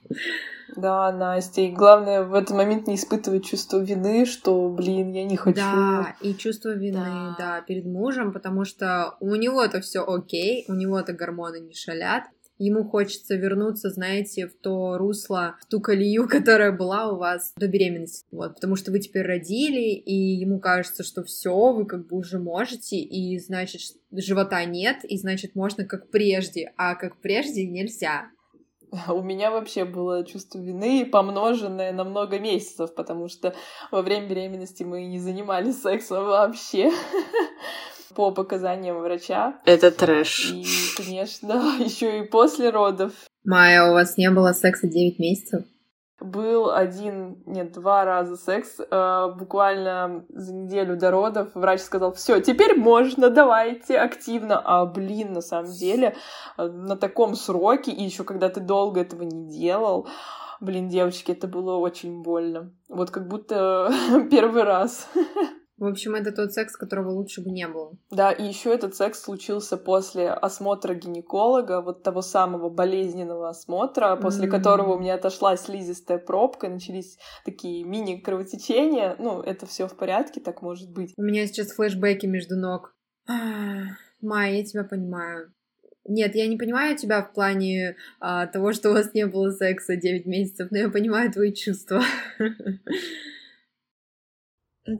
Да, 0.77 1.11
Настя, 1.11 1.63
и 1.63 1.71
главное 1.71 2.23
в 2.25 2.35
этот 2.35 2.55
момент 2.55 2.87
не 2.87 2.97
испытывать 2.97 3.47
чувство 3.47 3.79
вины, 3.79 4.27
что, 4.27 4.69
блин, 4.69 5.11
я 5.13 5.25
не 5.25 5.37
хочу. 5.37 5.57
Да, 5.57 6.15
и 6.21 6.35
чувство 6.35 6.75
вины, 6.75 6.99
да, 6.99 7.37
да 7.39 7.61
перед 7.63 7.87
мужем, 7.87 8.33
потому 8.33 8.65
что 8.65 9.17
у 9.21 9.35
него 9.37 9.63
это 9.63 9.81
все 9.81 10.05
окей, 10.05 10.67
у 10.69 10.75
него 10.75 10.99
это 10.99 11.15
гормоны 11.15 11.61
не 11.61 11.75
шалят, 11.75 12.25
ему 12.59 12.85
хочется 12.85 13.37
вернуться, 13.37 13.91
знаете, 13.91 14.49
в 14.49 14.55
то 14.55 14.99
русло, 14.99 15.57
в 15.61 15.67
ту 15.67 15.81
колею, 15.81 16.29
которая 16.29 16.73
была 16.73 17.11
у 17.13 17.17
вас 17.17 17.53
до 17.57 17.69
беременности. 17.69 18.25
Вот, 18.31 18.55
потому 18.55 18.77
что 18.77 18.91
вы 18.91 18.99
теперь 18.99 19.27
родили, 19.27 19.95
и 19.95 20.15
ему 20.15 20.61
кажется, 20.61 21.03
что 21.03 21.23
все, 21.25 21.73
вы 21.73 21.87
как 21.87 22.07
бы 22.07 22.17
уже 22.17 22.39
можете, 22.39 22.97
и 22.97 23.39
значит, 23.39 23.81
живота 24.13 24.65
нет, 24.65 25.05
и 25.05 25.19
значит, 25.19 25.55
можно 25.55 25.85
как 25.85 26.11
прежде, 26.11 26.73
а 26.77 26.95
как 26.95 27.21
прежде 27.21 27.67
нельзя. 27.67 28.31
У 29.09 29.23
меня 29.23 29.51
вообще 29.51 29.85
было 29.85 30.25
чувство 30.25 30.59
вины, 30.59 31.07
помноженное 31.07 31.93
на 31.93 32.05
много 32.05 32.39
месяцев, 32.39 32.95
потому 32.95 33.29
что 33.29 33.55
во 33.91 34.03
время 34.03 34.29
беременности 34.29 34.83
мы 34.83 35.07
не 35.07 35.19
занимались 35.19 35.81
сексом 35.81 36.25
вообще 36.27 36.91
по 38.15 38.31
показаниям 38.31 38.99
врача. 38.99 39.61
Это 39.65 39.91
трэш. 39.91 40.53
И, 40.53 40.65
конечно, 40.97 41.77
еще 41.79 42.21
и 42.21 42.23
после 42.27 42.71
родов. 42.71 43.13
Майя, 43.45 43.85
у 43.85 43.93
вас 43.93 44.17
не 44.17 44.31
было 44.31 44.53
секса 44.53 44.89
9 44.89 45.19
месяцев? 45.19 45.65
Был 46.19 46.71
один, 46.71 47.43
нет, 47.45 47.73
два 47.73 48.07
раза 48.07 48.37
секс. 48.37 48.81
Э, 48.91 49.29
буквально 49.39 50.25
за 50.31 50.55
неделю 50.55 50.97
до 50.97 51.11
родов 51.11 51.49
врач 51.55 51.81
сказал, 51.81 52.15
все, 52.15 52.41
теперь 52.41 52.75
можно, 52.75 53.29
давайте 53.29 53.99
активно. 53.99 54.59
А, 54.65 54.87
блин, 54.87 55.35
на 55.35 55.43
самом 55.43 55.71
деле, 55.71 56.17
э, 56.57 56.67
на 56.67 56.97
таком 56.97 57.35
сроке, 57.35 57.93
и 57.93 58.03
еще 58.03 58.25
когда 58.25 58.49
ты 58.49 58.61
долго 58.61 59.03
этого 59.03 59.23
не 59.23 59.51
делал, 59.51 60.09
блин, 60.61 60.89
девочки, 60.89 61.33
это 61.33 61.47
было 61.47 61.77
очень 61.77 62.23
больно. 62.23 62.73
Вот 62.89 63.11
как 63.11 63.29
будто 63.29 63.93
первый 64.31 64.63
раз. 64.63 65.09
В 65.79 65.85
общем, 65.85 66.15
это 66.15 66.33
тот 66.33 66.55
секс, 66.55 66.75
которого 66.75 67.11
лучше 67.11 67.43
бы 67.43 67.51
не 67.51 67.69
было. 67.69 67.97
Да, 68.11 68.33
и 68.33 68.43
еще 68.43 68.75
этот 68.75 68.97
секс 68.97 69.21
случился 69.21 69.77
после 69.77 70.31
осмотра 70.31 70.95
гинеколога, 70.95 71.83
вот 71.83 72.03
того 72.03 72.23
самого 72.23 72.71
болезненного 72.71 73.51
осмотра, 73.51 74.17
после 74.17 74.47
mm-hmm. 74.47 74.51
которого 74.51 74.95
у 74.95 74.99
меня 74.99 75.15
отошла 75.15 75.55
слизистая 75.57 76.17
пробка, 76.19 76.71
начались 76.71 77.19
такие 77.45 77.85
мини-кровотечения. 77.85 79.17
Ну, 79.19 79.43
это 79.43 79.67
все 79.67 79.87
в 79.87 79.97
порядке, 79.97 80.41
так 80.41 80.63
может 80.63 80.91
быть. 80.91 81.13
У 81.19 81.23
меня 81.23 81.47
сейчас 81.47 81.73
флешбеки 81.73 82.25
между 82.25 82.57
ног. 82.57 82.95
Майя, 84.23 84.57
я 84.57 84.65
тебя 84.65 84.85
понимаю. 84.85 85.53
Нет, 86.09 86.35
я 86.37 86.47
не 86.47 86.57
понимаю 86.57 86.97
тебя 86.97 87.23
в 87.23 87.35
плане 87.35 87.97
а, 88.21 88.47
того, 88.47 88.73
что 88.73 88.91
у 88.91 88.93
вас 88.93 89.13
не 89.13 89.27
было 89.27 89.51
секса 89.51 89.97
9 89.97 90.25
месяцев, 90.25 90.71
но 90.71 90.79
я 90.79 90.89
понимаю 90.89 91.31
твои 91.31 91.53
чувства. 91.53 92.01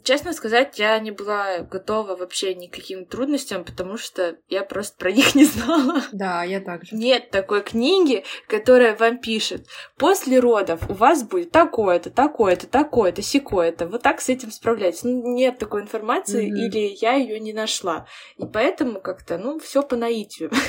Честно 0.03 0.33
сказать, 0.33 0.79
я 0.79 0.99
не 0.99 1.13
была 1.13 1.59
готова 1.61 2.17
вообще 2.17 2.55
никаким 2.55 3.07
трудностям, 3.07 3.65
потому 3.65 3.97
что 3.97 4.37
я 4.49 4.65
просто 4.65 4.97
про 4.99 5.13
них 5.13 5.35
не 5.37 5.45
знала. 5.45 6.03
Да, 6.13 6.43
я 6.43 6.61
также. 6.61 6.97
Нет 6.97 7.31
такой 7.31 7.63
книги, 7.63 8.25
которая 8.49 8.97
вам 8.97 9.19
пишет, 9.19 9.67
после 9.97 10.41
родов 10.41 10.91
у 10.91 10.95
вас 10.95 11.23
будет 11.23 11.53
такое-то, 11.53 12.11
такое-то, 12.11 12.67
такое-то, 12.67 13.23
секое-то. 13.23 13.87
Вот 13.87 14.03
так 14.03 14.21
с 14.21 14.29
этим 14.29 14.51
справляйтесь. 14.51 15.05
Ну, 15.05 15.35
нет 15.35 15.59
такой 15.59 15.83
информации, 15.83 16.47
mm-hmm. 16.47 16.67
или 16.67 16.97
я 17.01 17.15
ее 17.15 17.39
не 17.39 17.53
нашла. 17.53 18.07
И 18.39 18.45
поэтому 18.45 19.01
как-то, 19.01 19.39
ну, 19.39 19.59
все 19.59 19.83
по 19.83 19.97
наитию. 19.97 20.51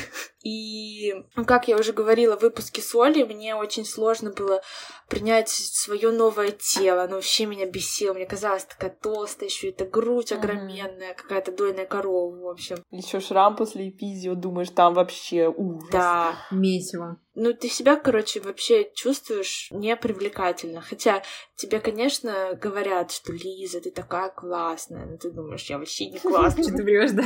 И, 0.43 1.13
ну, 1.35 1.43
как 1.43 1.67
я 1.67 1.75
уже 1.75 1.91
говорила 1.91 2.37
в 2.37 2.41
выпуске 2.41 2.81
с 2.81 2.95
Олей, 2.95 3.25
мне 3.25 3.55
очень 3.55 3.83
сложно 3.83 4.31
было 4.31 4.61
принять 5.09 5.49
свое 5.49 6.11
новое 6.11 6.51
тело. 6.51 7.03
Оно 7.03 7.15
вообще 7.15 7.45
меня 7.45 7.65
бесило. 7.65 8.13
Мне 8.13 8.25
казалось, 8.25 8.63
такая 8.63 8.91
толстая, 9.07 9.49
еще 9.49 9.69
эта 9.69 9.85
грудь 9.85 10.31
огроменная, 10.31 11.13
какая-то 11.13 11.51
дойная 11.51 11.85
корова, 11.85 12.35
в 12.35 12.47
общем. 12.47 12.77
Еще 12.91 13.19
шрам 13.19 13.55
после 13.55 13.89
эпизио, 13.89 14.35
думаешь, 14.35 14.69
там 14.69 14.93
вообще 14.93 15.47
ужас. 15.47 15.89
Да. 15.91 16.35
Месиво. 16.51 17.17
Ну, 17.39 17.53
ты 17.53 17.69
себя, 17.69 17.95
короче, 17.97 18.39
вообще 18.39 18.89
чувствуешь 18.95 19.67
непривлекательно. 19.71 20.81
Хотя 20.81 21.21
тебе, 21.55 21.79
конечно, 21.79 22.57
говорят, 22.59 23.11
что 23.11 23.31
Лиза, 23.31 23.79
ты 23.79 23.91
такая 23.91 24.29
классная. 24.29 25.05
Но 25.05 25.17
ты 25.17 25.29
думаешь, 25.29 25.69
я 25.69 25.77
вообще 25.77 26.09
не 26.09 26.17
классная. 26.17 26.63
Что 26.67 26.77
ты 26.77 26.83
врешь, 26.83 27.11
да? 27.11 27.23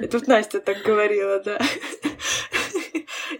И 0.00 0.06
тут 0.06 0.26
Настя 0.26 0.60
так 0.60 0.82
говорила, 0.84 1.40
да. 1.40 1.58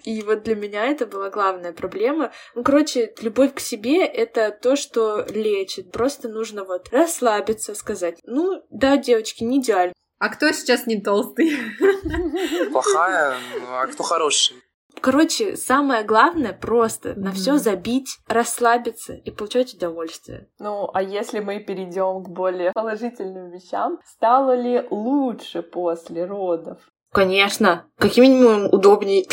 И 0.04 0.22
вот 0.22 0.42
для 0.42 0.54
меня 0.54 0.86
это 0.86 1.06
была 1.06 1.30
главная 1.30 1.72
проблема. 1.72 2.30
Ну, 2.54 2.62
короче, 2.62 3.14
любовь 3.20 3.54
к 3.54 3.60
себе— 3.60 4.04
это 4.06 4.50
то, 4.50 4.76
что 4.76 5.24
лечит. 5.30 5.92
Просто 5.92 6.28
нужно 6.28 6.64
вот 6.64 6.90
расслабиться, 6.90 7.74
сказать, 7.74 8.18
ну, 8.24 8.62
да, 8.70 8.98
девочки, 8.98 9.42
не 9.44 9.60
идеально. 9.60 9.94
А 10.18 10.28
кто 10.28 10.52
сейчас 10.52 10.86
не 10.86 11.00
толстый? 11.00 11.52
Плохая, 12.70 13.34
а 13.68 13.86
кто 13.86 14.02
хороший? 14.02 14.56
Короче, 15.00 15.56
самое 15.56 16.04
главное 16.04 16.52
просто 16.52 17.10
mm-hmm. 17.10 17.18
на 17.18 17.32
все 17.32 17.58
забить, 17.58 18.18
расслабиться 18.28 19.14
и 19.14 19.30
получать 19.30 19.74
удовольствие. 19.74 20.48
Ну, 20.58 20.88
а 20.94 21.02
если 21.02 21.40
мы 21.40 21.60
перейдем 21.60 22.22
к 22.22 22.28
более 22.28 22.72
положительным 22.72 23.50
вещам, 23.50 23.98
стало 24.06 24.54
ли 24.54 24.86
лучше 24.90 25.62
после 25.62 26.24
родов? 26.24 26.78
Конечно, 27.12 27.86
как 27.98 28.16
минимум 28.16 28.72
удобней. 28.72 29.28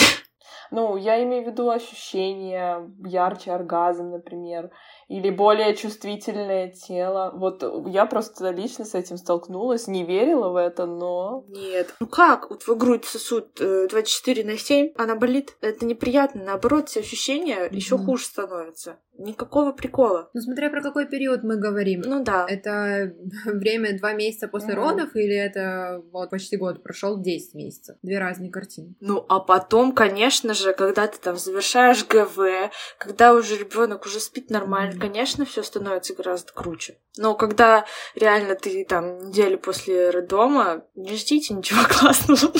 Ну, 0.71 0.95
я 0.95 1.21
имею 1.23 1.43
в 1.43 1.47
виду 1.47 1.69
ощущения, 1.69 2.89
ярче 3.05 3.51
оргазм, 3.51 4.11
например, 4.11 4.71
или 5.11 5.29
более 5.29 5.75
чувствительное 5.75 6.69
тело. 6.69 7.31
Вот 7.35 7.63
я 7.87 8.05
просто 8.05 8.49
лично 8.51 8.85
с 8.85 8.95
этим 8.95 9.17
столкнулась, 9.17 9.87
не 9.87 10.05
верила 10.05 10.47
в 10.49 10.55
это, 10.55 10.85
но... 10.85 11.43
Нет. 11.49 11.93
Ну 11.99 12.07
как? 12.07 12.49
Вот 12.49 12.63
твой 12.63 12.77
грудь 12.77 13.03
сосуд 13.03 13.49
24 13.55 14.45
на 14.45 14.57
7, 14.57 14.93
она 14.95 15.15
болит. 15.15 15.57
Это 15.59 15.85
неприятно. 15.85 16.45
Наоборот, 16.45 16.87
все 16.87 17.01
ощущения 17.01 17.57
mm-hmm. 17.57 17.75
еще 17.75 17.97
хуже 17.97 18.23
становятся. 18.23 18.99
Никакого 19.17 19.73
прикола. 19.73 20.29
Ну, 20.33 20.41
смотря 20.41 20.69
про 20.69 20.81
какой 20.81 21.05
период 21.05 21.43
мы 21.43 21.57
говорим. 21.57 22.01
Ну 22.05 22.23
да. 22.23 22.45
Это 22.47 23.13
время 23.45 23.97
два 23.99 24.13
месяца 24.13 24.47
после 24.47 24.73
mm-hmm. 24.73 24.77
родов 24.77 25.15
или 25.15 25.35
это 25.35 26.01
вот 26.13 26.29
почти 26.29 26.55
год 26.55 26.81
прошел 26.81 27.19
10 27.19 27.53
месяцев? 27.53 27.97
Две 28.01 28.17
разные 28.17 28.49
картины. 28.49 28.95
Ну, 29.01 29.25
а 29.27 29.41
потом, 29.41 29.91
конечно 29.91 30.53
же, 30.53 30.71
когда 30.73 31.07
ты 31.07 31.19
там 31.19 31.35
завершаешь 31.35 32.07
ГВ, 32.07 32.71
когда 32.97 33.33
уже 33.33 33.57
ребенок 33.57 34.05
уже 34.05 34.21
спит 34.21 34.49
нормально, 34.49 34.93
mm-hmm. 34.93 35.00
Конечно, 35.01 35.45
все 35.45 35.63
становится 35.63 36.13
гораздо 36.13 36.53
круче. 36.53 36.97
Но 37.17 37.35
когда 37.35 37.85
реально 38.15 38.55
ты 38.55 38.85
там 38.85 39.29
неделю 39.29 39.57
после 39.57 40.09
роддома, 40.09 40.85
не 40.95 41.15
ждите 41.15 41.53
ничего 41.53 41.81
классного. 41.89 42.53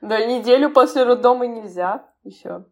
Да, 0.00 0.24
неделю 0.24 0.70
после 0.70 1.02
роддома 1.02 1.46
нельзя 1.46 2.08
еще. 2.22 2.64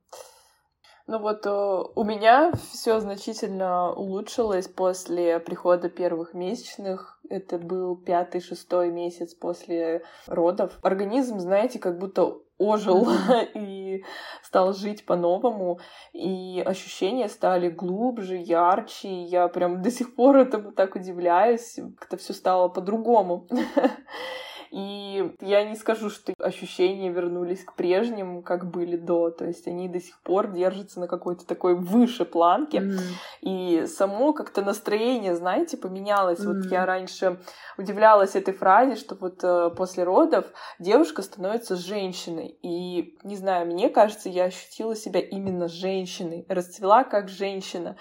Ну 1.06 1.18
вот 1.18 1.44
э, 1.44 1.50
у 1.50 2.04
меня 2.04 2.52
все 2.72 2.98
значительно 3.00 3.92
улучшилось 3.92 4.68
после 4.68 5.38
прихода 5.38 5.90
первых 5.90 6.32
месячных. 6.32 7.20
Это 7.28 7.58
был 7.58 7.96
пятый-шестой 7.96 8.90
месяц 8.90 9.34
после 9.34 10.02
родов. 10.26 10.78
Организм, 10.82 11.40
знаете, 11.40 11.78
как 11.78 11.98
будто 11.98 12.38
ожил 12.58 13.08
и 13.54 14.04
стал 14.42 14.72
жить 14.72 15.06
по-новому, 15.06 15.80
и 16.12 16.62
ощущения 16.64 17.28
стали 17.28 17.68
глубже, 17.68 18.36
ярче. 18.36 19.22
Я 19.24 19.48
прям 19.48 19.82
до 19.82 19.90
сих 19.90 20.14
пор 20.14 20.36
этому 20.36 20.72
так 20.72 20.94
удивляюсь, 20.94 21.78
как-то 21.98 22.16
все 22.16 22.32
стало 22.32 22.68
по-другому. 22.68 23.48
И 24.74 25.32
я 25.40 25.62
не 25.62 25.76
скажу, 25.76 26.10
что 26.10 26.34
ощущения 26.40 27.08
вернулись 27.08 27.62
к 27.62 27.74
прежним, 27.74 28.42
как 28.42 28.68
были 28.68 28.96
до. 28.96 29.30
То 29.30 29.44
есть 29.44 29.68
они 29.68 29.88
до 29.88 30.00
сих 30.00 30.20
пор 30.22 30.50
держатся 30.50 30.98
на 30.98 31.06
какой-то 31.06 31.46
такой 31.46 31.76
выше 31.76 32.24
планке. 32.24 32.78
Mm-hmm. 32.78 33.00
И 33.42 33.86
само 33.86 34.32
как-то 34.32 34.62
настроение, 34.62 35.36
знаете, 35.36 35.76
поменялось. 35.76 36.40
Mm-hmm. 36.40 36.62
Вот 36.62 36.72
я 36.72 36.86
раньше 36.86 37.38
удивлялась 37.78 38.34
этой 38.34 38.52
фразе, 38.52 38.96
что 38.96 39.14
вот 39.14 39.44
э, 39.44 39.70
после 39.76 40.02
родов 40.02 40.46
девушка 40.80 41.22
становится 41.22 41.76
женщиной. 41.76 42.58
И, 42.62 43.16
не 43.22 43.36
знаю, 43.36 43.68
мне 43.68 43.88
кажется, 43.88 44.28
я 44.28 44.46
ощутила 44.46 44.96
себя 44.96 45.20
именно 45.20 45.68
женщиной, 45.68 46.46
расцвела 46.48 47.04
как 47.04 47.28
женщина. 47.28 47.96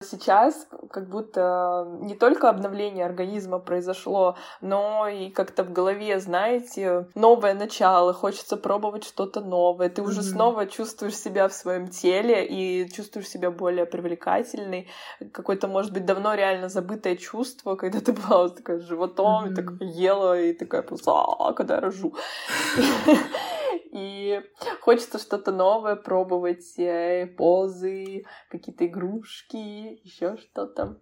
Сейчас 0.00 0.68
как 0.90 1.08
будто 1.08 1.84
не 2.00 2.14
только 2.14 2.48
обновление 2.48 3.04
организма 3.04 3.58
произошло, 3.58 4.36
но 4.60 5.08
и 5.08 5.28
как-то 5.28 5.64
в 5.64 5.72
голове, 5.72 6.20
знаете, 6.20 7.08
новое 7.16 7.52
начало, 7.52 8.14
хочется 8.14 8.56
пробовать 8.56 9.02
что-то 9.02 9.40
новое. 9.40 9.88
Ты 9.88 10.02
mm-hmm. 10.02 10.06
уже 10.06 10.22
снова 10.22 10.66
чувствуешь 10.66 11.16
себя 11.16 11.48
в 11.48 11.52
своем 11.52 11.88
теле 11.88 12.46
и 12.46 12.88
чувствуешь 12.88 13.26
себя 13.26 13.50
более 13.50 13.86
привлекательной. 13.86 14.86
Какое-то, 15.32 15.66
может 15.66 15.92
быть, 15.92 16.06
давно 16.06 16.34
реально 16.34 16.68
забытое 16.68 17.16
чувство, 17.16 17.74
когда 17.74 18.00
ты 18.00 18.12
была 18.12 18.44
вот 18.44 18.56
такая 18.56 18.78
животом, 18.78 19.46
mm-hmm. 19.46 19.52
и 19.52 19.54
такая 19.56 19.88
ела, 19.88 20.40
и 20.40 20.52
такая 20.52 20.82
просто, 20.82 21.10
а, 21.10 21.52
когда 21.54 21.74
я 21.74 21.80
рожу. 21.80 22.14
И 23.98 24.40
хочется 24.80 25.18
что-то 25.18 25.50
новое 25.52 25.96
пробовать, 25.96 26.78
э, 26.78 27.26
позы, 27.36 28.24
какие-то 28.48 28.86
игрушки, 28.86 30.00
еще 30.04 30.36
что-то. 30.36 31.00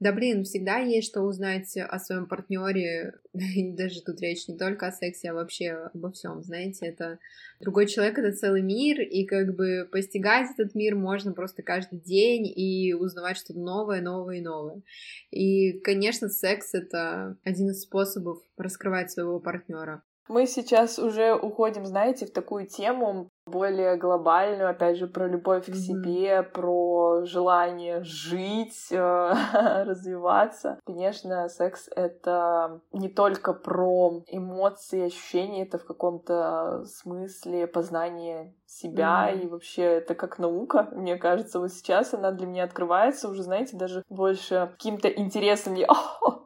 Да 0.00 0.12
блин, 0.12 0.44
всегда 0.44 0.78
есть 0.78 1.08
что 1.08 1.22
узнать 1.22 1.76
о 1.76 1.98
своем 1.98 2.26
партнере. 2.26 3.14
Даже 3.32 4.02
тут 4.02 4.20
речь 4.20 4.48
не 4.48 4.56
только 4.58 4.88
о 4.88 4.92
сексе, 4.92 5.30
а 5.30 5.34
вообще 5.34 5.70
обо 5.94 6.10
всем. 6.10 6.42
Знаете, 6.42 6.86
это 6.86 7.18
другой 7.60 7.86
человек, 7.86 8.18
это 8.18 8.36
целый 8.36 8.60
мир, 8.60 9.00
и 9.00 9.24
как 9.24 9.54
бы 9.54 9.88
постигать 9.90 10.50
этот 10.52 10.74
мир 10.74 10.94
можно 10.96 11.32
просто 11.32 11.62
каждый 11.62 12.00
день 12.00 12.46
и 12.46 12.92
узнавать 12.92 13.38
что-то 13.38 13.60
новое, 13.60 14.00
новое 14.00 14.36
и 14.36 14.42
новое. 14.42 14.82
И, 15.30 15.72
конечно, 15.80 16.28
секс 16.28 16.74
это 16.74 17.38
один 17.44 17.70
из 17.70 17.82
способов 17.82 18.42
раскрывать 18.56 19.10
своего 19.10 19.38
партнера. 19.38 20.02
Мы 20.28 20.46
сейчас 20.46 20.98
уже 20.98 21.34
уходим, 21.34 21.84
знаете, 21.86 22.26
в 22.26 22.32
такую 22.32 22.66
тему 22.66 23.28
более 23.46 23.96
глобальную, 23.96 24.70
опять 24.70 24.96
же, 24.96 25.06
про 25.06 25.28
любовь 25.28 25.68
mm-hmm. 25.68 25.72
к 25.72 25.76
себе, 25.76 26.42
про 26.42 27.24
желание 27.24 28.02
жить, 28.02 28.88
э, 28.90 28.96
развиваться. 29.84 30.80
Конечно, 30.86 31.48
секс— 31.48 31.88
это 31.94 32.80
не 32.92 33.08
только 33.08 33.52
про 33.52 34.22
эмоции, 34.28 35.06
ощущения, 35.06 35.64
это 35.64 35.78
в 35.78 35.84
каком-то 35.84 36.84
смысле 36.86 37.66
познание 37.66 38.54
себя 38.66 39.30
mm-hmm. 39.30 39.42
и 39.42 39.46
вообще 39.46 39.82
это 39.82 40.14
как 40.14 40.38
наука, 40.38 40.88
мне 40.92 41.16
кажется, 41.16 41.60
вот 41.60 41.70
сейчас 41.70 42.14
она 42.14 42.32
для 42.32 42.46
меня 42.46 42.64
открывается 42.64 43.28
уже, 43.28 43.42
знаете, 43.42 43.76
даже 43.76 44.02
больше 44.08 44.70
каким-то 44.72 45.08
интересом, 45.08 45.74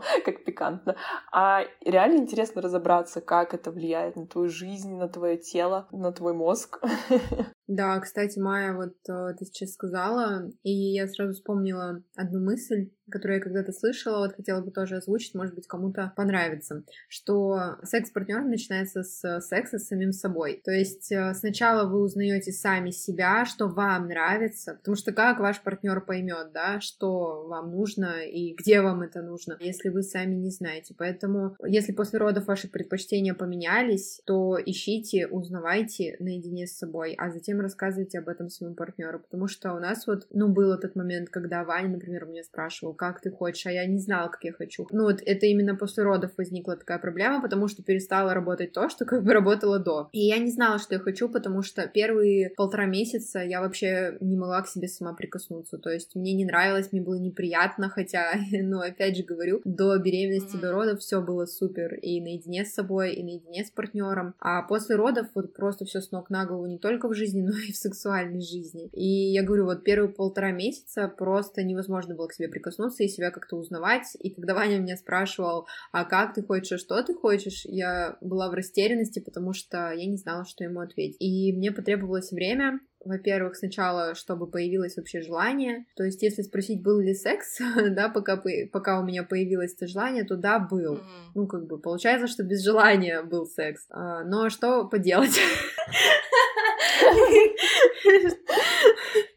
как 0.24 0.44
пикантно, 0.44 0.96
а 1.32 1.64
реально 1.84 2.18
интересно 2.18 2.62
разобраться, 2.62 3.20
как 3.20 3.54
это 3.54 3.70
влияет 3.70 4.16
на 4.16 4.26
твою 4.26 4.48
жизнь, 4.48 4.96
на 4.96 5.08
твое 5.08 5.36
тело, 5.36 5.88
на 5.90 6.12
твой 6.12 6.34
мозг. 6.34 6.80
Да, 7.70 8.00
кстати, 8.00 8.36
Майя, 8.40 8.72
вот 8.72 8.96
э, 9.08 9.34
ты 9.38 9.44
сейчас 9.44 9.74
сказала, 9.74 10.50
и 10.64 10.72
я 10.72 11.06
сразу 11.06 11.34
вспомнила 11.34 12.02
одну 12.16 12.40
мысль, 12.40 12.90
которую 13.10 13.38
я 13.38 13.42
когда-то 13.42 13.70
слышала, 13.72 14.18
вот 14.18 14.34
хотела 14.34 14.60
бы 14.60 14.72
тоже 14.72 14.96
озвучить, 14.96 15.34
может 15.34 15.54
быть, 15.54 15.66
кому-то 15.66 16.12
понравится, 16.16 16.82
что 17.08 17.76
секс 17.84 18.08
с 18.08 18.12
партнером 18.12 18.50
начинается 18.50 19.02
с 19.02 19.40
секса 19.40 19.78
с 19.78 19.86
самим 19.86 20.12
собой. 20.12 20.60
То 20.64 20.72
есть 20.72 21.12
э, 21.12 21.32
сначала 21.34 21.88
вы 21.88 22.02
узнаете 22.02 22.50
сами 22.50 22.90
себя, 22.90 23.44
что 23.44 23.68
вам 23.68 24.08
нравится, 24.08 24.74
потому 24.74 24.96
что 24.96 25.12
как 25.12 25.38
ваш 25.38 25.60
партнер 25.60 26.00
поймет, 26.00 26.50
да, 26.52 26.80
что 26.80 27.46
вам 27.46 27.70
нужно 27.70 28.24
и 28.24 28.54
где 28.54 28.80
вам 28.80 29.02
это 29.02 29.22
нужно, 29.22 29.56
если 29.60 29.90
вы 29.90 30.02
сами 30.02 30.34
не 30.34 30.50
знаете. 30.50 30.94
Поэтому, 30.98 31.56
если 31.64 31.92
после 31.92 32.18
родов 32.18 32.46
ваши 32.46 32.68
предпочтения 32.68 33.34
поменялись, 33.34 34.20
то 34.26 34.58
ищите, 34.64 35.28
узнавайте 35.28 36.16
наедине 36.18 36.66
с 36.66 36.76
собой, 36.76 37.14
а 37.14 37.30
затем 37.30 37.59
рассказывайте 37.60 38.18
об 38.18 38.28
этом 38.28 38.48
своему 38.48 38.74
партнеру, 38.74 39.20
потому 39.20 39.48
что 39.48 39.72
у 39.74 39.78
нас 39.78 40.06
вот, 40.06 40.26
ну, 40.30 40.48
был 40.48 40.72
этот 40.72 40.96
момент, 40.96 41.28
когда 41.30 41.64
Ваня, 41.64 41.88
например, 41.88 42.26
меня 42.26 42.42
спрашивал, 42.42 42.94
как 42.94 43.20
ты 43.20 43.30
хочешь, 43.30 43.66
а 43.66 43.72
я 43.72 43.86
не 43.86 43.98
знала, 43.98 44.28
как 44.28 44.44
я 44.44 44.52
хочу. 44.52 44.86
Ну, 44.90 45.04
вот 45.04 45.22
это 45.24 45.46
именно 45.46 45.76
после 45.76 46.04
родов 46.04 46.32
возникла 46.36 46.76
такая 46.76 46.98
проблема, 46.98 47.42
потому 47.42 47.68
что 47.68 47.82
перестала 47.82 48.34
работать 48.34 48.72
то, 48.72 48.88
что 48.88 49.04
как 49.04 49.24
бы 49.24 49.32
работало 49.32 49.78
до. 49.78 50.08
И 50.12 50.20
я 50.20 50.38
не 50.38 50.50
знала, 50.50 50.78
что 50.78 50.94
я 50.94 51.00
хочу, 51.00 51.28
потому 51.28 51.62
что 51.62 51.86
первые 51.86 52.50
полтора 52.56 52.86
месяца 52.86 53.40
я 53.40 53.60
вообще 53.60 54.16
не 54.20 54.36
могла 54.36 54.62
к 54.62 54.68
себе 54.68 54.88
сама 54.88 55.14
прикоснуться. 55.14 55.78
То 55.78 55.90
есть 55.90 56.14
мне 56.14 56.32
не 56.34 56.44
нравилось, 56.44 56.92
мне 56.92 57.00
было 57.00 57.14
неприятно, 57.14 57.88
хотя, 57.88 58.32
ну, 58.52 58.80
опять 58.80 59.16
же 59.16 59.22
говорю, 59.22 59.60
до 59.64 59.96
беременности, 59.98 60.56
до 60.56 60.72
родов 60.72 61.00
все 61.00 61.20
было 61.20 61.46
супер. 61.46 61.94
И 61.94 62.20
наедине 62.20 62.64
с 62.64 62.74
собой, 62.74 63.14
и 63.14 63.22
наедине 63.22 63.64
с 63.64 63.70
партнером. 63.70 64.34
А 64.38 64.62
после 64.62 64.96
родов 64.96 65.28
вот 65.34 65.54
просто 65.54 65.84
все 65.84 66.00
с 66.00 66.10
ног 66.10 66.30
на 66.30 66.46
голову 66.46 66.66
не 66.66 66.78
только 66.78 67.08
в 67.08 67.14
жизни, 67.14 67.42
но 67.50 67.58
и 67.58 67.72
в 67.72 67.76
сексуальной 67.76 68.40
жизни. 68.40 68.88
И 68.92 69.32
я 69.32 69.42
говорю, 69.42 69.64
вот 69.64 69.84
первые 69.84 70.12
полтора 70.12 70.52
месяца 70.52 71.08
просто 71.08 71.62
невозможно 71.62 72.14
было 72.14 72.28
к 72.28 72.32
себе 72.32 72.48
прикоснуться 72.48 73.02
и 73.02 73.08
себя 73.08 73.30
как-то 73.30 73.56
узнавать. 73.56 74.16
И 74.18 74.30
когда 74.30 74.54
Ваня 74.54 74.78
меня 74.78 74.96
спрашивал, 74.96 75.66
а 75.92 76.04
как 76.04 76.34
ты 76.34 76.42
хочешь, 76.42 76.72
а 76.72 76.78
что 76.78 77.02
ты 77.02 77.14
хочешь, 77.14 77.62
я 77.64 78.16
была 78.20 78.50
в 78.50 78.54
растерянности, 78.54 79.20
потому 79.20 79.52
что 79.52 79.92
я 79.92 80.06
не 80.06 80.16
знала, 80.16 80.44
что 80.44 80.64
ему 80.64 80.80
ответить. 80.80 81.16
И 81.20 81.52
мне 81.52 81.72
потребовалось 81.72 82.30
время, 82.30 82.80
во-первых, 83.04 83.56
сначала, 83.56 84.14
чтобы 84.14 84.46
появилось 84.46 84.96
вообще 84.96 85.22
желание. 85.22 85.86
То 85.96 86.04
есть, 86.04 86.22
если 86.22 86.42
спросить, 86.42 86.82
был 86.82 87.00
ли 87.00 87.14
секс, 87.14 87.58
да, 87.90 88.08
пока, 88.08 88.42
пока 88.72 89.00
у 89.00 89.04
меня 89.04 89.22
появилось 89.22 89.74
это 89.74 89.86
желание, 89.86 90.24
то 90.24 90.36
да, 90.36 90.58
был. 90.58 90.96
Mm-hmm. 90.96 91.30
Ну, 91.34 91.46
как 91.46 91.66
бы, 91.66 91.78
получается, 91.78 92.26
что 92.26 92.42
без 92.42 92.62
желания 92.62 93.22
был 93.22 93.46
секс. 93.46 93.86
А, 93.90 94.24
но 94.24 94.50
что 94.50 94.84
поделать? 94.84 95.38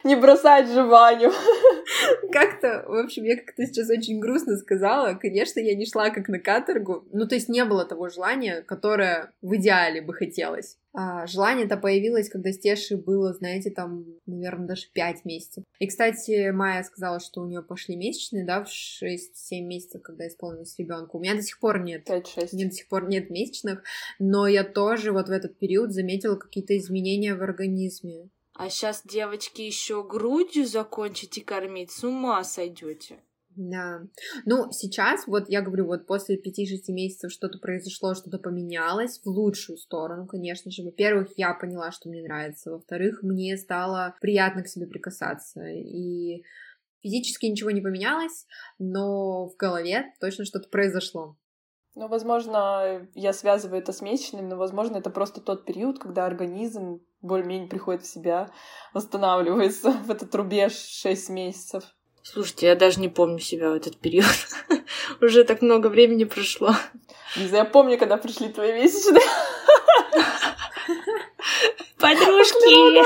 Не 0.03 0.15
бросать 0.15 0.69
же 0.69 0.83
Ваню. 0.83 1.31
Как-то, 2.31 2.83
в 2.87 2.95
общем, 2.95 3.23
я 3.23 3.37
как-то 3.37 3.65
сейчас 3.65 3.89
очень 3.89 4.19
грустно 4.19 4.57
сказала. 4.57 5.13
Конечно, 5.13 5.59
я 5.59 5.75
не 5.75 5.85
шла 5.85 6.09
как 6.09 6.27
на 6.27 6.39
каторгу. 6.39 7.05
Ну, 7.11 7.27
то 7.27 7.35
есть 7.35 7.47
не 7.47 7.63
было 7.63 7.85
того 7.85 8.09
желания, 8.09 8.61
которое 8.63 9.31
в 9.41 9.55
идеале 9.55 10.01
бы 10.01 10.13
хотелось. 10.13 10.77
А, 10.95 11.25
желание-то 11.25 11.77
появилось, 11.77 12.29
когда 12.29 12.51
Стеши 12.51 12.97
было, 12.97 13.33
знаете, 13.33 13.71
там, 13.71 14.05
наверное, 14.27 14.67
даже 14.67 14.83
5 14.93 15.25
месяцев. 15.25 15.63
И, 15.79 15.87
кстати, 15.87 16.51
Майя 16.51 16.83
сказала, 16.83 17.19
что 17.19 17.41
у 17.41 17.47
нее 17.47 17.63
пошли 17.63 17.95
месячные, 17.95 18.45
да, 18.45 18.63
в 18.63 18.67
6-7 18.67 19.61
месяцев, 19.61 20.03
когда 20.03 20.27
исполнилось 20.27 20.77
ребенку. 20.77 21.17
У 21.17 21.21
меня 21.21 21.33
до 21.33 21.41
сих 21.41 21.59
пор 21.59 21.79
нет. 21.79 22.07
5-6. 22.07 22.49
У 22.53 22.55
меня 22.55 22.67
до 22.67 22.75
сих 22.75 22.87
пор 22.87 23.07
нет 23.07 23.31
месячных, 23.31 23.83
но 24.19 24.47
я 24.47 24.63
тоже 24.63 25.11
вот 25.11 25.29
в 25.29 25.31
этот 25.31 25.57
период 25.57 25.91
заметила 25.91 26.35
какие-то 26.35 26.77
изменения 26.77 27.33
в 27.33 27.41
организме. 27.41 28.29
А 28.55 28.69
сейчас 28.69 29.01
девочки 29.03 29.61
еще 29.61 30.03
грудью 30.03 30.67
закончите 30.67 31.41
кормить, 31.41 31.89
с 31.89 32.03
ума 32.03 32.43
сойдете. 32.43 33.19
Да. 33.55 34.01
Ну, 34.45 34.71
сейчас, 34.71 35.27
вот 35.27 35.49
я 35.49 35.61
говорю, 35.61 35.85
вот 35.85 36.07
после 36.07 36.37
5-6 36.37 36.91
месяцев 36.91 37.31
что-то 37.31 37.59
произошло, 37.59 38.15
что-то 38.15 38.39
поменялось 38.39 39.19
в 39.23 39.27
лучшую 39.27 39.77
сторону, 39.77 40.25
конечно 40.25 40.71
же. 40.71 40.83
Во-первых, 40.83 41.33
я 41.37 41.53
поняла, 41.53 41.91
что 41.91 42.09
мне 42.09 42.23
нравится. 42.23 42.71
Во-вторых, 42.71 43.21
мне 43.21 43.55
стало 43.57 44.15
приятно 44.21 44.63
к 44.63 44.67
себе 44.67 44.87
прикасаться. 44.87 45.67
И 45.67 46.43
физически 47.01 47.45
ничего 47.45 47.71
не 47.71 47.81
поменялось, 47.81 48.47
но 48.79 49.47
в 49.47 49.55
голове 49.55 50.13
точно 50.19 50.45
что-то 50.45 50.69
произошло. 50.69 51.37
Ну, 51.95 52.07
возможно, 52.07 53.07
я 53.13 53.33
связываю 53.33 53.79
это 53.79 53.91
с 53.93 54.01
месячными, 54.01 54.47
но, 54.47 54.55
возможно, 54.55 54.97
это 54.97 55.11
просто 55.11 55.41
тот 55.41 55.65
период, 55.65 55.99
когда 55.99 56.25
организм 56.25 57.01
более-менее 57.21 57.69
приходит 57.69 58.01
в 58.01 58.11
себя, 58.11 58.49
восстанавливается 58.93 59.91
в 60.05 60.09
этот 60.09 60.33
рубеж 60.33 60.73
6 60.73 61.29
месяцев. 61.29 61.83
Слушайте, 62.23 62.67
я 62.67 62.75
даже 62.75 63.01
не 63.01 63.09
помню 63.09 63.39
себя 63.39 63.69
в 63.69 63.73
этот 63.73 63.97
период. 63.97 64.25
Уже 65.21 65.43
так 65.43 65.61
много 65.61 65.87
времени 65.87 66.23
прошло. 66.23 66.73
Лиза, 67.35 67.57
я 67.57 67.65
помню, 67.65 67.97
когда 67.97 68.15
пришли 68.15 68.47
твои 68.47 68.71
месячные. 68.73 69.21
Подружки! 71.99 73.03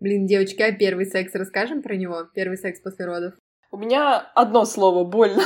Блин, 0.00 0.26
девочки, 0.26 0.62
а 0.62 0.72
первый 0.72 1.06
секс 1.06 1.34
расскажем 1.34 1.80
про 1.82 1.94
него? 1.96 2.24
Первый 2.34 2.58
секс 2.58 2.80
после 2.80 3.06
родов? 3.06 3.34
У 3.70 3.76
меня 3.76 4.18
одно 4.34 4.64
слово— 4.64 5.04
больно. 5.08 5.44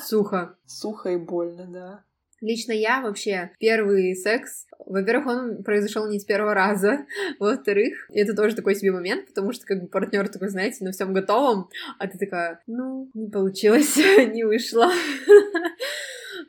Сухо. 0.00 0.56
Сухо 0.64 1.10
и 1.10 1.16
больно, 1.16 1.66
да. 1.66 2.04
Лично 2.40 2.72
я 2.72 3.00
вообще 3.00 3.50
первый 3.58 4.14
секс, 4.16 4.66
во-первых, 4.86 5.26
он 5.26 5.62
произошел 5.62 6.08
не 6.08 6.18
с 6.18 6.24
первого 6.24 6.54
раза, 6.54 7.06
во-вторых, 7.38 8.08
это 8.12 8.34
тоже 8.34 8.56
такой 8.56 8.74
себе 8.74 8.92
момент, 8.92 9.26
потому 9.26 9.52
что 9.52 9.66
как 9.66 9.82
бы 9.82 9.88
партнер 9.88 10.28
такой, 10.28 10.48
знаете, 10.48 10.84
на 10.84 10.92
всем 10.92 11.12
готовом, 11.12 11.68
а 11.98 12.06
ты 12.06 12.18
такая, 12.18 12.60
ну, 12.66 13.10
не 13.14 13.28
получилось, 13.28 13.96
не 14.32 14.44
вышло. 14.44 14.90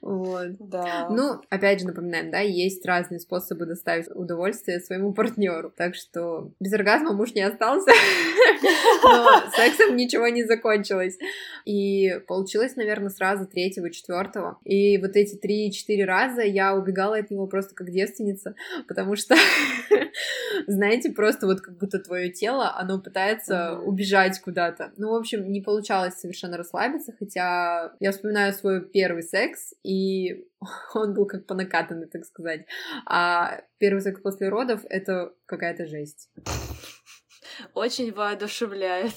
Вот. 0.02 0.58
Да. 0.60 1.08
Ну, 1.10 1.41
опять 1.49 1.80
же 1.80 1.86
напоминаем, 1.86 2.32
да, 2.32 2.39
есть 2.39 2.84
разные 2.86 3.20
способы 3.20 3.66
доставить 3.66 4.08
удовольствие 4.14 4.80
своему 4.80 5.14
партнеру. 5.14 5.72
Так 5.76 5.93
что 5.95 6.52
без 6.60 6.74
оргазма 6.74 7.14
муж 7.14 7.34
не 7.36 7.41
остался, 7.41 7.91
но 9.04 9.43
сексом 9.56 9.95
ничего 9.95 10.28
не 10.28 10.43
закончилось. 10.43 11.18
И 11.66 12.20
получилось, 12.28 12.76
наверное, 12.76 13.10
сразу 13.10 13.45
третьего, 13.45 13.91
четвертого. 13.91 14.58
И 14.64 14.97
вот 14.97 15.16
эти 15.16 15.36
три-четыре 15.36 16.06
раза 16.06 16.41
я 16.41 16.76
убегала 16.76 17.18
от 17.18 17.30
него 17.30 17.45
просто 17.45 17.76
как 17.76 17.91
девственница, 17.91 18.56
потому 18.88 19.16
что, 19.16 19.36
знаете, 20.68 21.12
просто 21.12 21.45
вот 21.45 21.62
как 21.62 21.78
будто 21.78 21.99
твое 21.99 22.32
тело, 22.32 22.76
оно 22.76 22.99
пытается 22.99 23.78
убежать 23.78 24.39
куда-то. 24.39 24.91
Ну, 24.97 25.12
в 25.12 25.16
общем, 25.16 25.52
не 25.52 25.62
получалось 25.62 26.16
совершенно 26.16 26.58
расслабиться, 26.58 27.14
хотя 27.18 27.93
я 27.99 28.12
вспоминаю 28.12 28.54
свой 28.54 28.82
первый 28.82 29.22
секс, 29.22 29.76
и 29.84 29.90
он 30.93 31.13
был 31.13 31.25
как 31.25 31.45
по 31.45 31.53
накатанной, 31.53 32.07
так 32.07 32.25
сказать. 32.25 32.65
А 33.05 33.61
первый 33.77 34.01
секс 34.01 34.21
после 34.21 34.49
родов— 34.49 34.81
это 34.89 35.33
какая-то 35.45 35.85
жесть. 35.85 36.29
Очень 37.73 38.13
воодушевляет. 38.13 39.13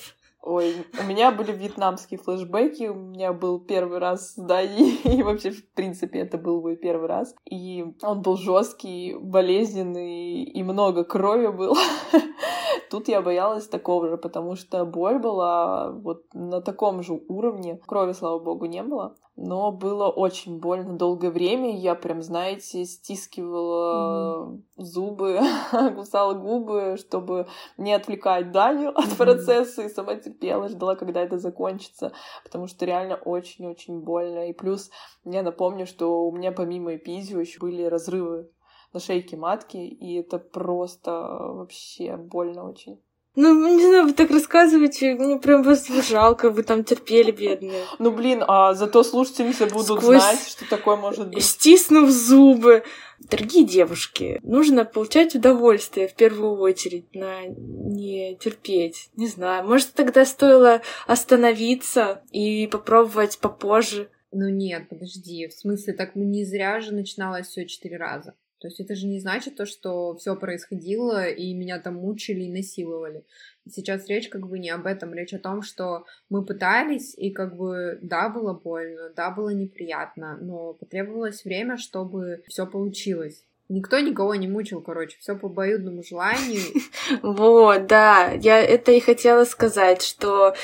Ой, 0.46 0.74
у 1.00 1.04
меня 1.04 1.32
были 1.32 1.52
вьетнамские 1.52 2.20
флешбеки, 2.20 2.88
у 2.88 2.94
меня 2.94 3.32
был 3.32 3.58
первый 3.58 3.98
раз, 3.98 4.34
да, 4.36 4.60
и, 4.62 4.96
и 5.04 5.22
вообще, 5.22 5.52
в 5.52 5.72
принципе, 5.72 6.18
это 6.18 6.36
был 6.36 6.60
мой 6.60 6.76
первый 6.76 7.08
раз. 7.08 7.34
И 7.50 7.82
он 8.02 8.20
был 8.20 8.36
жесткий, 8.36 9.14
болезненный, 9.18 10.42
и 10.42 10.62
много 10.62 11.04
крови 11.04 11.46
было. 11.46 11.78
Тут 12.90 13.08
я 13.08 13.22
боялась 13.22 13.68
такого 13.68 14.08
же, 14.08 14.16
потому 14.16 14.56
что 14.56 14.84
боль 14.84 15.18
была 15.18 15.90
вот 15.90 16.24
на 16.32 16.60
таком 16.60 17.02
же 17.02 17.20
уровне. 17.28 17.80
Крови, 17.86 18.12
слава 18.12 18.38
богу, 18.38 18.66
не 18.66 18.82
было 18.82 19.16
но 19.36 19.72
было 19.72 20.08
очень 20.08 20.60
больно 20.60 20.96
долгое 20.96 21.30
время. 21.30 21.76
Я 21.76 21.94
прям, 21.94 22.22
знаете, 22.22 22.84
стискивала 22.84 24.46
mm-hmm. 24.46 24.60
зубы, 24.76 25.40
кусала 25.96 26.34
губы, 26.34 26.96
чтобы 26.98 27.48
не 27.76 27.92
отвлекать 27.92 28.52
Даню 28.52 28.90
mm-hmm. 28.90 28.94
от 28.94 29.16
процесса, 29.16 29.82
и 29.82 29.88
сама 29.88 30.14
терпела, 30.16 30.68
ждала, 30.68 30.94
когда 30.94 31.20
это 31.20 31.38
закончится, 31.38 32.12
потому 32.44 32.68
что 32.68 32.84
реально 32.84 33.16
очень-очень 33.16 34.00
больно. 34.00 34.48
И 34.48 34.52
плюс 34.52 34.90
я 35.24 35.42
напомню, 35.42 35.86
что 35.86 36.26
у 36.26 36.32
меня 36.32 36.52
помимо 36.52 36.94
эпизио 36.94 37.40
еще 37.40 37.58
были 37.58 37.82
разрывы 37.84 38.48
на 38.94 39.00
шейке 39.00 39.36
матки, 39.36 39.76
и 39.76 40.20
это 40.20 40.38
просто 40.38 41.10
вообще 41.10 42.16
больно 42.16 42.70
очень. 42.70 43.00
Ну, 43.36 43.76
не 43.76 43.84
знаю, 43.84 44.04
вы 44.04 44.12
так 44.12 44.30
рассказываете, 44.30 45.14
мне 45.14 45.38
прям 45.38 45.64
вас 45.64 45.88
жалко, 46.08 46.50
вы 46.50 46.62
там 46.62 46.84
терпели, 46.84 47.32
бедные. 47.32 47.82
Ну, 47.98 48.12
блин, 48.12 48.44
а 48.46 48.74
зато 48.74 49.02
слушательницы 49.02 49.66
будут 49.66 49.98
Сквозь... 49.98 50.22
знать, 50.22 50.46
что 50.46 50.68
такое 50.70 50.94
может 50.94 51.30
быть. 51.30 51.44
Стиснув 51.44 52.10
зубы. 52.10 52.84
Дорогие 53.18 53.64
девушки, 53.64 54.38
нужно 54.42 54.84
получать 54.84 55.34
удовольствие 55.34 56.06
в 56.06 56.14
первую 56.14 56.58
очередь, 56.58 57.12
на 57.14 57.46
не 57.46 58.36
терпеть. 58.36 59.10
Не 59.16 59.26
знаю, 59.26 59.66
может, 59.66 59.94
тогда 59.94 60.24
стоило 60.24 60.82
остановиться 61.06 62.22
и 62.30 62.68
попробовать 62.68 63.38
попозже. 63.38 64.10
Ну 64.30 64.48
нет, 64.48 64.88
подожди, 64.88 65.48
в 65.48 65.52
смысле, 65.54 65.94
так 65.94 66.14
ну 66.14 66.24
не 66.24 66.44
зря 66.44 66.80
же 66.80 66.92
начиналось 66.92 67.46
все 67.48 67.66
четыре 67.66 67.96
раза. 67.96 68.34
То 68.64 68.68
есть 68.68 68.80
это 68.80 68.94
же 68.94 69.06
не 69.06 69.20
значит 69.20 69.56
то, 69.56 69.66
что 69.66 70.16
все 70.16 70.34
происходило 70.36 71.28
и 71.28 71.52
меня 71.52 71.78
там 71.78 71.96
мучили 71.96 72.44
и 72.44 72.50
насиловали. 72.50 73.26
Сейчас 73.70 74.08
речь 74.08 74.30
как 74.30 74.48
бы 74.48 74.58
не 74.58 74.70
об 74.70 74.86
этом, 74.86 75.12
речь 75.12 75.34
о 75.34 75.38
том, 75.38 75.60
что 75.60 76.06
мы 76.30 76.46
пытались, 76.46 77.14
и 77.14 77.30
как 77.30 77.58
бы 77.58 77.98
да, 78.00 78.30
было 78.30 78.54
больно, 78.54 79.10
да, 79.14 79.30
было 79.30 79.50
неприятно, 79.50 80.38
но 80.40 80.72
потребовалось 80.72 81.44
время, 81.44 81.76
чтобы 81.76 82.42
все 82.48 82.66
получилось. 82.66 83.44
Никто 83.68 83.98
никого 83.98 84.34
не 84.34 84.46
мучил, 84.46 84.82
короче, 84.82 85.16
все 85.20 85.36
по 85.36 85.48
обоюдному 85.48 86.02
желанию. 86.02 86.60
Вот, 87.22 87.86
да, 87.86 88.32
я 88.32 88.60
это 88.62 88.92
и 88.92 89.00
хотела 89.00 89.44
сказать, 89.44 90.02
что 90.02 90.54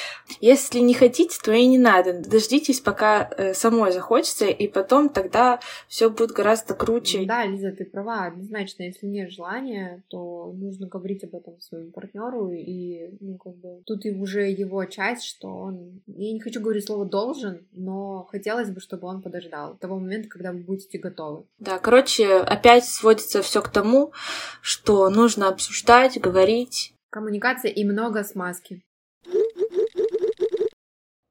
если 0.40 0.78
не 0.78 0.94
хотите, 0.94 1.38
то 1.42 1.53
и 1.53 1.66
не 1.66 1.78
надо. 1.78 2.20
Дождитесь, 2.20 2.80
пока 2.80 3.28
э, 3.36 3.55
самой 3.55 3.92
захочется, 3.92 4.46
и 4.46 4.68
потом 4.68 5.09
тогда 5.09 5.61
все 5.88 6.09
будет 6.09 6.30
гораздо 6.30 6.74
круче. 6.74 7.24
Да, 7.26 7.44
Лиза, 7.44 7.72
ты 7.72 7.84
права, 7.84 8.26
однозначно, 8.26 8.84
если 8.84 9.07
нет 9.07 9.30
желания, 9.30 10.03
то 10.09 10.53
нужно 10.57 10.86
говорить 10.86 11.24
об 11.24 11.34
этом 11.34 11.61
своему 11.61 11.90
партнеру, 11.90 12.51
и, 12.53 13.11
ну, 13.20 13.36
как 13.36 13.57
бы, 13.57 13.82
тут 13.86 14.07
и 14.07 14.11
уже 14.11 14.51
его 14.51 14.84
часть, 14.84 15.24
что 15.24 15.48
он, 15.48 16.01
я 16.07 16.32
не 16.32 16.40
хочу 16.40 16.61
говорить 16.61 16.86
слово 16.86 17.05
должен, 17.05 17.66
но 17.72 18.26
хотелось 18.30 18.70
бы, 18.70 18.80
чтобы 18.80 19.09
он 19.09 19.22
подождал 19.22 19.76
того 19.76 19.98
момента, 19.98 20.28
когда 20.28 20.53
вы 20.53 20.59
будете 20.59 20.98
готовы. 20.98 21.44
Да, 21.59 21.78
короче, 21.78 22.36
опять 22.36 22.89
сводится 22.95 23.43
все 23.43 23.62
к 23.62 23.68
тому, 23.68 24.12
что 24.61 25.09
нужно 25.11 25.49
обсуждать, 25.49 26.20
говорить. 26.20 26.95
Коммуникация 27.11 27.70
и 27.70 27.84
много 27.84 28.24
смазки. 28.24 28.82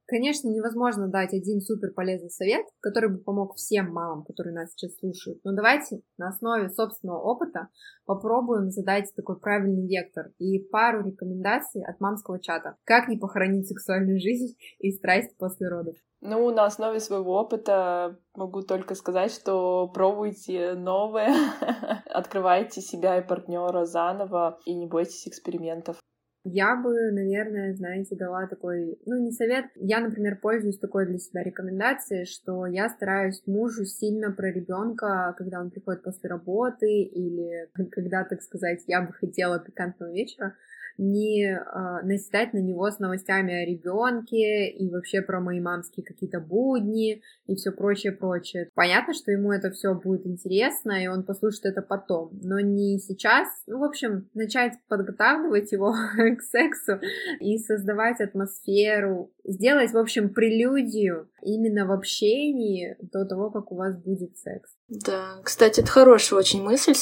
Конечно, 0.09 0.49
невозможно 0.49 1.07
дать 1.07 1.35
один 1.35 1.61
супер 1.61 1.91
полезный 1.93 2.31
совет, 2.31 2.65
который 2.79 3.11
бы 3.11 3.19
помог 3.19 3.55
всем 3.55 3.93
мамам, 3.93 4.23
которые 4.23 4.55
нас 4.55 4.71
сейчас 4.71 4.97
слушают. 4.97 5.39
Но 5.43 5.53
давайте 5.53 6.01
на 6.17 6.29
основе 6.29 6.69
собственного 6.69 7.19
опыта 7.19 7.67
попробуем 8.05 8.71
задать 8.71 9.13
такой 9.15 9.39
правильный 9.39 9.87
вектор 9.87 10.31
и 10.39 10.57
пару 10.57 11.05
рекомендаций 11.05 11.83
от 11.83 11.99
мамского 11.99 12.39
чата. 12.39 12.75
Как 12.85 13.07
не 13.07 13.17
похоронить 13.17 13.67
сексуальную 13.67 14.19
жизнь 14.19 14.57
и 14.79 14.91
страсть 14.91 15.37
после 15.37 15.69
родов. 15.69 15.95
Ну, 16.21 16.49
на 16.49 16.65
основе 16.65 16.99
своего 16.99 17.39
опыта 17.39 18.19
могу 18.33 18.63
только 18.63 18.95
сказать, 18.95 19.31
что 19.31 19.87
пробуйте 19.89 20.73
новое, 20.73 21.31
открывайте 22.07 22.81
себя 22.81 23.19
и 23.19 23.27
партнера 23.27 23.85
заново 23.85 24.59
и 24.65 24.73
не 24.73 24.87
бойтесь 24.87 25.27
экспериментов. 25.27 25.97
Я 26.45 26.77
бы, 26.77 27.11
наверное, 27.11 27.75
знаете, 27.75 28.15
дала 28.15 28.47
такой, 28.47 28.97
ну, 29.05 29.17
не 29.21 29.31
совет. 29.31 29.65
Я, 29.75 29.99
например, 29.99 30.39
пользуюсь 30.41 30.79
такой 30.79 31.05
для 31.05 31.17
себя 31.17 31.43
рекомендацией, 31.43 32.25
что 32.25 32.65
я 32.65 32.89
стараюсь 32.89 33.41
мужу 33.45 33.83
сильно 33.85 34.31
про 34.31 34.49
ребенка, 34.49 35.35
когда 35.37 35.59
он 35.59 35.69
приходит 35.69 36.01
после 36.01 36.29
работы 36.29 37.03
или 37.03 37.69
когда, 37.91 38.23
так 38.23 38.41
сказать, 38.41 38.83
я 38.87 39.01
бы 39.01 39.11
хотела 39.11 39.59
пикантного 39.59 40.13
вечера, 40.13 40.55
не 40.99 41.45
э, 41.45 42.01
наседать 42.03 42.53
на 42.53 42.59
него 42.59 42.91
с 42.91 42.99
новостями 42.99 43.53
о 43.53 43.65
ребенке 43.65 44.69
и 44.69 44.89
вообще 44.89 45.21
про 45.21 45.39
мои 45.39 45.61
мамские 45.61 46.05
какие-то 46.05 46.41
будни 46.41 47.21
и 47.47 47.55
все 47.55 47.71
прочее, 47.71 48.11
прочее. 48.11 48.69
Понятно, 48.75 49.13
что 49.13 49.31
ему 49.31 49.51
это 49.53 49.71
все 49.71 49.95
будет 49.95 50.27
интересно, 50.27 51.01
и 51.01 51.07
он 51.07 51.23
послушает 51.23 51.77
это 51.77 51.81
потом, 51.81 52.31
но 52.43 52.59
не 52.59 52.99
сейчас. 52.99 53.47
Ну, 53.65 53.79
в 53.79 53.83
общем, 53.83 54.29
начать 54.33 54.73
подготавливать 54.89 55.71
его 55.71 55.93
к 56.37 56.41
сексу 56.41 56.99
и 57.39 57.57
создавать 57.57 58.19
атмосферу, 58.19 59.31
сделать, 59.49 59.91
в 59.91 59.97
общем, 59.97 60.29
прелюдию 60.29 61.29
именно 61.41 61.85
в 61.85 61.91
общении 61.91 62.95
до 63.01 63.25
того, 63.25 63.49
как 63.49 63.71
у 63.71 63.75
вас 63.75 63.95
будет 63.97 64.37
секс. 64.37 64.71
Да, 64.87 65.39
кстати, 65.43 65.81
это 65.81 65.89
хорошая 65.89 66.39
очень 66.39 66.63
мысль, 66.63 66.93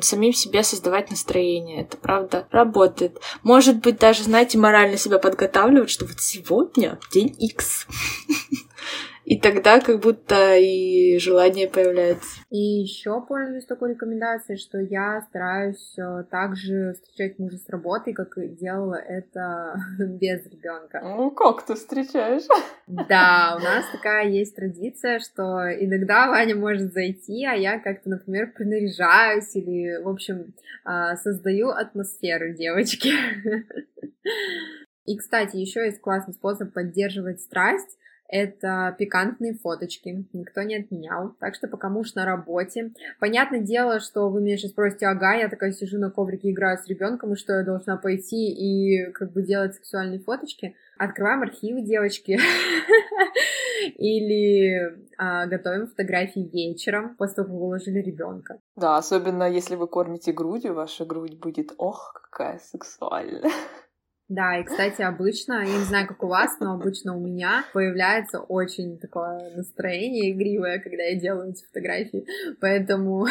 самим 0.00 0.32
себе 0.32 0.62
создавать 0.62 1.10
настроение. 1.10 1.82
Это 1.82 1.96
правда 1.96 2.46
работает. 2.50 3.18
Может 3.42 3.80
быть, 3.80 3.98
даже, 3.98 4.22
знаете, 4.24 4.58
морально 4.58 4.96
себя 4.96 5.18
подготавливать, 5.18 5.90
что 5.90 6.04
вот 6.04 6.20
сегодня 6.20 6.98
день 7.12 7.34
X. 7.38 7.86
И 9.30 9.38
тогда 9.38 9.78
как 9.78 10.00
будто 10.00 10.56
и 10.56 11.16
желание 11.18 11.68
появляется. 11.68 12.26
И 12.50 12.58
еще 12.58 13.24
пользуюсь 13.24 13.64
такой 13.64 13.90
рекомендацией, 13.90 14.58
что 14.58 14.80
я 14.80 15.20
стараюсь 15.20 15.96
э, 15.96 16.24
также 16.28 16.94
встречать 16.94 17.38
мужа 17.38 17.56
с 17.58 17.68
работы, 17.68 18.12
как 18.12 18.36
и 18.38 18.48
делала 18.48 18.96
это 18.96 19.76
без 20.00 20.44
ребенка. 20.46 21.00
Ну, 21.04 21.30
как 21.30 21.64
ты 21.64 21.76
встречаешь? 21.76 22.42
Да, 22.88 23.56
у 23.56 23.62
нас 23.62 23.84
такая 23.92 24.28
есть 24.28 24.56
традиция, 24.56 25.20
что 25.20 25.60
иногда 25.78 26.26
Ваня 26.26 26.56
может 26.56 26.92
зайти, 26.92 27.46
а 27.46 27.52
я 27.52 27.78
как-то, 27.78 28.08
например, 28.08 28.52
принаряжаюсь 28.52 29.54
или, 29.54 30.02
в 30.02 30.08
общем, 30.08 30.54
а, 30.84 31.14
создаю 31.14 31.68
атмосферу 31.68 32.52
девочки. 32.52 33.12
И, 35.04 35.16
кстати, 35.16 35.56
еще 35.56 35.84
есть 35.84 36.00
классный 36.00 36.34
способ 36.34 36.72
поддерживать 36.72 37.40
страсть 37.40 37.96
это 38.30 38.94
пикантные 38.98 39.54
фоточки, 39.54 40.24
никто 40.32 40.62
не 40.62 40.76
отменял. 40.76 41.34
Так 41.40 41.54
что 41.54 41.66
пока 41.66 41.88
муж 41.88 42.14
на 42.14 42.24
работе. 42.24 42.92
Понятное 43.18 43.60
дело, 43.60 44.00
что 44.00 44.28
вы 44.30 44.40
меня 44.40 44.56
сейчас 44.56 44.70
спросите, 44.70 45.06
ага, 45.06 45.34
я 45.34 45.48
такая 45.48 45.72
сижу 45.72 45.98
на 45.98 46.10
коврике, 46.10 46.50
играю 46.50 46.78
с 46.78 46.86
ребенком, 46.86 47.32
и 47.32 47.36
что 47.36 47.54
я 47.54 47.64
должна 47.64 47.96
пойти 47.96 48.50
и 48.50 49.10
как 49.12 49.32
бы 49.32 49.42
делать 49.42 49.74
сексуальные 49.74 50.20
фоточки. 50.20 50.76
Открываем 50.96 51.42
архивы, 51.42 51.82
девочки. 51.82 52.38
Или 53.96 54.98
а, 55.16 55.46
готовим 55.46 55.88
фотографии 55.88 56.48
вечером, 56.52 57.16
после 57.16 57.36
того, 57.36 57.46
как 57.46 57.54
вы 57.54 57.60
выложили 57.60 58.00
ребенка. 58.00 58.60
Да, 58.76 58.96
особенно 58.96 59.50
если 59.50 59.74
вы 59.74 59.88
кормите 59.88 60.32
грудью, 60.32 60.74
ваша 60.74 61.04
грудь 61.04 61.38
будет, 61.38 61.72
ох, 61.78 62.12
какая 62.30 62.58
сексуальная. 62.58 63.50
Да, 64.30 64.58
и, 64.58 64.62
кстати, 64.62 65.02
обычно, 65.02 65.54
я 65.54 65.76
не 65.76 65.84
знаю, 65.86 66.06
как 66.06 66.22
у 66.22 66.28
вас, 66.28 66.56
но 66.60 66.74
обычно 66.74 67.16
у 67.16 67.20
меня 67.20 67.64
появляется 67.72 68.38
очень 68.38 68.96
такое 68.96 69.56
настроение 69.56 70.30
игривое, 70.30 70.78
когда 70.78 71.02
я 71.02 71.18
делаю 71.18 71.50
эти 71.50 71.64
фотографии. 71.64 72.24
Поэтому 72.60 73.26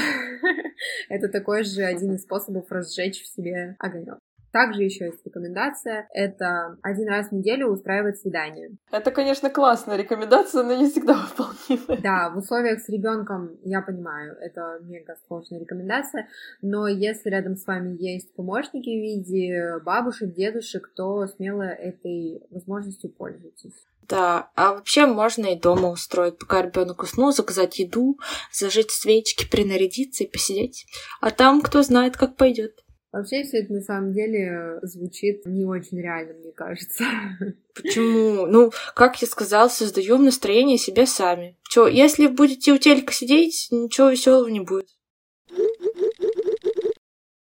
это 1.10 1.30
такой 1.30 1.64
же 1.64 1.84
один 1.84 2.16
из 2.16 2.24
способов 2.24 2.70
разжечь 2.70 3.22
в 3.22 3.34
себе 3.34 3.78
огонек. 3.80 4.20
Также 4.52 4.84
еще 4.84 5.06
есть 5.06 5.26
рекомендация— 5.26 6.08
это 6.14 6.78
один 6.82 7.08
раз 7.08 7.30
в 7.30 7.32
неделю 7.34 7.68
устраивать 7.68 8.20
свидание. 8.20 8.72
Это, 8.92 9.12
конечно, 9.12 9.50
классная 9.50 9.98
рекомендация, 9.98 10.64
но 10.64 10.74
не 10.76 10.90
всегда 10.90 11.14
выполнимая. 11.38 12.02
Да, 12.02 12.30
в 12.30 12.38
условиях 12.38 12.80
с 12.80 12.90
ребенком, 12.90 13.58
я 13.64 13.82
понимаю, 13.82 14.36
это 14.40 14.80
мега 14.82 15.16
сложная 15.28 15.60
рекомендация, 15.60 16.28
но 16.62 16.88
если 16.88 17.30
рядом 17.30 17.56
с 17.56 17.66
вами 17.68 17.96
есть 18.00 18.34
помощники 18.34 18.90
в 18.90 19.02
виде 19.02 19.80
бабушек, 19.84 20.34
дедушек, 20.34 20.92
то 20.96 21.28
смело 21.28 21.64
этой 21.64 22.42
возможностью 22.50 23.10
пользуйтесь. 23.10 23.74
Да, 24.10 24.50
а 24.56 24.74
вообще 24.74 25.06
можно 25.06 25.46
и 25.46 25.60
дома 25.60 25.90
устроить, 25.90 26.40
пока 26.40 26.64
ребенок 26.64 27.04
уснул, 27.04 27.32
заказать 27.32 27.78
еду, 27.78 28.18
зажечь 28.52 28.90
свечки, 28.90 29.48
принарядиться 29.48 30.24
и 30.24 30.28
посидеть. 30.28 30.88
А 31.22 31.30
там 31.30 31.62
кто 31.62 31.84
знает, 31.84 32.18
как 32.18 32.36
пойдет. 32.36 32.84
Вообще 33.12 33.44
все 33.44 33.60
это 33.60 33.74
на 33.74 33.82
самом 33.82 34.14
деле 34.14 34.80
звучит 34.84 35.44
не 35.46 35.66
очень 35.66 36.00
реально, 36.00 36.34
мне 36.34 36.52
кажется. 36.52 37.06
Почему? 37.74 38.46
Ну, 38.46 38.72
как 38.94 39.20
я 39.22 39.28
сказал, 39.28 39.70
создаем 39.70 40.24
настроение 40.24 40.78
себе 40.78 41.08
сами. 41.08 41.58
Чё, 41.70 41.88
если 41.88 42.28
будете 42.28 42.72
у 42.72 42.78
телека 42.78 43.12
сидеть, 43.12 43.68
ничего 43.72 44.10
веселого 44.10 44.48
не 44.48 44.60
будет. 44.60 44.90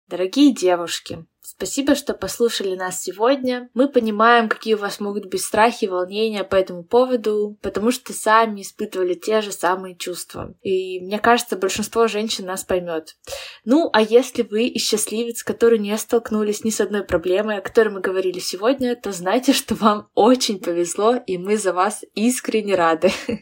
Дорогие 0.07 0.55
девушки, 0.55 1.27
Спасибо, 1.55 1.95
что 1.95 2.13
послушали 2.13 2.75
нас 2.75 3.01
сегодня. 3.01 3.69
Мы 3.73 3.89
понимаем, 3.89 4.49
какие 4.49 4.75
у 4.75 4.77
вас 4.77 4.99
могут 4.99 5.25
быть 5.25 5.41
страхи 5.41 5.85
и 5.85 5.87
волнения 5.87 6.43
по 6.43 6.55
этому 6.55 6.83
поводу, 6.83 7.57
потому 7.63 7.89
что 7.89 8.13
сами 8.13 8.61
испытывали 8.61 9.15
те 9.15 9.41
же 9.41 9.51
самые 9.51 9.95
чувства. 9.95 10.53
И 10.61 10.99
мне 10.99 11.17
кажется, 11.17 11.57
большинство 11.57 12.07
женщин 12.07 12.45
нас 12.45 12.63
поймет. 12.63 13.17
Ну, 13.65 13.89
а 13.93 14.01
если 14.03 14.43
вы 14.43 14.67
и 14.67 14.77
счастливец, 14.77 15.41
который 15.41 15.79
не 15.79 15.97
столкнулись 15.97 16.63
ни 16.63 16.69
с 16.69 16.81
одной 16.81 17.03
проблемой, 17.03 17.57
о 17.57 17.61
которой 17.61 17.89
мы 17.89 18.01
говорили 18.01 18.37
сегодня, 18.37 18.95
то 18.95 19.11
знайте, 19.11 19.51
что 19.53 19.73
вам 19.73 20.07
очень 20.13 20.59
повезло, 20.59 21.15
и 21.15 21.39
мы 21.39 21.57
за 21.57 21.73
вас 21.73 22.03
искренне 22.13 22.75
рады. 22.75 23.11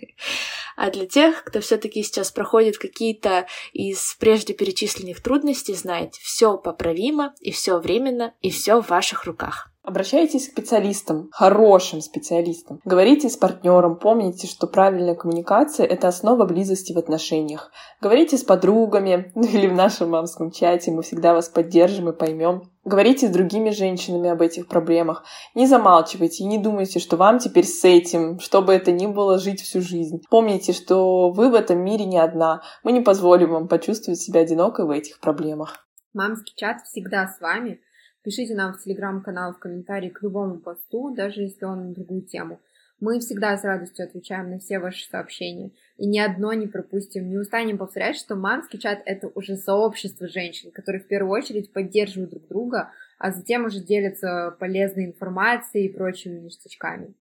А 0.78 0.92
для 0.92 1.08
тех, 1.08 1.44
кто 1.44 1.60
все-таки 1.60 2.04
сейчас 2.04 2.32
проходит 2.32 2.78
какие-то 2.78 3.48
из 3.74 4.16
прежде 4.20 4.54
перечисленных 4.54 5.24
трудностей, 5.24 5.74
знайте, 5.74 6.20
все 6.22 6.56
поправимо 6.56 7.34
и 7.40 7.52
все 7.52 7.74
временно, 7.98 8.34
и 8.42 8.50
все 8.50 8.82
в 8.82 8.90
ваших 8.90 9.26
руках. 9.26 9.70
Обращайтесь 9.84 10.50
к 10.50 10.52
специалистам, 10.52 11.30
хорошим 11.32 12.02
специалистам. 12.02 12.82
Говорите 12.84 13.30
с 13.30 13.38
партнером, 13.38 13.96
помните, 13.96 14.46
что 14.46 14.68
правильная 14.68 15.16
коммуникация— 15.16 15.86
это 15.88 16.10
основа 16.10 16.44
близости 16.44 16.92
в 16.92 16.98
отношениях. 16.98 17.72
Говорите 18.02 18.38
с 18.38 18.44
подругами 18.44 19.32
ну, 19.34 19.44
или 19.48 19.66
в 19.66 19.74
нашем 19.74 20.10
мамском 20.10 20.52
чате, 20.52 20.92
мы 20.92 21.04
всегда 21.04 21.34
вас 21.34 21.48
поддержим 21.48 22.10
и 22.10 22.14
поймем. 22.14 22.64
Говорите 22.84 23.28
с 23.28 23.32
другими 23.32 23.70
женщинами 23.70 24.30
об 24.30 24.42
этих 24.42 24.68
проблемах. 24.68 25.24
Не 25.56 25.68
замалчивайте 25.68 26.44
и 26.44 26.48
не 26.48 26.58
думайте, 26.58 27.00
что 27.00 27.16
вам 27.16 27.40
теперь 27.40 27.66
с 27.66 27.86
этим, 27.86 28.42
чтобы 28.42 28.74
это 28.74 28.92
ни 28.92 29.08
было, 29.08 29.40
жить 29.40 29.62
всю 29.62 29.80
жизнь. 29.80 30.22
Помните, 30.30 30.74
что 30.74 31.32
вы 31.32 31.50
в 31.50 31.54
этом 31.54 31.80
мире 31.80 32.04
не 32.04 32.18
одна. 32.18 32.62
Мы 32.84 32.92
не 32.92 33.00
позволим 33.00 33.52
вам 33.52 33.70
почувствовать 33.70 34.20
себя 34.20 34.42
одинокой 34.42 34.86
в 34.86 34.90
этих 34.90 35.22
проблемах. 35.22 35.88
Мамский 36.14 36.54
чат 36.58 36.82
всегда 36.84 37.28
с 37.28 37.40
вами. 37.40 37.80
Пишите 38.28 38.56
нам 38.56 38.74
в 38.74 38.84
телеграм-канал 38.84 39.54
в 39.54 39.60
комментарии 39.60 40.10
к 40.10 40.22
любому 40.22 40.60
посту, 40.60 41.16
даже 41.16 41.44
если 41.44 41.64
он 41.64 41.88
на 41.88 41.94
другую 41.94 42.24
тему. 42.24 42.60
Мы 43.00 43.22
всегда 43.22 43.56
с 43.56 43.64
радостью 43.64 44.04
отвечаем 44.04 44.50
на 44.50 44.60
все 44.60 44.80
ваши 44.80 45.08
сообщения. 45.08 45.72
И 45.96 46.06
ни 46.06 46.20
одно 46.20 46.52
не 46.52 46.68
пропустим. 46.68 47.30
Не 47.30 47.38
устанем 47.38 47.78
повторять, 47.78 48.18
что 48.18 48.36
мамский 48.36 48.80
чат— 48.80 49.02
это 49.06 49.32
уже 49.34 49.56
сообщество 49.56 50.28
женщин, 50.28 50.72
которые 50.72 51.02
в 51.02 51.08
первую 51.08 51.32
очередь 51.32 51.72
поддерживают 51.72 52.32
друг 52.32 52.50
друга, 52.50 52.92
а 53.18 53.32
затем 53.32 53.64
уже 53.64 53.80
делятся 53.80 54.58
полезной 54.60 55.06
информацией 55.06 55.86
и 55.86 55.94
прочими 55.94 56.38
ништячками. 56.38 57.14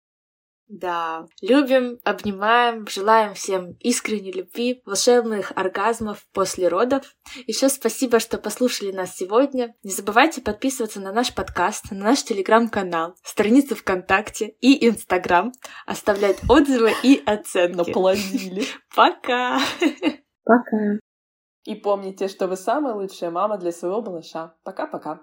Да, 0.69 1.27
любим, 1.41 1.99
обнимаем, 2.03 2.89
желаем 2.89 3.35
всем 3.35 3.73
искренней 3.79 4.33
любви, 4.33 4.83
волшебных 4.85 5.53
оргазмов 5.55 6.27
после 6.33 6.67
родов. 6.67 7.15
Еще 7.47 7.69
спасибо, 7.69 8.19
что 8.19 8.39
послушали 8.39 8.91
нас 8.91 9.15
сегодня. 9.15 9.77
Не 9.85 9.91
забывайте 9.91 10.41
подписываться 10.41 11.01
на 11.01 11.13
наш 11.13 11.33
подкаст, 11.33 11.93
на 11.93 11.99
наш 11.99 12.25
телеграм-канал, 12.25 13.15
страницу 13.23 13.77
ВКонтакте 13.77 14.57
и 14.61 14.89
Инстаграм, 14.89 15.53
оставлять 15.87 16.39
отзывы 16.49 16.93
и 17.05 17.23
оценки. 17.25 17.77
Наплодили. 17.77 18.65
Пока! 18.97 19.61
Пока! 20.45 20.99
И 21.65 21.77
помните, 21.77 22.27
что 22.27 22.49
вы 22.49 22.57
самая 22.57 22.95
лучшая 22.95 23.31
мама 23.31 23.57
для 23.59 23.71
своего 23.71 24.03
малыша. 24.03 24.57
Пока-пока. 24.65 25.21